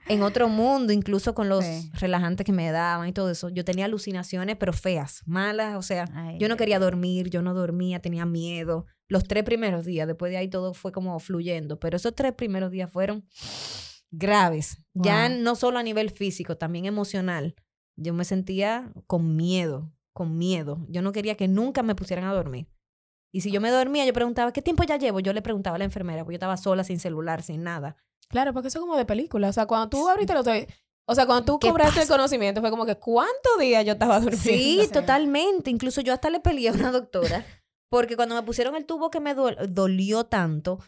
en 0.06 0.22
otro 0.22 0.48
mundo, 0.48 0.92
incluso 0.92 1.34
con 1.34 1.48
los 1.48 1.64
Sí. 1.64 1.90
relajantes 1.94 2.44
que 2.46 2.52
me 2.52 2.70
daban 2.70 3.08
y 3.08 3.12
todo 3.12 3.30
eso. 3.32 3.48
Yo 3.48 3.64
tenía 3.64 3.86
alucinaciones, 3.86 4.56
pero 4.56 4.72
feas, 4.72 5.20
malas, 5.26 5.74
o 5.74 5.82
sea, 5.82 6.04
Ay, 6.14 6.38
yo 6.38 6.48
no 6.48 6.56
quería 6.56 6.78
dormir, 6.78 7.28
yo 7.28 7.42
no 7.42 7.54
dormía, 7.54 7.98
tenía 8.00 8.24
miedo. 8.24 8.86
Los 9.08 9.24
tres 9.24 9.44
primeros 9.44 9.84
días, 9.84 10.06
después 10.06 10.30
de 10.30 10.36
ahí 10.36 10.48
todo 10.48 10.74
fue 10.74 10.92
como 10.92 11.18
fluyendo, 11.18 11.80
pero 11.80 11.96
esos 11.96 12.14
tres 12.14 12.34
primeros 12.34 12.70
días 12.70 12.90
fueron 12.90 13.26
graves, 14.10 14.78
ya 14.94 15.28
no 15.28 15.54
solo 15.54 15.78
a 15.78 15.82
nivel 15.82 16.10
físico, 16.10 16.56
también 16.56 16.86
emocional. 16.86 17.54
Yo 17.96 18.14
me 18.14 18.24
sentía 18.24 18.92
con 19.06 19.36
miedo, 19.36 19.92
con 20.12 20.38
miedo. 20.38 20.86
Yo 20.88 21.02
no 21.02 21.12
quería 21.12 21.36
que 21.36 21.48
nunca 21.48 21.82
me 21.82 21.94
pusieran 21.94 22.24
a 22.26 22.32
dormir. 22.32 22.68
Y 23.32 23.40
si 23.42 23.50
yo 23.50 23.60
me 23.60 23.70
dormía, 23.70 24.06
yo 24.06 24.12
preguntaba, 24.12 24.52
¿qué 24.52 24.62
tiempo 24.62 24.84
ya 24.84 24.96
llevo? 24.96 25.20
Yo 25.20 25.32
le 25.32 25.42
preguntaba 25.42 25.76
a 25.76 25.78
la 25.78 25.84
enfermera, 25.84 26.22
porque 26.24 26.34
yo 26.34 26.38
estaba 26.38 26.56
sola, 26.56 26.84
sin 26.84 26.98
celular, 27.00 27.42
sin 27.42 27.62
nada. 27.62 27.96
Claro, 28.28 28.52
porque 28.52 28.68
eso 28.68 28.78
es 28.78 28.82
como 28.82 28.96
de 28.96 29.04
película. 29.04 29.48
O 29.48 29.52
sea, 29.52 29.66
cuando 29.66 29.88
tú 29.90 30.08
abriste 30.08 30.32
los 30.34 30.46
o 31.10 31.14
sea, 31.14 31.24
cuando 31.24 31.44
tú 31.46 31.58
¿Qué 31.58 31.70
cobraste 31.70 32.02
el 32.02 32.08
conocimiento, 32.08 32.60
fue 32.60 32.68
como 32.70 32.84
que, 32.84 32.96
¿cuántos 32.96 33.58
días 33.58 33.84
yo 33.84 33.92
estaba 33.92 34.20
durmiendo? 34.20 34.42
Sí, 34.42 34.80
Sí. 34.82 34.92
totalmente. 34.92 35.70
Incluso 35.70 36.02
yo 36.02 36.12
hasta 36.12 36.28
le 36.28 36.38
peleé 36.40 36.68
a 36.68 36.72
una 36.72 36.92
doctora 36.92 37.46
porque 37.90 38.16
cuando 38.16 38.34
me 38.34 38.42
pusieron 38.42 38.76
el 38.76 38.84
tubo 38.86 39.10
que 39.10 39.20
me 39.20 39.34
dol- 39.34 39.56
dolió 39.68 40.24
tanto, 40.26 40.78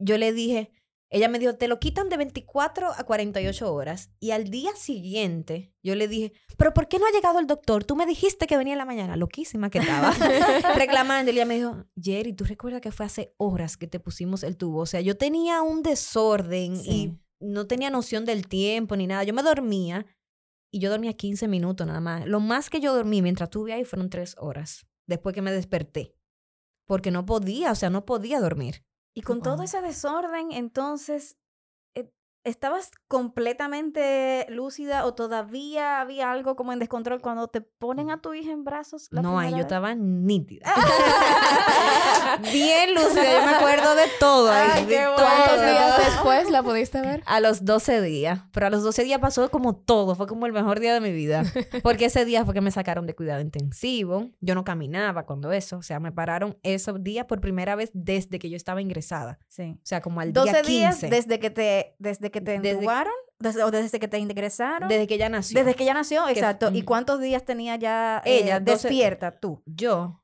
yo 0.00 0.18
le 0.18 0.32
dije, 0.32 0.70
ella 1.10 1.28
me 1.28 1.38
dijo, 1.38 1.54
te 1.54 1.68
lo 1.68 1.78
quitan 1.78 2.08
de 2.08 2.16
24 2.16 2.92
a 2.92 3.04
48 3.04 3.72
horas. 3.72 4.10
Y 4.18 4.32
al 4.32 4.50
día 4.50 4.74
siguiente, 4.74 5.72
yo 5.84 5.94
le 5.94 6.08
dije, 6.08 6.32
pero 6.56 6.74
¿por 6.74 6.88
qué 6.88 6.98
no 6.98 7.06
ha 7.06 7.12
llegado 7.12 7.38
el 7.38 7.46
doctor? 7.46 7.84
Tú 7.84 7.94
me 7.94 8.04
dijiste 8.06 8.46
que 8.48 8.56
venía 8.56 8.72
en 8.74 8.78
la 8.78 8.84
mañana. 8.84 9.16
Loquísima 9.16 9.70
que 9.70 9.78
estaba. 9.78 10.12
Reclamando. 10.76 11.30
Y 11.30 11.34
ella 11.34 11.46
me 11.46 11.56
dijo, 11.56 11.84
Jerry, 12.00 12.32
¿tú 12.32 12.44
recuerdas 12.44 12.80
que 12.80 12.90
fue 12.90 13.06
hace 13.06 13.34
horas 13.36 13.76
que 13.76 13.86
te 13.86 14.00
pusimos 14.00 14.42
el 14.42 14.56
tubo? 14.56 14.80
O 14.80 14.86
sea, 14.86 15.00
yo 15.02 15.16
tenía 15.16 15.62
un 15.62 15.82
desorden 15.82 16.76
Sí. 16.76 16.90
y 17.40 17.44
no 17.44 17.66
tenía 17.66 17.90
noción 17.90 18.24
del 18.24 18.48
tiempo 18.48 18.96
ni 18.96 19.06
nada. 19.06 19.22
Yo 19.24 19.34
me 19.34 19.42
dormía 19.42 20.06
y 20.72 20.80
yo 20.80 20.90
dormía 20.90 21.12
15 21.12 21.46
minutos 21.46 21.86
nada 21.86 22.00
más. 22.00 22.26
Lo 22.26 22.40
más 22.40 22.70
que 22.70 22.80
yo 22.80 22.92
dormí 22.94 23.22
mientras 23.22 23.46
estuve 23.48 23.72
ahí 23.72 23.84
fueron 23.84 24.10
tres 24.10 24.34
horas, 24.38 24.84
después 25.06 25.32
que 25.34 25.42
me 25.42 25.52
desperté. 25.52 26.16
Porque 26.86 27.10
no 27.10 27.24
podía, 27.26 27.72
o 27.72 27.74
sea, 27.74 27.90
no 27.90 28.04
podía 28.04 28.40
dormir. 28.40 28.84
Y 29.14 29.22
con 29.22 29.42
todo 29.42 29.62
ese 29.62 29.80
desorden, 29.80 30.50
entonces, 30.52 31.36
¿estabas 32.44 32.90
completamente 33.08 34.46
lúcida 34.50 35.04
o 35.06 35.14
todavía 35.14 36.00
había 36.00 36.30
algo 36.30 36.56
como 36.56 36.72
en 36.72 36.78
descontrol 36.78 37.20
cuando 37.20 37.48
te 37.48 37.62
ponen 37.62 38.10
a 38.10 38.20
tu 38.20 38.34
hija 38.34 38.52
en 38.52 38.64
brazos? 38.64 39.08
la 39.10 39.22
no, 39.22 39.38
ahí 39.38 39.50
yo 39.50 39.56
vez? 39.56 39.64
estaba 39.64 39.94
nítida. 39.94 40.72
Bien 42.52 42.94
lúcida, 42.94 43.40
yo 43.40 43.46
me 43.46 43.56
acuerdo 43.56 43.94
de 43.94 44.04
todo. 44.18 44.50
ahí, 44.50 44.70
Ay, 44.74 44.86
de 44.86 44.96
todo. 44.96 45.14
¿Cuántos 45.16 45.60
días 45.60 45.98
después 45.98 46.50
la 46.50 46.62
pudiste 46.62 47.00
ver? 47.00 47.22
A 47.26 47.40
los 47.40 47.64
12 47.64 48.02
días. 48.02 48.42
Pero 48.52 48.66
a 48.66 48.70
los 48.70 48.82
12 48.82 49.04
días 49.04 49.18
pasó 49.20 49.50
como 49.50 49.76
todo. 49.76 50.14
Fue 50.14 50.26
como 50.26 50.46
el 50.46 50.52
mejor 50.52 50.80
día 50.80 50.94
de 50.94 51.00
mi 51.00 51.12
vida. 51.12 51.44
Porque 51.82 52.06
ese 52.06 52.24
día 52.24 52.44
fue 52.44 52.54
que 52.54 52.60
me 52.60 52.70
sacaron 52.70 53.06
de 53.06 53.14
cuidado 53.14 53.40
intensivo. 53.40 54.30
Yo 54.40 54.54
no 54.54 54.64
caminaba 54.64 55.24
cuando 55.24 55.52
eso. 55.52 55.78
O 55.78 55.82
sea, 55.82 56.00
me 56.00 56.12
pararon 56.12 56.58
esos 56.62 57.02
días 57.02 57.26
por 57.26 57.40
primera 57.40 57.76
vez 57.76 57.90
desde 57.94 58.38
que 58.38 58.50
yo 58.50 58.56
estaba 58.56 58.80
ingresada. 58.80 59.38
Sí. 59.48 59.76
O 59.76 59.86
sea, 59.86 60.00
como 60.00 60.20
al 60.20 60.32
12 60.32 60.50
día 60.50 60.62
días 60.62 60.98
15. 60.98 61.08
desde 61.14 61.38
que 61.38 61.50
te, 61.50 61.96
desde 61.98 62.30
que 62.34 62.40
te 62.42 62.54
entubaron, 62.56 63.14
desde, 63.38 63.62
o 63.62 63.70
desde 63.70 63.98
que 63.98 64.08
te 64.08 64.18
ingresaron. 64.18 64.88
Desde 64.88 65.06
que 65.06 65.14
ella 65.14 65.28
nació. 65.30 65.58
Desde 65.58 65.74
que 65.74 65.84
ella 65.84 65.94
nació, 65.94 66.28
exacto. 66.28 66.70
¿Y 66.72 66.78
ujú. 66.78 66.84
cuántos 66.86 67.20
días 67.20 67.44
tenía 67.44 67.76
ya 67.76 68.20
eh, 68.26 68.40
Ella, 68.42 68.60
12 68.60 68.88
despierta 68.88 69.38
tú? 69.38 69.62
Yo. 69.66 70.22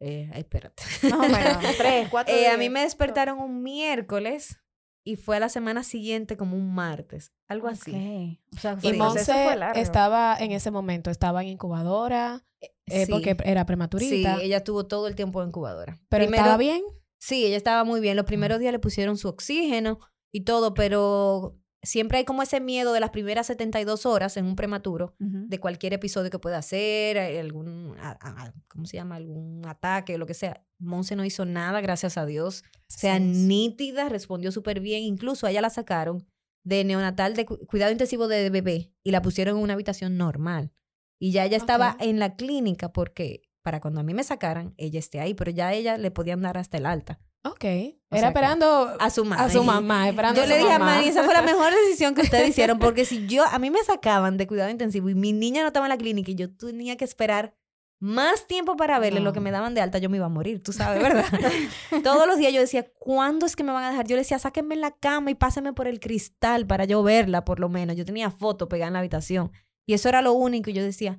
Eh, 0.00 0.30
ay, 0.32 0.40
espérate. 0.42 0.82
Más 1.02 1.12
o 1.12 1.18
menos, 1.18 1.58
tres, 1.78 2.08
cuatro 2.08 2.32
Eh, 2.34 2.38
días. 2.40 2.54
a 2.54 2.56
mí 2.56 2.68
me 2.70 2.82
despertaron 2.82 3.40
un 3.40 3.62
miércoles 3.64 4.60
y 5.04 5.16
fue 5.16 5.38
a 5.38 5.40
la 5.40 5.48
semana 5.48 5.82
siguiente 5.82 6.36
como 6.36 6.56
un 6.56 6.72
martes. 6.74 7.32
Algo 7.48 7.66
así. 7.68 8.38
Ok. 8.52 8.56
O 8.56 8.60
sea, 8.60 8.78
Y 8.82 8.92
Monse 8.92 9.32
estaba 9.74 10.36
en 10.38 10.52
ese 10.52 10.70
momento, 10.70 11.10
estaba 11.10 11.42
en 11.42 11.48
incubadora, 11.48 12.44
eh, 12.86 13.06
Sí. 13.06 13.10
porque 13.12 13.36
era 13.44 13.62
Sí, 13.62 13.66
prematurita. 13.66 14.40
ella 14.40 14.62
tuvo 14.62 14.86
todo 14.86 15.08
el 15.08 15.14
tiempo 15.16 15.42
en 15.42 15.48
incubadora. 15.48 15.98
pero 16.08 16.24
Primero- 16.26 16.42
estaba 16.44 16.56
bien. 16.58 16.82
Sí, 17.20 17.44
ella 17.46 17.56
estaba 17.56 17.82
muy 17.84 18.00
bien. 18.00 18.16
Los 18.16 18.26
primeros 18.26 18.60
días 18.60 18.70
le 18.72 18.78
pusieron 18.78 19.16
su 19.16 19.28
oxígeno 19.28 19.98
y 20.32 20.42
todo, 20.42 20.74
pero 20.74 21.58
siempre 21.82 22.18
hay 22.18 22.24
como 22.24 22.42
ese 22.42 22.60
miedo 22.60 22.92
de 22.92 23.00
las 23.00 23.10
primeras 23.10 23.46
72 23.46 24.04
horas 24.04 24.36
en 24.36 24.46
un 24.46 24.56
prematuro 24.56 25.14
de 25.48 25.60
cualquier 25.60 25.92
episodio 25.94 26.28
que 26.30 26.38
pueda 26.38 26.58
hacer, 26.58 27.18
algún, 27.18 27.94
a- 28.00 28.18
a- 28.20 28.44
a- 28.46 28.54
¿cómo 28.68 28.84
se 28.86 28.96
llama? 28.96 29.14
Algún 29.16 29.62
ataque, 29.66 30.18
lo 30.18 30.26
que 30.26 30.34
sea. 30.34 30.64
Monse 30.78 31.14
no 31.16 31.24
hizo 31.24 31.44
nada, 31.44 31.80
gracias 31.80 32.18
a 32.18 32.26
Dios. 32.26 32.62
O 32.72 32.98
sea, 32.98 33.18
nítida, 33.48 34.08
respondió 34.08 34.50
súper 34.52 34.80
bien. 34.80 35.02
Incluso 35.04 35.46
a 35.46 35.50
ella 35.50 35.60
la 35.60 35.70
sacaron 35.70 36.26
de 36.64 36.84
neonatal 36.84 37.34
de 37.34 37.46
cu- 37.46 37.58
cuidado 37.66 37.92
intensivo 37.92 38.28
de 38.28 38.50
bebé 38.50 38.92
y 39.04 39.10
la 39.12 39.22
pusieron 39.22 39.56
en 39.56 39.62
una 39.62 39.74
habitación 39.74 40.16
normal. 40.18 40.72
Y 41.20 41.32
ya 41.32 41.44
ella 41.44 41.56
estaba 41.56 41.96
en 42.00 42.18
la 42.18 42.36
clínica 42.36 42.92
porque 42.92 43.42
para 43.62 43.80
cuando 43.80 44.00
a 44.00 44.04
mí 44.04 44.14
me 44.14 44.24
sacaran, 44.24 44.74
ella 44.76 44.98
esté 44.98 45.20
ahí, 45.20 45.34
pero 45.34 45.50
ya 45.50 45.68
a 45.68 45.74
ella 45.74 45.96
le 45.98 46.10
podían 46.10 46.42
dar 46.42 46.58
hasta 46.58 46.76
el 46.78 46.86
alta. 46.86 47.20
Ok. 47.44 47.60
sea 47.60 47.92
Era 48.10 48.28
esperando 48.28 48.94
A 48.98 49.10
su 49.10 49.24
mamá. 49.24 49.42
a 49.44 49.50
su 49.50 49.62
mamá, 49.64 50.08
esperando 50.08 50.40
Yo 50.40 50.44
a 50.44 50.46
le 50.46 50.54
su 50.56 50.60
dije 50.62 50.74
a 50.74 50.78
mamá. 50.78 50.94
Manny, 50.96 51.08
esa 51.08 51.24
fue 51.24 51.34
la 51.34 51.42
mejor 51.52 51.72
decisión 51.72 52.14
que 52.14 52.22
ustedes 52.22 52.48
hicieron, 52.48 52.78
porque 52.78 53.04
si 53.04 53.26
yo, 53.26 53.44
a 53.46 53.58
mí 53.58 53.70
me 53.70 53.82
sacaban 53.84 54.36
de 54.36 54.46
cuidado 54.46 54.70
intensivo 54.70 55.08
y 55.08 55.14
mi 55.14 55.32
niña 55.32 55.62
no 55.62 55.68
estaba 55.68 55.86
en 55.86 55.90
la 55.90 55.98
clínica 55.98 56.30
y 56.30 56.34
yo 56.34 56.54
tenía 56.54 56.96
que 56.96 57.04
esperar 57.04 57.54
más 58.00 58.46
tiempo 58.46 58.76
para 58.76 58.98
verle 59.00 59.18
lo 59.20 59.32
que 59.32 59.40
No. 59.40 59.44
me 59.44 59.50
daban 59.50 59.74
de 59.74 59.80
alta, 59.80 59.98
yo 59.98 60.08
me 60.08 60.18
iba 60.18 60.26
a 60.26 60.28
morir, 60.28 60.62
tú 60.62 60.72
sabes, 60.72 61.02
¿verdad? 61.02 61.24
Todos 62.04 62.26
los 62.28 62.38
días 62.38 62.52
yo 62.52 62.60
decía, 62.60 62.86
¿cuándo 62.98 63.44
es 63.44 63.56
que 63.56 63.64
me 63.64 63.72
van 63.72 63.82
a 63.84 63.90
dejar? 63.90 64.06
Yo 64.06 64.14
le 64.14 64.22
decía, 64.22 64.38
sáquenme 64.38 64.74
en 64.76 64.80
la 64.82 64.92
cama 64.92 65.30
y 65.32 65.34
pásenme 65.34 65.72
por 65.72 65.88
el 65.88 65.98
cristal 65.98 66.64
para 66.66 66.84
yo 66.84 67.02
verla, 67.02 67.44
por 67.44 67.58
lo 67.58 67.68
menos. 67.68 67.96
Yo 67.96 68.04
tenía 68.04 68.30
foto 68.30 68.68
pegada 68.68 68.86
en 68.88 68.92
la 68.92 68.98
habitación. 69.00 69.50
Y 69.84 69.94
eso 69.94 70.08
era 70.08 70.22
lo 70.22 70.32
único. 70.32 70.70
Y 70.70 70.74
yo 70.74 70.82
decía, 70.84 71.18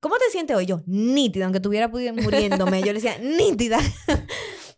¿cómo 0.00 0.16
te 0.16 0.24
sientes 0.32 0.56
hoy? 0.56 0.66
Yo, 0.66 0.82
nítida, 0.86 1.44
aunque 1.44 1.58
estuviera 1.58 1.88
pudi- 1.92 2.12
muriéndome. 2.24 2.80
Yo 2.80 2.86
le 2.86 2.94
decía, 2.94 3.16
nítida. 3.18 3.78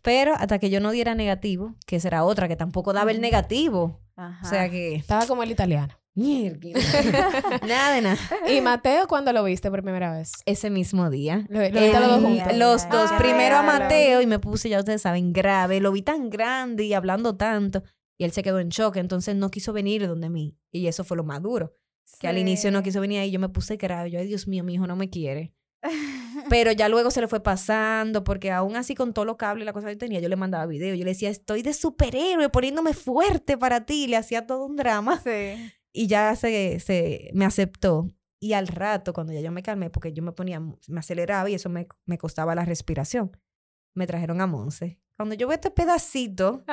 Pero 0.03 0.35
hasta 0.35 0.59
que 0.59 0.69
yo 0.69 0.79
no 0.79 0.91
diera 0.91 1.15
negativo, 1.15 1.75
que 1.87 1.95
esa 1.95 2.09
era 2.09 2.23
otra, 2.25 2.47
que 2.47 2.55
tampoco 2.55 2.93
daba 2.93 3.11
el 3.11 3.21
negativo. 3.21 4.01
O 4.15 4.45
sea 4.45 4.69
que, 4.69 4.95
Estaba 4.95 5.25
como 5.25 5.41
el 5.41 5.49
italiano. 5.51 5.97
nada 6.15 7.95
de 7.95 8.01
nada. 8.01 8.17
¿Y 8.47 8.61
Mateo 8.61 9.07
cuándo 9.07 9.33
lo 9.33 9.43
viste 9.43 9.71
por 9.71 9.81
primera 9.81 10.11
vez? 10.11 10.31
Ese 10.45 10.69
mismo 10.69 11.09
día. 11.09 11.45
Lo, 11.49 11.59
lo 11.59 11.65
viste 11.65 11.95
a 11.95 11.99
los 12.01 12.09
dos 12.09 12.21
juntos. 12.21 12.57
los 12.57 12.83
Ay, 12.83 12.91
dos. 12.91 13.11
Primero 13.13 13.57
a. 13.57 13.63
Mateo 13.63 14.21
y 14.21 14.27
me 14.27 14.37
puse, 14.39 14.69
ya 14.69 14.79
ustedes 14.79 15.01
saben, 15.01 15.33
grave. 15.33 15.79
Lo 15.79 15.91
vi 15.91 16.03
tan 16.03 16.29
grande 16.29 16.83
y 16.83 16.93
hablando 16.93 17.35
tanto. 17.35 17.83
Y 18.17 18.25
él 18.25 18.31
se 18.31 18.43
quedó 18.43 18.59
en 18.59 18.69
shock, 18.69 18.97
entonces 18.97 19.35
no 19.35 19.49
quiso 19.49 19.73
venir 19.73 20.07
donde 20.07 20.29
mí. 20.29 20.55
Y 20.71 20.85
eso 20.85 21.03
fue 21.03 21.17
lo 21.17 21.23
más 21.23 21.41
duro. 21.41 21.75
Que 22.19 22.27
al 22.27 22.37
inicio 22.37 22.71
no 22.71 22.83
quiso 22.83 23.01
venir 23.01 23.19
ahí, 23.19 23.31
yo 23.31 23.39
me 23.39 23.49
puse 23.49 23.77
grave. 23.77 24.11
Yo, 24.11 24.19
ay 24.19 24.27
Dios 24.27 24.47
mío, 24.47 24.63
mi 24.63 24.75
hijo 24.75 24.85
no 24.85 24.95
me 24.95 25.09
quiere. 25.09 25.55
Pero 26.49 26.71
ya 26.71 26.89
luego 26.89 27.11
se 27.11 27.21
le 27.21 27.27
fue 27.27 27.41
pasando, 27.41 28.23
porque 28.23 28.51
aún 28.51 28.75
así 28.75 28.95
con 28.95 29.13
todo 29.13 29.25
lo 29.25 29.37
cable 29.37 29.63
y 29.63 29.65
la 29.65 29.73
cosa 29.73 29.87
que 29.87 29.95
tenía, 29.95 30.19
yo 30.19 30.29
le 30.29 30.35
mandaba 30.35 30.65
video. 30.65 30.95
Yo 30.95 31.03
le 31.03 31.11
decía, 31.11 31.29
estoy 31.29 31.61
de 31.61 31.73
superhéroe, 31.73 32.49
poniéndome 32.49 32.93
fuerte 32.93 33.57
para 33.57 33.85
ti. 33.85 34.07
Le 34.07 34.17
hacía 34.17 34.45
todo 34.47 34.65
un 34.65 34.75
drama. 34.75 35.19
Sí. 35.23 35.71
Y 35.91 36.07
ya 36.07 36.35
se, 36.35 36.79
se 36.79 37.29
me 37.33 37.45
aceptó. 37.45 38.07
Y 38.39 38.53
al 38.53 38.67
rato, 38.67 39.13
cuando 39.13 39.31
ya 39.31 39.39
yo 39.39 39.51
me 39.51 39.63
calmé, 39.63 39.89
porque 39.89 40.11
yo 40.11 40.21
me 40.21 40.33
ponía, 40.33 40.59
me 40.59 40.99
aceleraba 40.99 41.49
y 41.49 41.53
eso 41.53 41.69
me, 41.69 41.87
me 42.05 42.17
costaba 42.17 42.55
la 42.55 42.65
respiración, 42.65 43.31
me 43.95 44.05
trajeron 44.05 44.41
a 44.41 44.47
Monse. 44.47 44.99
Cuando 45.17 45.35
yo 45.35 45.47
veo 45.47 45.55
este 45.55 45.69
pedacito, 45.71 46.63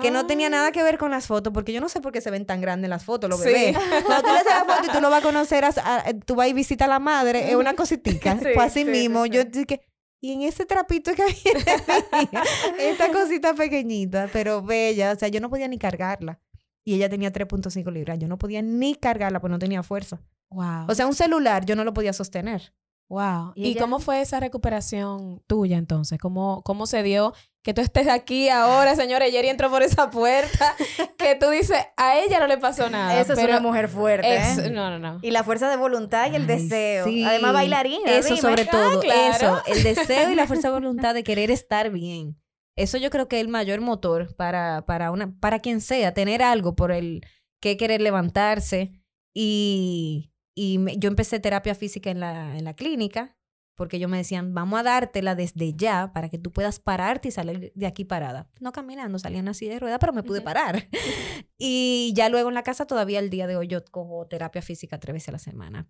que 0.00 0.10
no 0.12 0.26
tenía 0.26 0.48
nada 0.48 0.70
que 0.72 0.82
ver 0.82 0.98
con 0.98 1.10
las 1.10 1.26
fotos, 1.26 1.52
porque 1.52 1.72
yo 1.72 1.80
no 1.80 1.88
sé 1.88 2.00
por 2.00 2.12
qué 2.12 2.20
se 2.20 2.30
ven 2.30 2.46
tan 2.46 2.60
grandes 2.60 2.88
las 2.88 3.04
fotos, 3.04 3.28
los 3.28 3.40
Sí. 3.40 3.46
bebés. 3.48 3.76
Cuando 4.06 4.22
tú 4.22 4.32
le 4.32 4.38
haces 4.38 4.52
la 4.54 4.64
foto 4.74 4.88
y 4.88 4.92
tú 4.94 5.00
lo 5.00 5.10
vas 5.10 5.20
a 5.20 5.26
conocer, 5.26 5.64
a- 5.64 5.68
a- 5.68 6.12
tú 6.24 6.34
vas 6.36 6.48
y 6.48 6.52
visitas 6.52 6.86
a 6.86 6.90
la 6.90 6.98
madre, 7.00 7.48
es 7.50 7.56
una 7.56 7.74
cositica. 7.74 8.38
Sí, 8.38 8.46
Fue 8.54 8.64
así 8.64 8.80
sí, 8.80 8.84
sí, 8.84 8.90
mismo. 8.90 9.26
Yo 9.26 9.44
dije, 9.44 9.80
y 10.20 10.32
en 10.32 10.42
ese 10.42 10.64
trapito 10.64 11.12
que 11.14 11.22
mía, 11.44 12.42
esta 12.78 13.10
cosita 13.12 13.54
pequeñita, 13.54 14.28
pero 14.32 14.62
bella, 14.62 15.12
o 15.12 15.16
sea, 15.18 15.28
yo 15.28 15.40
no 15.40 15.50
podía 15.50 15.68
ni 15.68 15.78
cargarla. 15.78 16.40
Y 16.84 16.94
ella 16.94 17.08
tenía 17.08 17.32
3.5 17.32 17.90
libras. 17.92 18.18
Yo 18.18 18.28
no 18.28 18.38
podía 18.38 18.62
ni 18.62 18.94
cargarla, 18.94 19.40
pues 19.40 19.50
no 19.50 19.58
tenía 19.58 19.82
fuerza. 19.82 20.22
Wow. 20.50 20.86
O 20.88 20.94
sea, 20.94 21.06
un 21.06 21.14
celular 21.14 21.66
yo 21.66 21.76
no 21.76 21.84
lo 21.84 21.92
podía 21.92 22.12
sostener. 22.14 22.72
wow. 23.10 23.52
¿Y 23.54 23.64
¿Y, 23.64 23.70
ella? 23.72 23.80
cómo 23.82 23.98
fue 24.00 24.20
esa 24.22 24.40
recuperación 24.40 25.42
tuya 25.46 25.76
entonces? 25.78 26.18
¿Cómo, 26.18 26.62
¿Cómo 26.62 26.86
se 26.86 27.02
dio 27.02 27.34
que 27.62 27.74
tú 27.74 27.80
estés 27.80 28.08
aquí 28.08 28.48
ahora, 28.48 28.94
señora? 28.96 29.26
Jerry 29.30 29.48
entró 29.48 29.68
por 29.70 29.82
esa 29.82 30.10
puerta, 30.10 30.74
que 31.18 31.34
tú 31.34 31.50
dices, 31.50 31.76
a 31.96 32.18
ella 32.18 32.38
no 32.40 32.46
le 32.46 32.56
pasó 32.58 32.88
nada. 32.88 33.20
Esa 33.20 33.34
es 33.34 33.38
pero 33.38 33.52
una 33.54 33.60
mujer 33.60 33.88
fuerte. 33.88 34.36
es- 34.36 34.58
¿eh? 34.58 34.70
No, 34.70 34.88
no, 34.90 34.98
no. 34.98 35.18
Y 35.22 35.30
la 35.32 35.44
fuerza 35.44 35.68
de 35.68 35.76
voluntad 35.76 36.30
y 36.32 36.36
el 36.36 36.42
Ay, 36.42 36.48
deseo. 36.48 37.04
sí. 37.06 37.24
Además, 37.24 37.52
bailarina. 37.52 38.10
Eso 38.12 38.28
dime. 38.28 38.40
sobre 38.40 38.64
todo, 38.64 39.00
claro. 39.00 39.34
eso, 39.36 39.62
el 39.66 39.82
deseo 39.82 40.30
y 40.30 40.34
la 40.34 40.46
fuerza 40.46 40.68
de 40.68 40.74
voluntad 40.80 41.14
de 41.14 41.24
querer 41.24 41.50
estar 41.50 41.90
bien. 41.90 42.40
Eso 42.76 42.96
yo 42.96 43.10
creo 43.10 43.26
que 43.28 43.36
es 43.36 43.42
el 43.42 43.48
mayor 43.48 43.80
motor 43.80 44.34
para, 44.36 44.86
para, 44.86 45.10
una, 45.10 45.36
para 45.40 45.58
quien 45.58 45.80
sea, 45.80 46.14
tener 46.14 46.42
algo 46.42 46.76
por 46.76 46.92
el 46.92 47.22
que 47.60 47.76
querer 47.76 48.00
levantarse. 48.00 48.92
Y, 49.34 50.32
y 50.56 50.78
me- 50.78 50.96
yo 50.98 51.08
empecé 51.08 51.38
terapia 51.40 51.74
física 51.74 52.10
en 52.10 52.20
la, 52.20 52.56
en 52.56 52.64
la 52.64 52.74
clínica, 52.74 53.36
porque 53.78 53.98
ellos 53.98 54.10
me 54.10 54.16
decían, 54.16 54.54
vamos 54.54 54.80
a 54.80 54.82
dártela 54.82 55.36
desde 55.36 55.72
ya 55.72 56.12
para 56.12 56.28
que 56.28 56.36
tú 56.36 56.50
puedas 56.50 56.80
pararte 56.80 57.28
y 57.28 57.30
salir 57.30 57.72
de 57.76 57.86
aquí 57.86 58.04
parada. 58.04 58.50
No 58.58 58.72
caminando, 58.72 59.20
salía 59.20 59.38
en 59.38 59.44
una 59.44 59.54
silla 59.54 59.74
de 59.74 59.78
ruedas, 59.78 60.00
pero 60.00 60.12
me 60.12 60.24
pude 60.24 60.40
parar. 60.40 60.88
y 61.58 62.12
ya 62.16 62.28
luego 62.28 62.48
en 62.48 62.56
la 62.56 62.64
casa, 62.64 62.86
todavía 62.86 63.20
el 63.20 63.30
día 63.30 63.46
de 63.46 63.54
hoy, 63.54 63.68
yo 63.68 63.84
cojo 63.84 64.26
terapia 64.26 64.62
física 64.62 64.98
tres 64.98 65.14
veces 65.14 65.28
a 65.28 65.32
la 65.32 65.38
semana. 65.38 65.86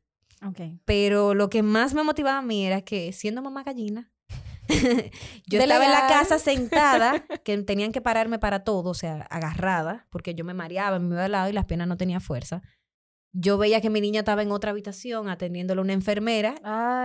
Ok. 0.47 0.61
Pero 0.85 1.33
lo 1.33 1.49
que 1.49 1.63
más 1.63 1.95
me 1.95 2.03
motivaba 2.03 2.37
a 2.37 2.43
mí 2.43 2.67
era 2.67 2.83
que 2.83 3.11
siendo 3.15 3.41
mamá 3.41 3.63
gallina, 3.63 4.13
yo 5.47 5.59
estaba 5.59 5.87
en 5.87 5.91
la 5.91 6.07
casa 6.09 6.39
sentada, 6.39 7.25
que 7.43 7.57
tenían 7.63 7.91
que 7.91 8.03
pararme 8.03 8.39
para 8.39 8.65
todo, 8.65 8.91
o 8.91 8.95
sea, 8.95 9.23
agarrada, 9.31 10.07
porque 10.11 10.35
yo 10.35 10.45
me 10.45 10.53
mareaba, 10.53 10.99
me 10.99 11.15
iba 11.15 11.23
de 11.23 11.31
lado 11.31 11.49
y 11.49 11.55
las 11.55 11.65
piernas 11.65 11.89
no 11.89 11.97
tenía 11.97 12.21
fuerza. 12.21 12.61
Yo 13.33 13.59
veía 13.59 13.81
que 13.81 13.91
mi 13.91 14.01
niña 14.01 14.21
estaba 14.21 14.43
en 14.43 14.51
otra 14.51 14.71
habitación 14.71 15.29
atendiéndole 15.29 15.81
a 15.81 15.85
una 15.85 15.93
enfermera 15.93 16.55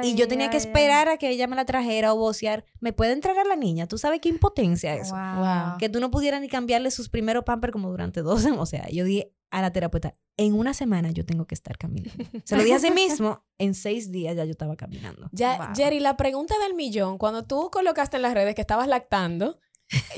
y 0.04 0.16
yo 0.16 0.28
tenía 0.28 0.50
que 0.50 0.58
esperar 0.58 1.10
a 1.10 1.18
que 1.18 1.30
ella 1.30 1.48
me 1.48 1.56
la 1.56 1.66
trajera 1.66 2.14
o 2.14 2.18
vocear. 2.18 2.66
¿Me 2.80 2.94
puede 2.94 3.12
entrar 3.12 3.38
a 3.38 3.44
la 3.44 3.56
niña? 3.56 3.88
¿Tú 3.88 3.98
sabes 3.98 4.20
qué 4.22 4.30
impotencia 4.30 4.96
es? 4.96 5.12
Wow. 5.12 5.78
Que 5.80 5.90
tú 5.90 6.00
no 6.00 6.10
pudieras 6.10 6.40
ni 6.42 6.48
cambiarle 6.48 6.92
sus 6.92 7.10
primeros 7.10 7.44
pampers 7.44 7.74
como 7.74 7.90
durante 7.90 8.22
dos 8.22 8.42
semanas. 8.42 8.54
O 8.64 8.66
sea, 8.66 8.88
yo 8.90 9.04
dije 9.04 9.34
a 9.52 9.62
la 9.62 9.72
terapeuta, 9.72 10.14
en 10.38 10.54
una 10.54 10.74
semana 10.74 11.12
yo 11.12 11.26
tengo 11.26 11.46
que 11.46 11.54
estar 11.56 11.78
caminando. 11.78 12.24
Se 12.46 12.56
lo 12.56 12.64
dije 12.64 12.76
a 12.76 12.80
sí 12.80 12.90
mismo, 12.92 13.44
en 13.60 13.76
seis 13.76 14.12
días 14.12 14.36
ya 14.36 14.46
yo 14.46 14.52
estaba 14.52 14.76
caminando. 14.78 15.30
Ya, 15.32 15.58
Wow. 15.58 15.76
Jerry, 15.76 16.00
la 16.00 16.18
pregunta 16.18 16.56
del 16.66 16.74
millón, 16.74 17.18
cuando 17.18 17.44
tú 17.46 17.70
colocaste 17.72 18.16
en 18.16 18.24
las 18.24 18.34
redes 18.34 18.56
que 18.56 18.62
estabas 18.62 18.88
lactando, 18.88 19.60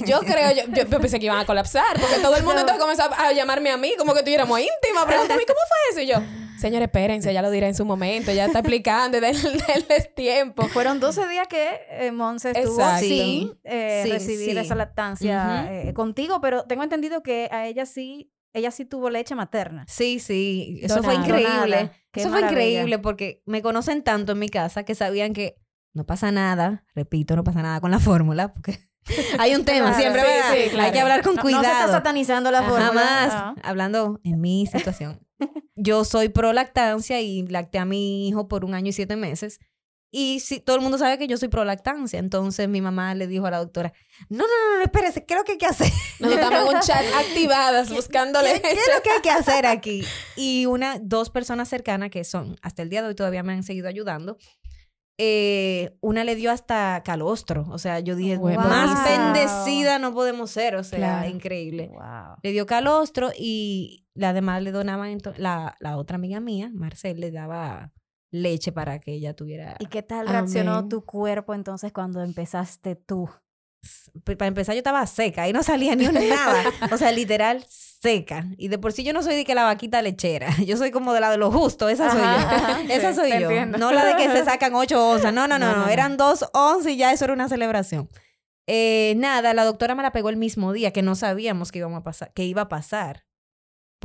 yo 0.05 0.19
creo, 0.21 0.51
yo, 0.51 0.63
yo- 0.73 0.87
yo 0.89 0.99
pensé 0.99 1.19
que 1.19 1.25
iban 1.25 1.39
a 1.39 1.45
colapsar, 1.45 1.99
porque 1.99 2.19
todo 2.21 2.35
el 2.37 2.43
mundo 2.43 2.61
entonces 2.61 2.81
comenzó 2.81 3.03
a 3.13 3.31
llamarme 3.33 3.71
a 3.71 3.77
mí, 3.77 3.93
como 3.97 4.13
que 4.13 4.21
tuviéramos 4.23 4.59
íntima, 4.59 5.05
preguntándome, 5.05 5.45
¿cómo 5.45 5.59
fue 5.67 5.91
eso? 5.91 6.01
Y 6.01 6.07
yo, 6.13 6.21
señores, 6.59 6.87
espérense, 6.87 7.33
ya 7.33 7.41
lo 7.41 7.51
diré 7.51 7.67
en 7.67 7.75
su 7.75 7.83
momento, 7.85 8.31
ya 8.31 8.45
está 8.45 8.59
explicando, 8.59 9.19
denle, 9.21 9.41
denles 9.67 10.13
tiempo. 10.15 10.67
Fueron 10.69 10.99
12 10.99 11.27
días 11.27 11.47
que 11.47 11.79
eh, 11.89 12.11
Monse 12.11 12.51
estuvo 12.51 12.79
Exacto. 12.79 13.05
sin 13.05 13.59
eh, 13.63 14.01
Sí, 14.05 14.11
recibir 14.11 14.51
sí. 14.51 14.57
esa 14.57 14.75
lactancia 14.75 15.63
Ujú. 15.65 15.73
eh, 15.89 15.93
contigo, 15.93 16.39
pero 16.41 16.63
tengo 16.63 16.83
entendido 16.83 17.21
que 17.23 17.49
a 17.51 17.67
ella 17.67 17.85
sí, 17.85 18.31
ella 18.53 18.71
sí 18.71 18.85
tuvo 18.85 19.09
leche 19.09 19.35
materna. 19.35 19.85
Sí, 19.89 20.19
sí, 20.19 20.79
eso 20.83 21.03
fue 21.03 21.15
Donada. 21.15 21.27
increíble. 21.27 21.75
Donada. 21.77 21.91
Qué 22.11 22.21
Eso 22.21 22.29
fue 22.29 22.39
maravilla. 22.41 22.61
increíble 22.69 22.99
porque 22.99 23.41
me 23.45 23.61
conocen 23.61 24.01
tanto 24.03 24.31
en 24.31 24.39
mi 24.39 24.47
casa 24.47 24.83
que 24.85 24.95
sabían 24.95 25.33
que 25.33 25.57
no 25.93 26.05
pasa 26.05 26.31
nada, 26.31 26.85
repito, 26.95 27.35
no 27.35 27.43
pasa 27.43 27.61
nada 27.61 27.81
con 27.81 27.91
la 27.91 27.99
fórmula, 27.99 28.53
porque 28.53 28.79
hay 29.39 29.55
un 29.55 29.65
tema 29.65 29.89
Claro, 29.89 29.97
siempre, 29.99 30.21
sí, 30.21 30.27
¿verdad? 30.27 30.49
sí, 30.53 30.57
Hay 30.61 30.69
claro. 30.69 30.93
que 30.93 30.99
hablar 30.99 31.21
con 31.23 31.35
No- 31.35 31.41
cuidado. 31.41 31.63
No, 31.63 31.69
se 31.69 31.75
está 31.79 31.91
satanizando 31.91 32.51
la 32.51 32.61
fórmula. 32.63 32.85
Jamás, 32.85 33.29
Ah. 33.33 33.55
hablando 33.63 34.19
en 34.23 34.41
mi 34.41 34.65
situación. 34.67 35.19
Yo 35.75 36.05
soy 36.05 36.29
pro 36.29 36.53
lactancia 36.53 37.19
y 37.21 37.45
lacté 37.47 37.77
a 37.79 37.85
mi 37.85 38.27
hijo 38.27 38.47
por 38.47 38.63
un 38.65 38.73
año 38.73 38.89
y 38.89 38.93
siete 38.93 39.15
meses. 39.15 39.59
Y 40.11 40.39
si, 40.39 40.61
todo 40.61 40.77
el 40.77 40.81
mundo 40.81 40.97
sabe 40.97 41.17
que 41.17 41.27
yo 41.27 41.35
soy 41.35 41.49
pro 41.49 41.65
lactancia. 41.65 42.19
Entonces 42.19 42.69
mi 42.69 42.79
mamá 42.79 43.13
le 43.15 43.27
dijo 43.27 43.47
a 43.47 43.51
la 43.51 43.57
doctora, 43.57 43.91
no, 44.29 44.37
no, 44.37 44.43
no, 44.45 44.77
no, 44.77 44.83
espérese, 44.83 45.25
¿qué 45.25 45.33
es 45.33 45.37
lo 45.39 45.43
que 45.43 45.51
hay 45.53 45.57
que 45.57 45.65
hacer? 45.65 45.91
Nosotros 46.21 46.45
estamos 46.45 46.69
en 46.69 46.75
un 46.77 46.81
chat 46.81 47.03
activadas 47.19 47.89
buscándole. 47.93 48.53
¿Qué, 48.53 48.61
qué 48.61 48.71
es 48.71 48.89
lo 48.95 49.01
que 49.03 49.09
hay 49.09 49.21
que 49.21 49.29
hacer 49.31 49.65
aquí? 49.65 50.05
Y 50.37 50.67
una, 50.67 50.99
dos 51.01 51.29
personas 51.31 51.67
cercanas 51.67 52.11
que 52.11 52.23
son, 52.23 52.55
hasta 52.61 52.81
el 52.81 52.89
día 52.89 53.01
de 53.01 53.09
hoy 53.09 53.15
todavía 53.15 53.43
me 53.43 53.51
han 53.51 53.63
seguido 53.63 53.89
ayudando. 53.89 54.37
Eh, 55.17 55.97
una 56.01 56.23
le 56.23 56.35
dio 56.35 56.51
hasta 56.51 57.01
calostro. 57.03 57.65
O 57.69 57.77
sea, 57.77 57.99
yo 57.99 58.15
dije, 58.15 58.37
Wow. 58.37 58.55
más 58.55 59.03
bendecida 59.05 59.97
no 59.99 60.13
podemos 60.13 60.51
ser. 60.51 60.75
O 60.75 60.83
sea, 60.83 60.97
Claro. 60.99 61.29
increíble. 61.29 61.89
Wow. 61.93 62.35
Le 62.43 62.51
dio 62.51 62.65
calostro 62.65 63.29
y 63.37 64.05
la 64.13 64.33
demás 64.33 64.61
le 64.61 64.71
donaban, 64.71 65.17
la, 65.37 65.75
la 65.79 65.97
otra 65.97 66.15
amiga 66.15 66.39
mía, 66.39 66.69
Marcel, 66.73 67.19
le 67.19 67.31
daba 67.31 67.93
leche 68.31 68.71
para 68.73 68.99
que 68.99 69.13
ella 69.13 69.33
tuviera... 69.33 69.75
¿Y 69.79 69.85
qué 69.85 70.01
tal 70.03 70.27
reaccionó 70.27 70.75
Amén. 70.77 70.89
tu 70.89 71.05
cuerpo 71.05 71.53
entonces 71.53 71.93
cuando 71.93 72.21
empezaste 72.21 72.95
tú? 72.95 73.29
Para 74.23 74.47
empezar, 74.47 74.73
yo 74.75 74.79
estaba 74.79 75.05
seca, 75.07 75.43
ahí 75.43 75.53
no 75.53 75.61
salía 75.63 75.95
ni 75.95 76.07
un 76.07 76.13
nada. 76.13 76.63
O 76.91 76.97
sea, 76.97 77.11
literal, 77.11 77.65
seca. 77.69 78.45
Y 78.57 78.69
de 78.69 78.77
por 78.77 78.93
sí 78.93 79.03
yo 79.03 79.13
no 79.13 79.21
soy 79.23 79.35
de 79.35 79.45
que 79.45 79.55
la 79.55 79.63
vaquita 79.63 80.01
lechera. 80.01 80.49
Yo 80.65 80.77
soy 80.77 80.91
como 80.91 81.13
de 81.13 81.19
la 81.19 81.29
de 81.31 81.37
lo 81.37 81.51
justo, 81.51 81.89
esa 81.89 82.09
soy 82.11 82.21
Ajá, 82.21 82.37
yo. 82.37 82.55
ajá, 82.55 82.81
esa 82.93 83.09
sí, 83.11 83.15
soy 83.19 83.29
yo. 83.31 83.35
entiendo. 83.49 83.77
No 83.77 83.91
la 83.91 84.05
de 84.05 84.15
que 84.15 84.29
se 84.31 84.45
sacan 84.45 84.73
ocho 84.75 85.05
onzas. 85.09 85.33
No, 85.33 85.47
no, 85.47 85.59
no, 85.59 85.67
No, 85.67 85.71
no. 85.73 85.79
no, 85.79 85.85
no. 85.87 85.91
Eran 85.91 86.15
dos 86.17 86.45
onzas 86.53 86.91
y 86.93 86.97
ya 86.97 87.11
eso 87.11 87.25
era 87.25 87.33
una 87.33 87.49
celebración. 87.49 88.09
Eh, 88.67 89.13
nada, 89.17 89.53
la 89.53 89.63
doctora 89.63 89.93
me 89.95 90.01
la 90.03 90.11
pegó 90.11 90.29
el 90.29 90.37
mismo 90.37 90.71
día 90.73 90.91
que 90.91 91.01
no 91.03 91.15
sabíamos 91.15 91.71
que, 91.71 91.79
íbamos 91.79 91.99
a 91.99 92.03
pasar, 92.03 92.31
que 92.33 92.43
iba 92.45 92.63
a 92.63 92.69
pasar. 92.69 93.24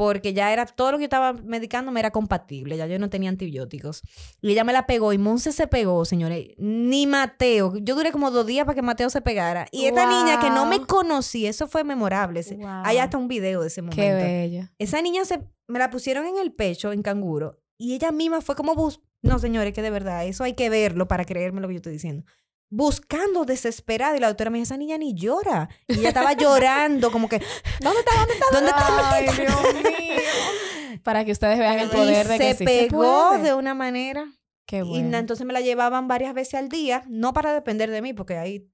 Porque 0.01 0.33
ya 0.33 0.51
era 0.51 0.65
todo 0.65 0.93
lo 0.93 0.97
que 0.97 1.03
yo 1.03 1.09
estaba 1.09 1.35
medicando 1.35 1.93
me 1.93 2.01
era 2.01 2.11
compatible, 2.11 2.79
ya 2.79 2.87
yo 2.87 2.99
no 2.99 3.11
tenía 3.11 3.29
antibióticos. 3.29 4.01
Y 4.41 4.53
ella 4.53 4.65
me 4.65 4.73
la 4.73 4.87
pegó 4.87 5.13
y 5.13 5.19
Monse 5.19 5.53
se 5.53 5.67
pegó, 5.67 6.07
señores. 6.07 6.55
Ni 6.57 7.07
Mateo. 7.07 7.77
Yo 7.77 7.95
duré 7.95 8.11
como 8.11 8.31
dos 8.31 8.47
días 8.47 8.65
para 8.65 8.75
que 8.75 8.81
Mateo 8.81 9.11
se 9.11 9.21
pegara. 9.21 9.67
Y 9.71 9.85
esta 9.85 10.07
niña 10.07 10.41
que 10.41 10.49
no 10.49 10.65
me 10.65 10.79
Wow. 10.79 10.87
conocía, 10.87 11.51
eso 11.51 11.69
fue 11.69 11.85
memorable. 11.85 12.43
Wow. 12.57 12.67
Hay 12.83 12.97
hasta 12.97 13.19
un 13.19 13.29
video 13.29 13.61
de 13.61 13.67
ese 13.67 13.83
momento. 13.83 14.01
Qué 14.01 14.15
bello. 14.15 14.71
Esa 14.79 15.03
niña 15.03 15.27
se, 15.27 15.41
me 15.69 15.79
la 15.79 15.91
pusieron 15.91 16.25
en 16.25 16.39
el 16.39 16.51
pecho, 16.51 16.93
en 16.93 17.03
canguro, 17.03 17.61
y 17.77 17.93
ella 17.93 18.11
misma 18.11 18.41
fue 18.41 18.57
como 18.57 18.75
bus... 18.75 19.03
No, 19.21 19.39
señores, 19.39 19.75
que 19.75 19.83
de 19.83 19.91
verdad, 19.91 20.25
eso 20.25 20.45
hay 20.45 20.55
que 20.55 20.71
verlo 20.71 21.09
para 21.09 21.27
creerme 21.27 21.61
lo 21.61 21.69
que 21.69 21.75
yo 21.75 21.79
estoy 21.81 21.93
diciendo. 21.93 22.25
Buscando 22.73 23.45
desesperada, 23.45 24.17
y 24.17 24.21
la 24.21 24.29
doctora 24.29 24.51
me 24.51 24.59
dijo, 24.59 24.65
esa 24.65 24.77
niña 24.77 24.97
ni 24.97 25.13
llora. 25.15 25.69
Y 25.89 25.99
ella 25.99 26.09
estaba 26.09 26.33
llorando, 26.35 27.11
como 27.11 27.29
que, 27.29 27.43
¿Dónde 27.81 27.99
está? 28.01 28.13
¿Dónde 28.17 28.33
está? 28.35 28.47
¿dónde 28.53 28.71
está? 28.71 29.13
Ay, 29.13 29.25
Dios 29.25 29.39
mío. 29.39 31.01
Para 31.03 31.25
que 31.25 31.33
ustedes 31.33 31.59
vean 31.59 31.79
el 31.79 31.89
Y 31.89 31.91
poder 31.91 32.29
de 32.29 32.39
que 32.39 32.53
se 32.53 32.59
sí 32.59 32.65
pegó 32.65 33.03
se 33.03 33.37
puede. 33.39 33.43
de 33.43 33.55
una 33.55 33.75
manera. 33.75 34.27
Qué 34.67 34.79
Y 34.79 34.83
bueno. 34.83 35.09
na- 35.11 35.19
entonces 35.19 35.45
me 35.47 35.53
la 35.53 35.61
llevaban 35.61 36.07
varias 36.09 36.33
veces 36.35 36.55
al 36.55 36.69
día, 36.69 37.03
no 37.09 37.33
para 37.33 37.53
depender 37.55 37.91
de 37.91 38.03
mí, 38.03 38.13
porque 38.13 38.37
ahí 38.37 38.69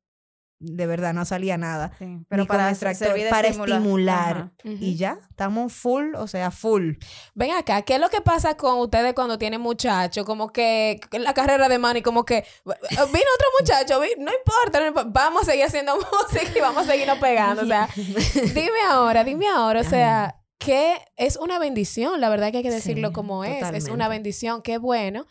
de 0.59 0.87
verdad 0.87 1.13
no 1.13 1.25
salía 1.25 1.59
nada. 1.59 1.93
Sí, 1.99 2.05
Ni 2.07 2.25
pero 2.29 2.47
con 2.47 2.57
para 2.57 2.73
de 2.73 3.31
para 3.31 3.49
estimular. 3.49 4.51
Y 4.65 4.97
ya, 4.97 5.19
estamos 5.31 5.73
full, 5.73 6.15
o 6.17 6.27
sea, 6.27 6.51
full. 6.51 6.95
Ven 7.35 7.53
acá, 7.53 7.83
¿qué 7.83 7.95
es 7.95 8.01
lo 8.01 8.09
que 8.09 8.21
pasa 8.21 8.57
con 8.57 8.79
ustedes 8.79 9.15
cuando 9.15 9.39
tienen 9.39 9.61
muchachos? 9.61 10.25
Como 10.25 10.51
que 10.53 11.01
la 11.13 11.35
carrera 11.35 11.69
de 11.69 11.79
Manny, 11.79 12.03
como 12.03 12.25
que 12.25 12.39
"Eh, 12.39 12.45
vino 12.65 13.31
otro 13.35 13.49
muchacho, 13.61 14.01
no 14.19 14.31
importa, 14.33 14.81
no 14.81 14.87
importa, 14.87 15.11
vamos 15.13 15.43
a 15.43 15.45
seguir 15.47 15.65
haciendo 15.65 15.97
música 16.31 16.51
y 16.57 16.61
vamos 16.61 16.85
a 16.85 16.91
seguirnos 16.91 17.19
pegando. 17.19 17.63
O 17.63 17.67
sea, 17.67 17.89
dime 18.55 18.81
ahora, 18.89 19.25
dime 19.25 19.49
ahora, 19.49 19.81
o 19.81 19.85
sea, 19.85 20.37
que 20.59 20.97
es 21.17 21.37
una 21.37 21.59
bendición, 21.59 22.21
la 22.21 22.29
verdad 22.29 22.51
que 22.51 22.59
hay 22.59 22.63
que 22.63 22.71
decirlo 22.71 23.09
Sí, 23.09 23.15
como 23.15 23.45
es, 23.45 23.63
es 23.75 23.89
una 23.89 24.09
bendición, 24.09 24.63
qué 24.63 24.79
bueno. 24.79 25.27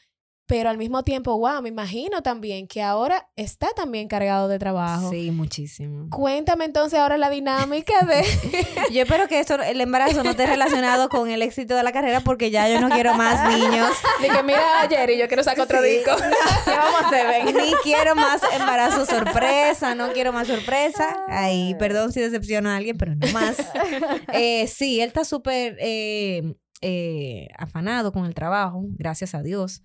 Pero 0.48 0.70
al 0.70 0.78
mismo 0.78 1.02
tiempo, 1.04 1.36
wow, 1.40 1.60
me 1.64 1.70
imagino 1.70 2.22
también 2.22 2.68
que 2.68 2.84
ahora 2.84 3.28
está 3.36 3.70
también 3.76 4.08
cargado 4.08 4.48
de 4.48 4.60
trabajo. 4.60 5.10
Sí, 5.10 5.32
muchísimo. 5.32 6.08
Cuéntame 6.12 6.66
entonces 6.66 7.00
ahora 7.00 7.18
la 7.18 7.32
dinámica 7.32 8.06
de... 8.06 8.24
Yo 8.94 9.02
espero 9.02 9.28
que 9.28 9.40
esto, 9.40 9.56
el 9.56 9.82
embarazo 9.82 10.24
no 10.24 10.30
esté 10.30 10.46
relacionado 10.46 11.10
con 11.10 11.32
el 11.32 11.42
éxito 11.42 11.76
de 11.76 11.82
la 11.82 11.92
carrera 11.92 12.20
porque 12.22 12.52
ya 12.52 12.70
yo 12.70 12.80
no 12.80 12.90
quiero 12.90 13.16
más 13.16 13.52
niños. 13.58 13.90
de 14.22 14.28
que 14.30 14.44
mira, 14.44 14.62
Jerry, 14.88 15.18
yo 15.18 15.28
quiero 15.28 15.44
sacar 15.44 15.64
otro 15.64 15.82
Sí. 15.82 15.90
disco. 15.90 16.12
¿Qué 16.66 16.72
vamos 16.72 17.02
a 17.02 17.08
hacer? 17.08 17.28
Ven. 17.46 17.56
Ni 17.56 17.74
quiero 17.84 18.16
más 18.16 18.42
embarazo 18.54 19.06
sorpresa, 19.06 19.96
no 19.96 20.12
quiero 20.14 20.32
más 20.32 20.48
sorpresa. 20.48 21.24
Ay, 21.28 21.76
perdón 21.80 22.12
si 22.12 22.20
decepciono 22.22 22.70
a 22.70 22.76
alguien, 22.76 22.98
pero 22.98 23.16
no 23.16 23.28
más. 23.32 23.58
Eh, 24.32 24.68
sí, 24.68 25.02
él 25.02 25.08
está 25.08 25.26
súper 25.26 25.76
eh, 25.80 26.54
eh, 26.82 27.48
afanado 27.58 28.12
con 28.12 28.26
el 28.26 28.36
trabajo, 28.36 28.84
gracias 28.90 29.34
a 29.34 29.42
Dios. 29.42 29.82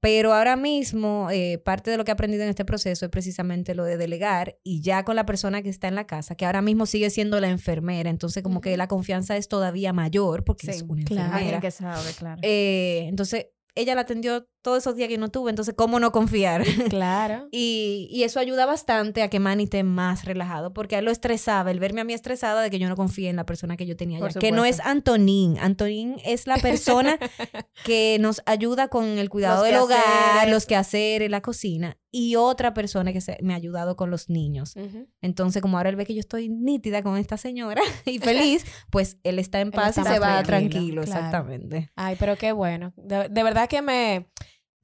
Pero 0.00 0.32
ahora 0.32 0.54
mismo, 0.54 1.28
eh, 1.32 1.58
parte 1.58 1.90
de 1.90 1.96
lo 1.96 2.04
que 2.04 2.10
he 2.10 2.14
aprendido 2.14 2.44
en 2.44 2.50
este 2.50 2.64
proceso 2.64 3.04
es 3.04 3.10
precisamente 3.10 3.74
lo 3.74 3.82
de 3.84 3.96
delegar 3.96 4.56
y 4.62 4.80
ya 4.80 5.04
con 5.04 5.16
la 5.16 5.26
persona 5.26 5.60
que 5.60 5.68
está 5.70 5.88
en 5.88 5.96
la 5.96 6.06
casa, 6.06 6.36
que 6.36 6.46
ahora 6.46 6.62
mismo 6.62 6.86
sigue 6.86 7.10
siendo 7.10 7.40
la 7.40 7.48
enfermera, 7.48 8.08
entonces 8.08 8.42
como 8.44 8.60
que 8.60 8.76
la 8.76 8.86
confianza 8.86 9.36
es 9.36 9.48
todavía 9.48 9.92
mayor 9.92 10.44
porque 10.44 10.70
es 10.70 10.78
Sí, 10.78 10.84
una 10.88 11.02
claro. 11.04 11.22
enfermera. 11.26 11.36
Alguien 11.56 11.60
que 11.60 11.70
sabe, 11.72 12.12
claro. 12.16 12.40
Eh, 12.42 13.06
entonces, 13.08 13.46
ella 13.74 13.94
la 13.96 14.02
atendió 14.02 14.46
todos 14.62 14.78
esos 14.78 14.96
días 14.96 15.08
que 15.08 15.18
no 15.18 15.28
tuve, 15.30 15.50
entonces, 15.50 15.74
¿cómo 15.76 16.00
no 16.00 16.12
confiar? 16.12 16.64
Claro. 16.88 17.48
Y, 17.52 18.08
y 18.10 18.24
eso 18.24 18.40
ayuda 18.40 18.66
bastante 18.66 19.22
a 19.22 19.28
que 19.30 19.38
Manny 19.40 19.64
esté 19.64 19.82
más 19.84 20.24
relajado, 20.24 20.72
porque 20.72 20.96
a 20.96 20.98
él 21.00 21.04
lo 21.04 21.10
estresaba, 21.10 21.70
el 21.70 21.80
verme 21.80 22.00
a 22.00 22.04
mí 22.04 22.12
estresada 22.12 22.60
de 22.62 22.70
que 22.70 22.78
yo 22.78 22.88
no 22.88 22.96
confíe 22.96 23.28
en 23.30 23.36
la 23.36 23.44
persona 23.46 23.76
que 23.76 23.86
yo 23.86 23.96
tenía 23.96 24.18
allá. 24.18 24.40
Que 24.40 24.52
no 24.52 24.64
es. 24.64 24.80
Antonín. 24.80 25.58
Antonín 25.58 26.16
es 26.24 26.46
la 26.46 26.56
persona 26.56 27.18
que 27.84 28.18
nos 28.20 28.42
ayuda 28.46 28.88
con 28.88 29.04
el 29.18 29.28
cuidado 29.30 29.62
Los 29.62 29.66
del 29.66 29.76
hogar, 29.80 30.02
quehaceres. 30.02 30.50
los 30.54 30.66
quehaceres, 30.66 31.30
la 31.30 31.40
cocina. 31.40 31.96
Y 32.10 32.36
otra 32.36 32.72
persona 32.72 33.12
que 33.12 33.20
se- 33.20 33.38
me 33.42 33.52
ha 33.52 33.56
ayudado 33.56 33.94
con 33.96 34.10
los 34.10 34.30
niños. 34.30 34.74
Entonces, 35.20 35.60
como 35.60 35.76
ahora 35.76 35.90
él 35.90 35.96
ve 35.96 36.06
que 36.06 36.14
yo 36.14 36.20
estoy 36.20 36.48
nítida 36.48 37.02
con 37.02 37.16
esta 37.18 37.36
señora 37.36 37.82
y 38.06 38.18
feliz, 38.18 38.64
pues 38.90 39.18
él 39.24 39.38
está 39.38 39.60
en 39.60 39.70
paz 39.70 39.98
está 39.98 40.10
y 40.10 40.14
se 40.14 40.18
va 40.18 40.42
tranquilo, 40.42 40.70
tranquilo, 41.02 41.02
claro. 41.02 41.18
exactamente. 41.26 41.90
Ay, 41.96 42.16
pero 42.18 42.36
qué 42.36 42.52
bueno. 42.52 42.92
De, 42.96 43.28
de 43.28 43.42
verdad 43.42 43.68
que 43.68 43.82
me... 43.82 44.26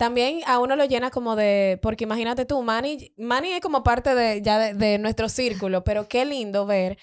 También 0.05 0.41
a 0.47 0.59
uno 0.59 0.77
lo 0.77 0.85
llena 0.85 1.11
como 1.11 1.35
de... 1.35 1.79
Porque 1.83 2.05
imagínate 2.05 2.45
tú, 2.45 2.61
Manny, 2.63 3.15
Manny 3.17 3.53
es 3.53 3.61
como 3.63 3.83
parte 3.83 4.15
de, 4.15 4.43
ya 4.43 4.59
de, 4.59 4.75
de 4.75 4.99
nuestro 4.99 5.31
círculo, 5.31 5.83
pero 5.83 6.09
qué 6.09 6.27
lindo 6.27 6.67
ver... 6.67 6.99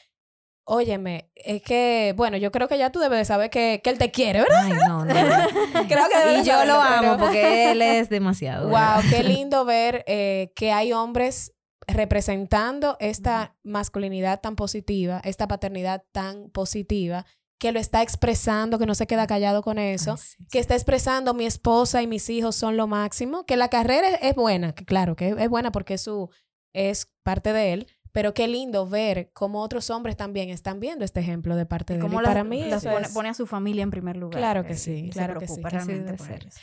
Óyeme, 0.63 1.31
es 1.33 1.63
que... 1.63 2.13
Bueno, 2.15 2.37
yo 2.37 2.51
creo 2.51 2.67
que 2.67 2.77
ya 2.77 2.91
tú 2.91 2.99
debes 2.99 3.17
de 3.17 3.25
saber 3.25 3.49
que, 3.49 3.81
que 3.83 3.89
él 3.89 3.97
te 3.97 4.11
quiere, 4.11 4.41
¿verdad? 4.41 4.61
Ay, 4.65 4.73
no, 4.87 5.03
no. 5.03 5.13
Creo 5.87 6.05
que 6.07 6.39
y 6.39 6.43
yo 6.43 6.63
lo 6.65 6.75
amo 6.79 7.01
pero- 7.01 7.17
porque 7.17 7.71
él 7.71 7.81
es 7.81 8.07
demasiado. 8.09 8.69
Wow, 8.69 9.01
qué 9.09 9.23
lindo 9.23 9.65
ver 9.65 10.03
eh, 10.05 10.53
que 10.55 10.71
hay 10.71 10.93
hombres 10.93 11.53
representando 11.87 12.95
esta 12.99 13.55
masculinidad 13.63 14.39
tan 14.41 14.55
positiva, 14.55 15.19
esta 15.23 15.47
paternidad 15.47 16.03
tan 16.11 16.51
positiva, 16.51 17.25
que 17.61 17.71
lo 17.71 17.79
está 17.79 18.01
expresando, 18.01 18.79
que 18.79 18.87
no 18.87 18.95
se 18.95 19.05
queda 19.05 19.27
callado 19.27 19.61
con 19.61 19.77
eso, 19.77 20.13
Ay, 20.13 20.17
sí, 20.17 20.47
que 20.49 20.57
está 20.57 20.73
expresando 20.73 21.35
mi 21.35 21.45
esposa 21.45 22.01
y 22.01 22.07
mis 22.07 22.27
hijos 22.31 22.55
son 22.55 22.75
lo 22.75 22.87
máximo, 22.87 23.45
que 23.45 23.55
la 23.55 23.69
carrera 23.69 24.09
es, 24.09 24.17
es 24.23 24.35
buena, 24.35 24.73
que 24.73 24.83
claro, 24.83 25.15
que 25.15 25.29
es, 25.29 25.37
es 25.37 25.47
buena 25.47 25.71
porque 25.71 25.93
es 25.93 26.01
su 26.01 26.31
es 26.73 27.11
parte 27.21 27.53
de 27.53 27.73
él, 27.73 27.87
pero 28.11 28.33
qué 28.33 28.47
lindo 28.47 28.89
ver 28.89 29.29
cómo 29.33 29.61
otros 29.61 29.91
hombres 29.91 30.17
también 30.17 30.49
están 30.49 30.79
viendo 30.79 31.05
este 31.05 31.19
ejemplo 31.19 31.55
de 31.55 31.67
parte 31.67 31.93
de 31.93 32.03
él. 32.03 32.11
Para 32.11 32.43
mí 32.43 32.67
pone, 33.13 33.29
a 33.29 33.33
su 33.35 33.45
familia 33.45 33.83
en 33.83 33.91
primer 33.91 34.17
lugar. 34.17 34.39
Claro 34.39 34.65
que 34.65 34.73
eh, 34.73 34.77
sí, 34.77 35.05
se 35.05 35.11
claro 35.11 35.39
que 35.39 35.47
sí, 35.47 35.53
preocupa 35.53 35.69
que 35.69 35.77
así 35.77 35.87
realmente 35.87 36.17
por 36.17 36.31
ellos. 36.31 36.55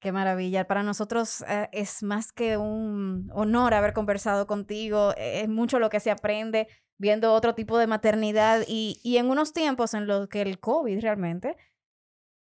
Qué 0.00 0.12
maravilla. 0.12 0.66
Para 0.68 0.82
nosotros 0.82 1.44
eh, 1.48 1.70
es 1.72 2.02
más 2.02 2.30
que 2.30 2.58
un 2.58 3.30
honor 3.32 3.72
haber 3.72 3.94
conversado 3.94 4.46
contigo. 4.46 5.14
Es 5.16 5.48
mucho 5.48 5.78
lo 5.78 5.88
que 5.88 5.98
se 5.98 6.10
aprende 6.10 6.68
viendo 7.02 7.34
otro 7.34 7.56
tipo 7.56 7.78
de 7.78 7.88
maternidad 7.88 8.62
y, 8.68 9.00
y 9.02 9.16
en 9.16 9.28
unos 9.28 9.52
tiempos 9.52 9.92
en 9.92 10.06
los 10.06 10.28
que 10.28 10.40
el 10.40 10.60
COVID 10.60 11.00
realmente 11.00 11.56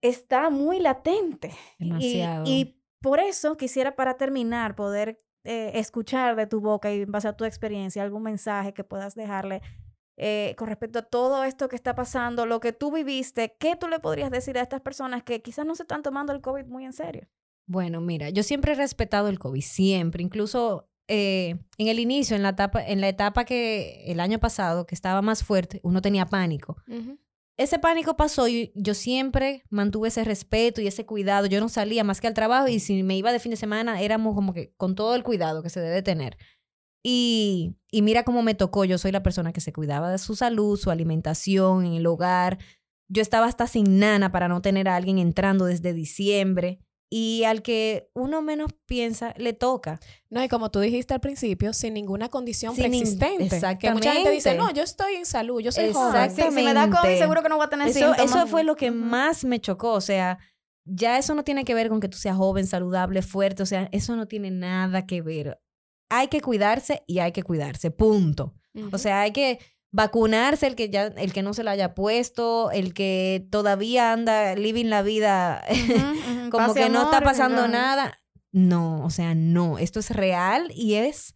está 0.03 0.51
muy 0.51 0.81
latente. 0.81 1.53
Y- 1.79 2.77
por 3.01 3.19
eso 3.19 3.57
quisiera 3.57 3.97
para 3.97 4.17
terminar 4.17 4.77
poder 4.77 5.19
eh, 5.43 5.73
escuchar 5.75 6.37
de 6.37 6.47
tu 6.47 6.61
boca 6.61 6.93
y 6.93 7.03
en 7.03 7.11
base 7.11 7.27
a 7.27 7.37
tu 7.37 7.45
experiencia 7.45 8.05
algún 8.05 8.23
mensaje 8.23 8.73
que 8.73 8.85
puedas 8.85 9.17
dejarle 9.17 9.61
eh, 10.17 10.55
con 10.57 10.69
respecto 10.69 11.01
a 11.01 11.03
todo 11.03 11.43
esto 11.43 11.69
que 11.69 11.75
está 11.75 11.97
pasando, 11.97 12.47
lo 12.47 12.61
que 12.61 12.73
tú 12.73 12.93
viviste, 12.93 13.57
¿qué 13.59 13.75
tú 13.75 13.89
le 13.89 13.99
podrías 13.99 14.31
decir 14.31 14.57
a 14.57 14.63
estas 14.63 14.83
personas 14.83 15.25
que 15.25 15.43
quizás 15.43 15.67
no 15.67 15.75
se 15.75 15.83
están 15.83 16.05
tomando 16.05 16.33
el 16.33 16.41
COVID 16.41 16.67
muy 16.67 16.85
en 16.85 16.93
serio? 16.93 17.27
Bueno, 17.67 18.01
mira, 18.01 18.31
yo 18.31 18.45
siempre 18.45 18.73
he 18.73 18.77
respetado 18.77 19.29
el 19.29 19.41
COVID, 19.41 19.63
siempre, 19.63 20.23
incluso 20.23 20.89
eh, 21.09 21.59
en 21.79 21.89
el 21.89 21.99
inicio, 21.99 22.37
en 22.37 22.43
la 22.43 22.51
etapa, 22.51 22.85
en 22.85 23.01
la 23.01 23.09
etapa 23.09 23.45
que 23.45 24.05
el 24.07 24.21
año 24.21 24.39
pasado, 24.39 24.87
que 24.87 24.95
estaba 24.95 25.23
más 25.23 25.45
fuerte, 25.45 25.81
uno 25.83 26.01
tenía 26.01 26.27
pánico. 26.27 26.77
Ese 27.59 27.79
pánico 27.79 28.17
pasó 28.17 28.49
y 28.49 28.73
yo 28.75 28.95
siempre 28.95 29.63
mantuve 29.69 30.09
ese 30.09 30.25
respeto 30.25 30.81
y 30.81 30.87
ese 30.87 31.05
cuidado. 31.05 31.47
Yo 31.47 31.61
no 31.61 31.69
salía 31.69 32.03
más 32.03 32.21
que 32.21 32.27
al 32.27 32.35
trabajo 32.35 32.69
y 32.69 32.81
si 32.81 33.03
me 33.03 33.17
iba 33.17 33.31
de 33.31 33.41
fin 33.41 33.51
de 33.51 33.57
semana 33.57 34.01
éramos 34.01 34.35
como 34.35 34.55
que 34.55 34.73
con 34.77 34.95
todo 34.95 35.15
el 35.15 35.23
cuidado 35.23 35.63
que 35.63 35.71
se 35.71 35.81
debe 35.81 36.03
tener. 36.03 36.39
Y, 37.05 37.77
y 37.91 38.03
mira 38.03 38.25
cómo 38.25 38.43
me 38.43 38.55
tocó. 38.55 38.85
Yo 38.85 38.97
soy 38.97 39.13
la 39.13 39.23
persona 39.23 39.53
que 39.53 39.61
se 39.61 39.73
cuidaba 39.73 40.11
de 40.11 40.19
su 40.19 40.35
salud, 40.35 40.79
su 40.79 40.91
alimentación, 40.91 41.85
en 41.85 41.93
el 41.95 42.07
hogar. 42.07 42.59
Yo 43.09 43.21
estaba 43.21 43.47
hasta 43.47 43.67
sin 43.67 43.99
nana 43.99 44.33
para 44.33 44.49
no 44.49 44.63
tener 44.63 44.89
a 44.89 44.97
alguien 44.97 45.19
entrando 45.19 45.67
desde 45.67 45.93
diciembre. 45.93 46.81
Y 47.15 47.45
al 47.45 47.61
que 47.61 48.09
uno 48.15 48.41
menos 48.41 48.73
piensa, 48.87 49.35
le 49.37 49.53
toca. 49.53 50.01
No, 50.31 50.43
y 50.43 50.49
como 50.49 50.71
tú 50.71 50.81
dijiste 50.81 51.13
al 51.13 51.21
principio, 51.21 51.75
sin 51.75 51.93
ninguna 51.93 52.31
condición 52.31 52.75
Sin 52.75 52.85
preexistente. 52.87 53.51
Que 53.79 53.91
mucha 53.93 54.15
gente 54.15 54.31
dice, 54.31 54.49
exactamente. 54.49 54.57
no, 54.57 54.71
yo 54.71 54.83
estoy 54.83 55.17
en 55.17 55.27
salud, 55.27 55.61
yo 55.61 55.73
soy 55.73 55.93
joven. 55.93 56.31
Sí, 56.31 56.41
si 56.41 56.51
me 56.51 56.73
da 56.73 56.85
COVID 56.85 56.87
Exactamente. 56.87 57.19
seguro 57.19 57.43
que 57.43 57.49
no 57.51 57.57
voy 57.57 57.67
a 57.67 57.69
tener 57.69 57.89
Eso, 57.89 57.99
síntomas. 57.99 58.35
eso 58.35 58.47
fue 58.47 58.65
lo 58.65 58.77
que 58.77 58.91
más 58.91 59.45
me 59.45 59.61
chocó. 59.61 59.93
O 59.93 60.01
sea, 60.01 60.39
ya 60.87 61.19
eso 61.19 61.35
no 61.35 61.45
tiene 61.45 61.67
que 61.67 61.75
ver 61.75 61.91
con 61.91 62.01
que 62.01 62.09
tú 62.09 62.17
seas 62.17 62.39
joven, 62.39 62.67
saludable, 62.67 63.21
fuerte. 63.21 63.63
O 63.63 63.67
sea, 63.67 63.91
eso 63.93 64.17
no 64.17 64.27
tiene 64.27 64.51
nada 64.51 65.05
que 65.05 65.21
ver. 65.21 65.61
Hay 66.09 66.29
que 66.29 66.41
cuidarse 66.41 67.03
y 67.07 67.19
hay 67.19 67.33
que 67.33 67.43
cuidarse. 67.43 67.91
Punto. 67.91 68.55
O 68.91 68.97
sea, 68.97 69.21
hay 69.21 69.33
que 69.33 69.59
vacunarse 69.93 70.67
el 70.67 70.75
que 70.75 70.91
ya, 70.91 71.05
el 71.07 71.33
que 71.33 71.43
no 71.43 71.55
se 71.55 71.63
lo 71.63 71.71
haya 71.71 71.95
puesto, 71.95 72.71
el 72.71 72.95
que 72.95 73.47
todavía 73.51 74.13
anda 74.13 74.55
living 74.57 74.87
la 74.87 75.03
vida 75.03 75.63
Ujú, 75.71 75.93
ujú. 76.43 76.51
como 76.51 76.67
Paz 76.69 76.77
y 76.77 76.81
que 76.81 76.89
no 76.89 77.03
está 77.05 77.19
amor, 77.19 77.29
pasando 77.31 77.63
¿verdad? 77.63 77.73
nada. 77.79 78.19
No, 78.53 79.05
o 79.05 79.11
sea, 79.11 79.35
no. 79.35 79.79
Esto 79.79 80.01
es 80.01 80.11
real 80.11 80.71
y 80.75 80.95
es 80.95 81.35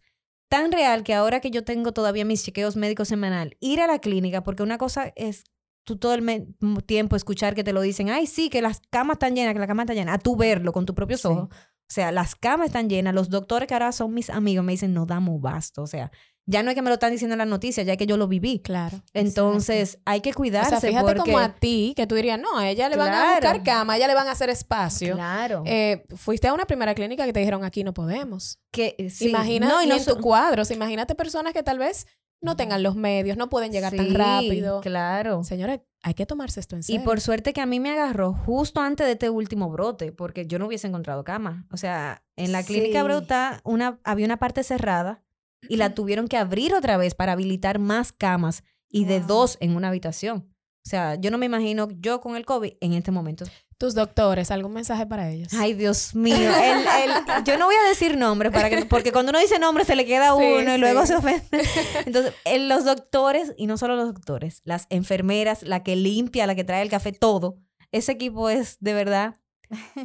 tan 0.49 0.71
real 0.71 1.03
que 1.03 1.13
ahora 1.13 1.39
que 1.39 1.51
yo 1.51 1.63
tengo 1.63 1.91
todavía 1.91 2.25
mis 2.25 2.43
chequeos 2.43 2.75
médicos 2.75 3.07
semanal, 3.07 3.57
ir 3.59 3.81
a 3.81 3.87
la 3.87 3.99
clínica, 3.99 4.43
porque 4.43 4.63
una 4.63 4.77
cosa 4.77 5.11
es 5.15 5.43
tú 5.83 5.97
todo 5.97 6.13
el 6.15 6.55
tiempo 6.85 7.15
escuchar 7.15 7.55
que 7.55 7.63
te 7.63 7.73
lo 7.73 7.81
dicen, 7.81 8.09
ay, 8.09 8.27
sí, 8.27 8.49
que 8.49 8.61
las 8.61 8.81
camas 8.89 9.15
están 9.15 9.35
llenas, 9.35 9.53
que 9.53 9.59
la 9.59 9.67
cama 9.67 9.83
está 9.83 9.93
llena, 9.93 10.13
a 10.13 10.19
tú 10.19 10.35
verlo 10.35 10.73
con 10.73 10.85
tus 10.85 10.95
propios 10.95 11.21
Sí. 11.21 11.27
ojos. 11.27 11.47
O 11.49 11.93
sea, 11.93 12.11
las 12.11 12.35
camas 12.35 12.67
están 12.67 12.89
llenas, 12.89 13.13
los 13.13 13.29
doctores 13.29 13.67
que 13.67 13.73
ahora 13.73 13.91
son 13.93 14.13
mis 14.13 14.29
amigos 14.29 14.65
me 14.65 14.73
dicen, 14.73 14.93
no 14.93 15.05
damos 15.05 15.39
basto, 15.39 15.83
o 15.83 15.87
sea, 15.87 16.11
ya 16.49 16.63
no 16.63 16.69
es 16.71 16.75
que 16.75 16.81
me 16.81 16.89
lo 16.89 16.93
están 16.95 17.11
diciendo 17.11 17.33
en 17.33 17.39
las 17.39 17.47
noticias, 17.47 17.85
ya 17.85 17.91
es 17.93 17.97
que 17.99 18.07
yo 18.07 18.17
lo 18.17 18.27
viví. 18.27 18.59
Claro. 18.61 19.01
Entonces, 19.13 19.99
hay 20.05 20.21
que 20.21 20.31
O 20.31 20.33
cuidarse 20.33 20.79
sea, 20.79 20.79
fíjate 20.89 21.05
porque... 21.15 21.31
como 21.31 21.37
a 21.39 21.53
ti, 21.55 21.93
que 21.95 22.07
tú 22.07 22.15
dirías, 22.15 22.39
no, 22.39 22.57
a 22.57 22.69
ella 22.69 22.89
le 22.89 22.95
van 22.95 23.13
a 23.13 23.31
buscar 23.33 23.61
cama, 23.63 23.93
a 23.93 23.97
ella 23.97 24.07
le 24.07 24.15
van 24.15 24.27
a 24.27 24.31
hacer 24.31 24.49
espacio. 24.49 25.15
Claro. 25.15 25.63
Eh, 25.65 26.05
fuiste 26.15 26.47
a 26.47 26.53
una 26.53 26.65
primera 26.65 26.95
clínica 26.95 27.25
que 27.25 27.33
te 27.33 27.39
dijeron, 27.41 27.63
aquí 27.63 27.83
no 27.83 27.93
podemos. 27.93 28.59
que, 28.71 28.95
eh, 28.97 29.09
sí. 29.09 29.29
Imagina, 29.29 29.67
No, 29.67 29.81
y 29.81 29.85
y 29.85 29.89
no 29.89 29.95
en 29.95 30.03
so- 30.03 30.15
tu 30.15 30.21
cuadros, 30.21 30.69
imagínate 30.71 31.15
personas 31.15 31.51
que 31.53 31.63
tal 31.63 31.79
vez 31.79 32.05
no 32.41 32.55
tengan 32.55 32.83
los 32.83 32.95
medios, 32.95 33.35
no 33.35 33.49
pueden 33.49 33.71
llegar 33.71 33.95
tan 33.95 34.13
rápido. 34.13 34.81
Claro. 34.81 35.43
Señores, 35.43 35.79
hay 36.03 36.13
que 36.13 36.27
tomarse 36.27 36.59
esto 36.59 36.75
en 36.75 36.81
Y 36.81 36.83
serio. 36.83 37.03
por 37.03 37.19
suerte 37.19 37.51
que 37.53 37.61
a 37.61 37.65
mí 37.65 37.79
me 37.79 37.89
agarró 37.89 38.33
justo 38.33 38.79
antes 38.81 39.07
de 39.07 39.13
este 39.13 39.29
último 39.31 39.69
brote, 39.71 40.11
porque 40.11 40.45
yo 40.45 40.59
no 40.59 40.67
hubiese 40.67 40.85
encontrado 40.87 41.23
cama. 41.23 41.65
O 41.71 41.77
sea, 41.77 42.23
en 42.35 42.51
la 42.51 42.61
clínica 42.63 42.99
Sí. 42.99 43.03
Brota 43.05 43.61
una, 43.63 43.99
había 44.03 44.25
una 44.27 44.37
parte 44.37 44.63
cerrada 44.63 45.23
y 45.69 45.77
la 45.77 45.93
tuvieron 45.93 46.27
que 46.27 46.37
abrir 46.37 46.73
otra 46.73 46.97
vez 46.97 47.15
para 47.15 47.33
habilitar 47.33 47.79
más 47.79 48.11
camas 48.11 48.63
y 48.89 49.05
de 49.05 49.19
dos 49.19 49.57
en 49.59 49.75
una 49.75 49.89
habitación. 49.89 50.53
O 50.85 50.89
sea, 50.89 51.15
yo 51.15 51.31
no 51.31 51.37
me 51.37 51.45
imagino 51.45 51.89
yo 51.99 52.21
con 52.21 52.35
el 52.37 52.45
COVID 52.45 52.73
en 52.79 52.93
este 52.93 53.11
momento. 53.11 53.43
Tus 53.77 53.93
doctores, 53.93 54.49
¿algún 54.49 54.73
mensaje 54.73 55.05
para 55.05 55.29
ellos? 55.29 55.53
Ay, 55.53 55.73
Dios 55.73 56.15
mío. 56.15 56.35
El- 56.35 56.79
el- 56.79 57.43
yo 57.45 57.57
no 57.59 57.65
voy 57.65 57.75
a 57.75 57.89
decir 57.89 58.17
nombres 58.17 58.51
para 58.53 58.69
que, 58.69 58.85
porque 58.85 59.11
cuando 59.11 59.29
uno 59.31 59.39
dice 59.39 59.59
nombres 59.59 59.85
se 59.87 59.95
le 59.95 60.05
queda 60.05 60.29
Sí, 60.35 60.43
uno 60.61 60.75
y 60.75 60.77
luego 60.79 61.05
se 61.05 61.15
ofende. 61.15 61.43
Entonces, 62.05 62.33
el- 62.45 62.69
los 62.69 62.85
doctores, 62.85 63.53
y 63.57 63.67
no 63.67 63.77
solo 63.77 63.95
los 63.95 64.07
doctores, 64.13 64.61
las 64.63 64.87
enfermeras, 64.89 65.61
la 65.63 65.83
que 65.83 65.95
limpia, 65.95 66.47
la 66.47 66.55
que 66.55 66.63
trae 66.63 66.81
el 66.81 66.89
café, 66.89 67.11
todo. 67.11 67.57
Ese 67.91 68.13
equipo 68.13 68.49
es 68.49 68.77
de 68.79 68.93
verdad 68.93 69.35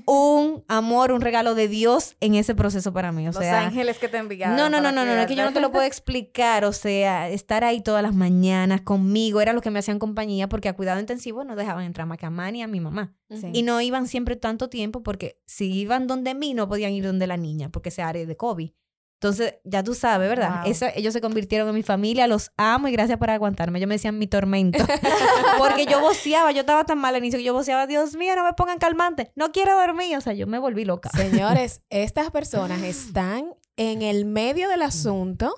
un 0.07 0.65
amor, 0.69 1.13
un 1.13 1.21
regalo 1.21 1.55
de 1.55 1.69
Dios 1.69 2.17
en 2.21 2.35
ese 2.35 2.55
proceso 2.55 2.93
para 2.93 3.13
mí. 3.13 3.23
O 3.23 3.33
Los 3.33 3.37
sea, 3.37 3.67
ángeles 3.67 3.99
que 3.99 4.09
te 4.09 4.19
enviaron. 4.19 4.57
no, 4.57 4.69
no, 4.69 4.81
no, 4.81 4.93
no, 4.93 5.05
no, 5.05 5.13
es 5.13 5.27
que 5.27 5.35
yo 5.35 5.45
no 5.45 5.53
te 5.53 5.61
lo 5.61 5.71
puedo 5.71 5.85
explicar. 5.85 6.65
O 6.65 6.73
sea, 6.73 7.29
estar 7.29 7.65
ahí 7.65 7.81
todas 7.81 8.03
las 8.03 8.15
mañanas 8.15 8.83
conmigo 8.83 9.41
era 9.41 9.53
lo 9.53 9.61
que 9.61 9.71
me 9.71 9.79
hacían 9.79 9.99
compañía 9.99 10.49
porque 10.49 10.69
a 10.69 10.75
cuidado 10.75 11.01
intensivo 11.01 11.45
no 11.45 11.57
dejaban 11.57 11.85
entrar 11.85 12.05
a 12.05 12.07
Macamá 12.07 12.51
ni 12.51 12.63
a 12.63 12.67
mi 12.67 12.81
mamá. 12.81 13.15
Y 13.53 13.63
no 13.63 13.81
iban 13.81 14.09
siempre 14.09 14.37
tanto 14.37 14.69
tiempo 14.69 15.03
porque 15.03 15.41
si 15.47 15.73
iban 15.73 16.07
donde 16.07 16.35
mí 16.35 16.53
no 16.53 16.69
podían 16.69 16.93
ir 16.93 17.05
donde 17.05 17.27
la 17.27 17.39
niña 17.39 17.71
porque 17.71 17.89
ese 17.89 18.03
área 18.03 18.27
de 18.27 18.37
COVID. 18.37 18.73
Entonces, 19.23 19.55
ya 19.63 19.85
tú 19.85 19.95
sabes, 19.95 20.29
¿verdad? 20.29 20.63
Wow. 20.65 20.71
Eso- 20.73 20.87
ellos 20.97 21.13
se 21.13 21.21
convirtieron 21.21 21.69
en 21.69 21.77
mi 21.77 21.85
familia, 21.85 22.27
los 22.27 22.51
amo 22.57 22.89
y 22.89 22.93
gracias 22.93 23.19
por 23.19 23.31
aguantarme. 23.31 23.79
Ellos 23.79 23.87
me 23.87 23.95
decían 23.95 24.19
mi 24.19 24.27
tormento. 24.27 24.85
porque 25.59 25.87
yo 25.87 26.01
voceaba, 26.01 26.51
yo 26.51 26.63
estaba 26.63 26.83
tan 26.83 26.99
mal 26.99 27.15
al 27.15 27.21
inicio 27.23 27.39
que 27.39 27.45
yo 27.45 27.53
voceaba, 27.55 27.87
Dios 27.87 28.17
mío, 28.17 28.35
no 28.35 28.43
me 28.45 28.53
pongan 28.55 28.79
calmante, 28.81 29.31
no 29.37 29.53
quiero 29.53 29.79
dormir. 29.79 30.17
O 30.17 30.21
sea, 30.21 30.33
yo 30.33 30.49
me 30.49 30.59
volví 30.59 30.85
loca. 30.85 31.09
Señores, 31.11 31.83
estas 31.89 32.33
personas 32.33 32.83
están 32.83 33.55
en 33.77 34.03
el 34.03 34.25
medio 34.25 34.69
del 34.69 34.83
asunto, 34.83 35.55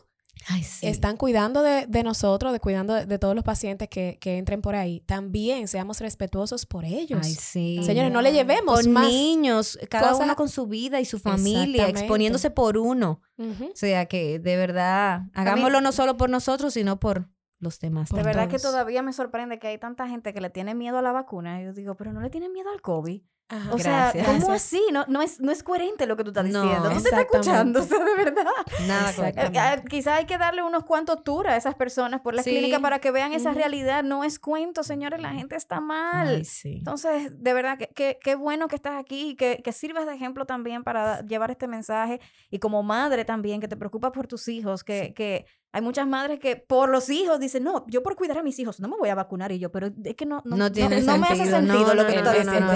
Ay, 0.49 0.63
sí. 0.63 0.87
están 0.87 1.17
cuidando 1.17 1.63
de, 1.63 1.87
de 1.87 2.03
nosotros, 2.03 2.53
de 2.53 2.61
cuidando 2.61 2.95
de, 2.95 3.07
de 3.07 3.19
todos 3.19 3.35
los 3.35 3.45
pacientes 3.45 3.89
que, 3.89 4.19
que 4.21 4.37
entren 4.39 4.61
por 4.63 4.75
ahí. 4.75 5.01
También 5.01 5.69
seamos 5.69 6.01
respetuosos 6.01 6.67
por 6.67 6.85
ellos. 6.85 7.21
Ay, 7.23 7.35
sí. 7.35 7.81
Señores, 7.85 8.13
no 8.13 8.21
le 8.23 8.33
llevemos 8.33 8.87
más. 8.87 9.09
niños, 9.09 9.79
cada 9.89 10.11
cosas- 10.11 10.25
uno 10.27 10.37
con 10.37 10.49
su 10.49 10.67
vida 10.67 11.01
y 11.01 11.05
su 11.05 11.19
familia, 11.19 11.89
exponiéndose 11.89 12.51
por 12.51 12.77
uno. 12.79 13.21
O 13.39 13.45
sea, 13.75 14.07
que 14.07 14.39
de 14.39 14.57
verdad, 14.57 15.23
hagámoslo 15.35 15.81
no 15.81 15.93
solo 15.93 16.17
por 16.17 16.31
nosotros, 16.31 16.75
sino 16.75 17.01
por 17.01 17.29
los 17.59 17.81
demás. 17.81 18.11
De 18.11 18.23
verdad 18.23 18.49
que 18.49 18.59
todos. 18.59 18.73
todavía 18.73 19.01
me 19.03 19.13
sorprende 19.15 19.59
que 19.59 19.69
hay 19.69 19.79
tanta 19.79 20.07
gente 20.09 20.35
que 20.35 20.41
le 20.43 20.51
tiene 20.51 20.75
miedo 20.75 20.99
a 20.99 21.03
la 21.03 21.13
vacuna. 21.13 21.63
Yo 21.63 21.73
digo, 21.73 21.97
pero 21.97 22.13
no 22.13 22.21
le 22.21 22.29
tienen 22.29 22.53
miedo 22.53 22.69
al 22.71 22.83
COVID. 22.83 23.23
Ajá. 23.49 23.75
O 23.75 23.79
sea, 23.79 24.11
Gracias. 24.15 24.43
¿cómo 24.43 24.53
así? 24.55 24.83
No, 24.91 25.05
no, 25.07 25.21
es, 25.23 25.39
no 25.41 25.53
es 25.53 25.63
coherente 25.63 26.07
lo 26.07 26.17
que 26.17 26.25
tú 26.25 26.31
estás 26.31 26.47
No, 26.47 26.63
diciendo. 26.63 26.89
No 26.89 26.91
te 27.03 27.09
está 27.09 27.21
exactamente. 27.21 27.39
escuchando, 27.51 27.81
o 27.83 27.83
sea, 27.85 28.05
de 28.05 28.15
verdad. 28.25 28.45
Nada 28.89 29.13
correcto. 29.13 29.41
Eh, 29.43 29.51
eh, 29.55 29.83
quizá 29.89 30.15
hay 30.17 30.27
que 30.27 30.39
darle 30.39 30.63
unos 30.63 30.85
cuantos 30.85 31.23
tours 31.23 31.51
a 31.51 31.57
esas 31.57 31.75
personas 31.75 32.21
por 32.23 32.35
la 32.35 32.43
Sí. 32.43 32.51
clínica 32.51 32.81
para 32.81 32.99
que 33.01 33.11
vean 33.11 33.33
esa 33.33 33.53
realidad. 33.53 34.03
No 34.03 34.25
es 34.25 34.39
cuento, 34.39 34.83
señores, 34.83 35.21
la 35.21 35.31
gente 35.33 35.57
está 35.57 35.81
mal. 35.81 36.29
Ay, 36.29 36.45
sí. 36.45 36.77
Entonces, 36.79 37.31
de 37.37 37.53
verdad, 37.55 37.77
que, 37.79 37.89
que- 37.89 38.19
qué 38.23 38.35
bueno 38.35 38.67
que 38.69 38.77
estás 38.77 38.99
aquí 38.99 39.31
y 39.31 39.37
que, 39.37 39.61
que 39.63 39.73
sirvas 39.73 40.07
de 40.07 40.15
ejemplo 40.15 40.47
también 40.47 40.83
para 40.83 41.21
llevar 41.23 41.51
este 41.51 41.69
mensaje. 41.69 42.21
Y 42.51 42.59
como 42.59 42.83
madre 42.83 43.25
también, 43.25 43.61
que 43.61 43.69
te 43.69 43.77
preocupas 43.77 44.13
por 44.13 44.27
tus 44.27 44.49
hijos, 44.49 44.85
que, 44.85 45.13
que 45.15 45.45
hay 45.75 45.83
muchas 45.83 46.07
madres 46.07 46.39
que 46.39 46.55
por 46.55 46.89
los 46.89 47.11
hijos 47.11 47.41
dicen, 47.41 47.65
no, 47.65 47.85
yo 47.89 48.01
por 48.05 48.15
cuidar 48.15 48.39
a 48.39 48.45
mis 48.45 48.57
hijos 48.61 48.79
no 48.79 48.87
me 48.87 48.97
voy 48.97 49.09
a 49.09 49.17
vacunar. 49.17 49.51
Y 49.51 49.59
yo, 49.59 49.73
pero 49.73 49.89
es 50.05 50.15
que 50.15 50.25
no, 50.25 50.41
no, 50.45 50.57
No 50.57 50.71
tiene 50.71 51.01
no 51.01 51.19
me 51.19 51.27
hace 51.27 51.47
sentido. 51.47 51.95
lo 51.95 52.07
que 52.07 52.23
no, 52.23 52.33
diciendo. 52.33 52.71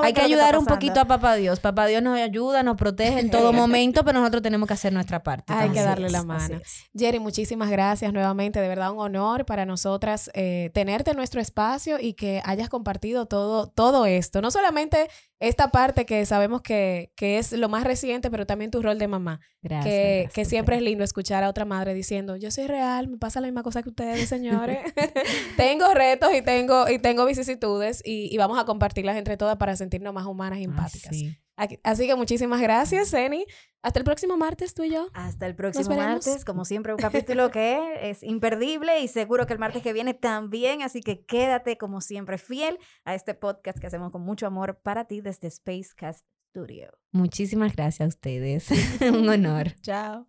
Hay 0.00 0.12
que 0.12 0.20
está 0.20 0.24
ayudar 0.24 0.56
un 0.56 0.66
poquito 0.66 1.00
a 1.00 1.04
Papá 1.06 1.34
Dios. 1.34 1.58
Papá 1.58 1.86
Dios 1.86 2.00
nos 2.00 2.16
ayuda, 2.16 2.62
nos 2.62 2.76
protege 2.76 3.18
en 3.18 3.28
todo 3.32 3.52
momento, 3.52 4.04
pero 4.04 4.20
nosotros 4.20 4.40
tenemos 4.40 4.68
que 4.68 4.74
hacer 4.74 4.92
nuestra 4.92 5.24
parte. 5.24 5.52
Hay 5.52 5.70
que 5.70 5.82
darle 5.82 6.10
la 6.10 6.22
mano. 6.22 6.60
Jerry, 6.96 7.18
muchísimas 7.18 7.68
gracias 7.68 8.12
nuevamente. 8.12 8.60
De 8.60 8.68
verdad, 8.68 8.92
un 8.92 9.00
honor 9.00 9.44
para 9.44 9.66
nosotras 9.66 10.30
eh, 10.34 10.70
tenerte 10.72 11.10
en 11.10 11.16
nuestro 11.16 11.40
espacio 11.40 11.98
y 12.00 12.14
que 12.14 12.40
hayas 12.44 12.68
compartido 12.68 13.26
todo, 13.26 13.66
todo 13.66 14.06
esto. 14.06 14.40
No 14.40 14.52
solamente 14.52 15.08
esta 15.40 15.72
parte 15.72 16.06
que 16.06 16.24
sabemos 16.24 16.62
que, 16.62 17.12
que 17.16 17.38
es 17.38 17.50
lo 17.50 17.68
más 17.68 17.82
reciente, 17.82 18.30
pero 18.30 18.46
también 18.46 18.70
tu 18.70 18.80
rol 18.80 18.98
de 18.98 19.08
mamá. 19.08 19.40
Gracias. 19.62 19.84
que, 19.84 20.12
gracias, 20.22 20.32
que 20.32 20.44
siempre 20.44 20.76
es 20.76 20.82
lindo 20.82 21.02
escuchar 21.04 21.42
a 21.42 21.48
otra 21.48 21.64
madre 21.64 21.79
diciendo, 21.88 22.36
yo 22.36 22.50
soy 22.50 22.66
real, 22.66 23.08
me 23.08 23.16
pasa 23.18 23.40
la 23.40 23.46
misma 23.48 23.62
cosa 23.62 23.82
que 23.82 23.88
ustedes, 23.90 24.28
señores. 24.28 24.78
tengo 25.56 25.92
retos 25.94 26.30
y 26.34 26.42
tengo, 26.42 26.88
y 26.88 26.98
tengo 26.98 27.24
vicisitudes 27.26 28.02
y, 28.04 28.32
y 28.32 28.36
vamos 28.38 28.58
a 28.58 28.64
compartirlas 28.64 29.16
entre 29.16 29.36
todas 29.36 29.56
para 29.56 29.76
sentirnos 29.76 30.12
más 30.14 30.26
humanas 30.26 30.58
y 30.58 30.62
Ay, 30.62 30.64
empáticas. 30.66 31.16
sí. 31.16 31.36
Aquí- 31.56 31.78
Así 31.84 32.06
que 32.06 32.14
muchísimas 32.14 32.60
gracias, 32.62 33.12
Eni. 33.12 33.44
Hasta 33.82 33.98
el 33.98 34.04
próximo 34.04 34.36
martes, 34.38 34.72
tú 34.72 34.82
y 34.82 34.90
yo. 34.90 35.08
Hasta 35.12 35.46
el 35.46 35.54
próximo 35.54 35.94
martes, 35.94 36.44
como 36.46 36.64
siempre, 36.64 36.92
un 36.94 36.98
capítulo 36.98 37.50
que 37.50 38.10
es 38.10 38.22
imperdible 38.22 39.00
y 39.00 39.08
seguro 39.08 39.46
que 39.46 39.52
el 39.52 39.58
martes 39.58 39.82
que 39.82 39.92
viene 39.92 40.14
también, 40.14 40.80
así 40.82 41.00
que 41.02 41.24
quédate 41.26 41.76
como 41.76 42.00
siempre 42.00 42.38
fiel 42.38 42.78
a 43.04 43.14
este 43.14 43.34
podcast 43.34 43.78
que 43.78 43.86
hacemos 43.86 44.10
con 44.10 44.22
mucho 44.22 44.46
amor 44.46 44.80
para 44.82 45.04
ti 45.06 45.20
desde 45.20 45.50
Spacecast 45.50 46.24
Studio. 46.50 46.92
Muchísimas 47.12 47.74
gracias 47.76 48.06
a 48.06 48.08
ustedes. 48.08 48.68
un 49.02 49.28
honor. 49.28 49.72
Chao. 49.82 50.26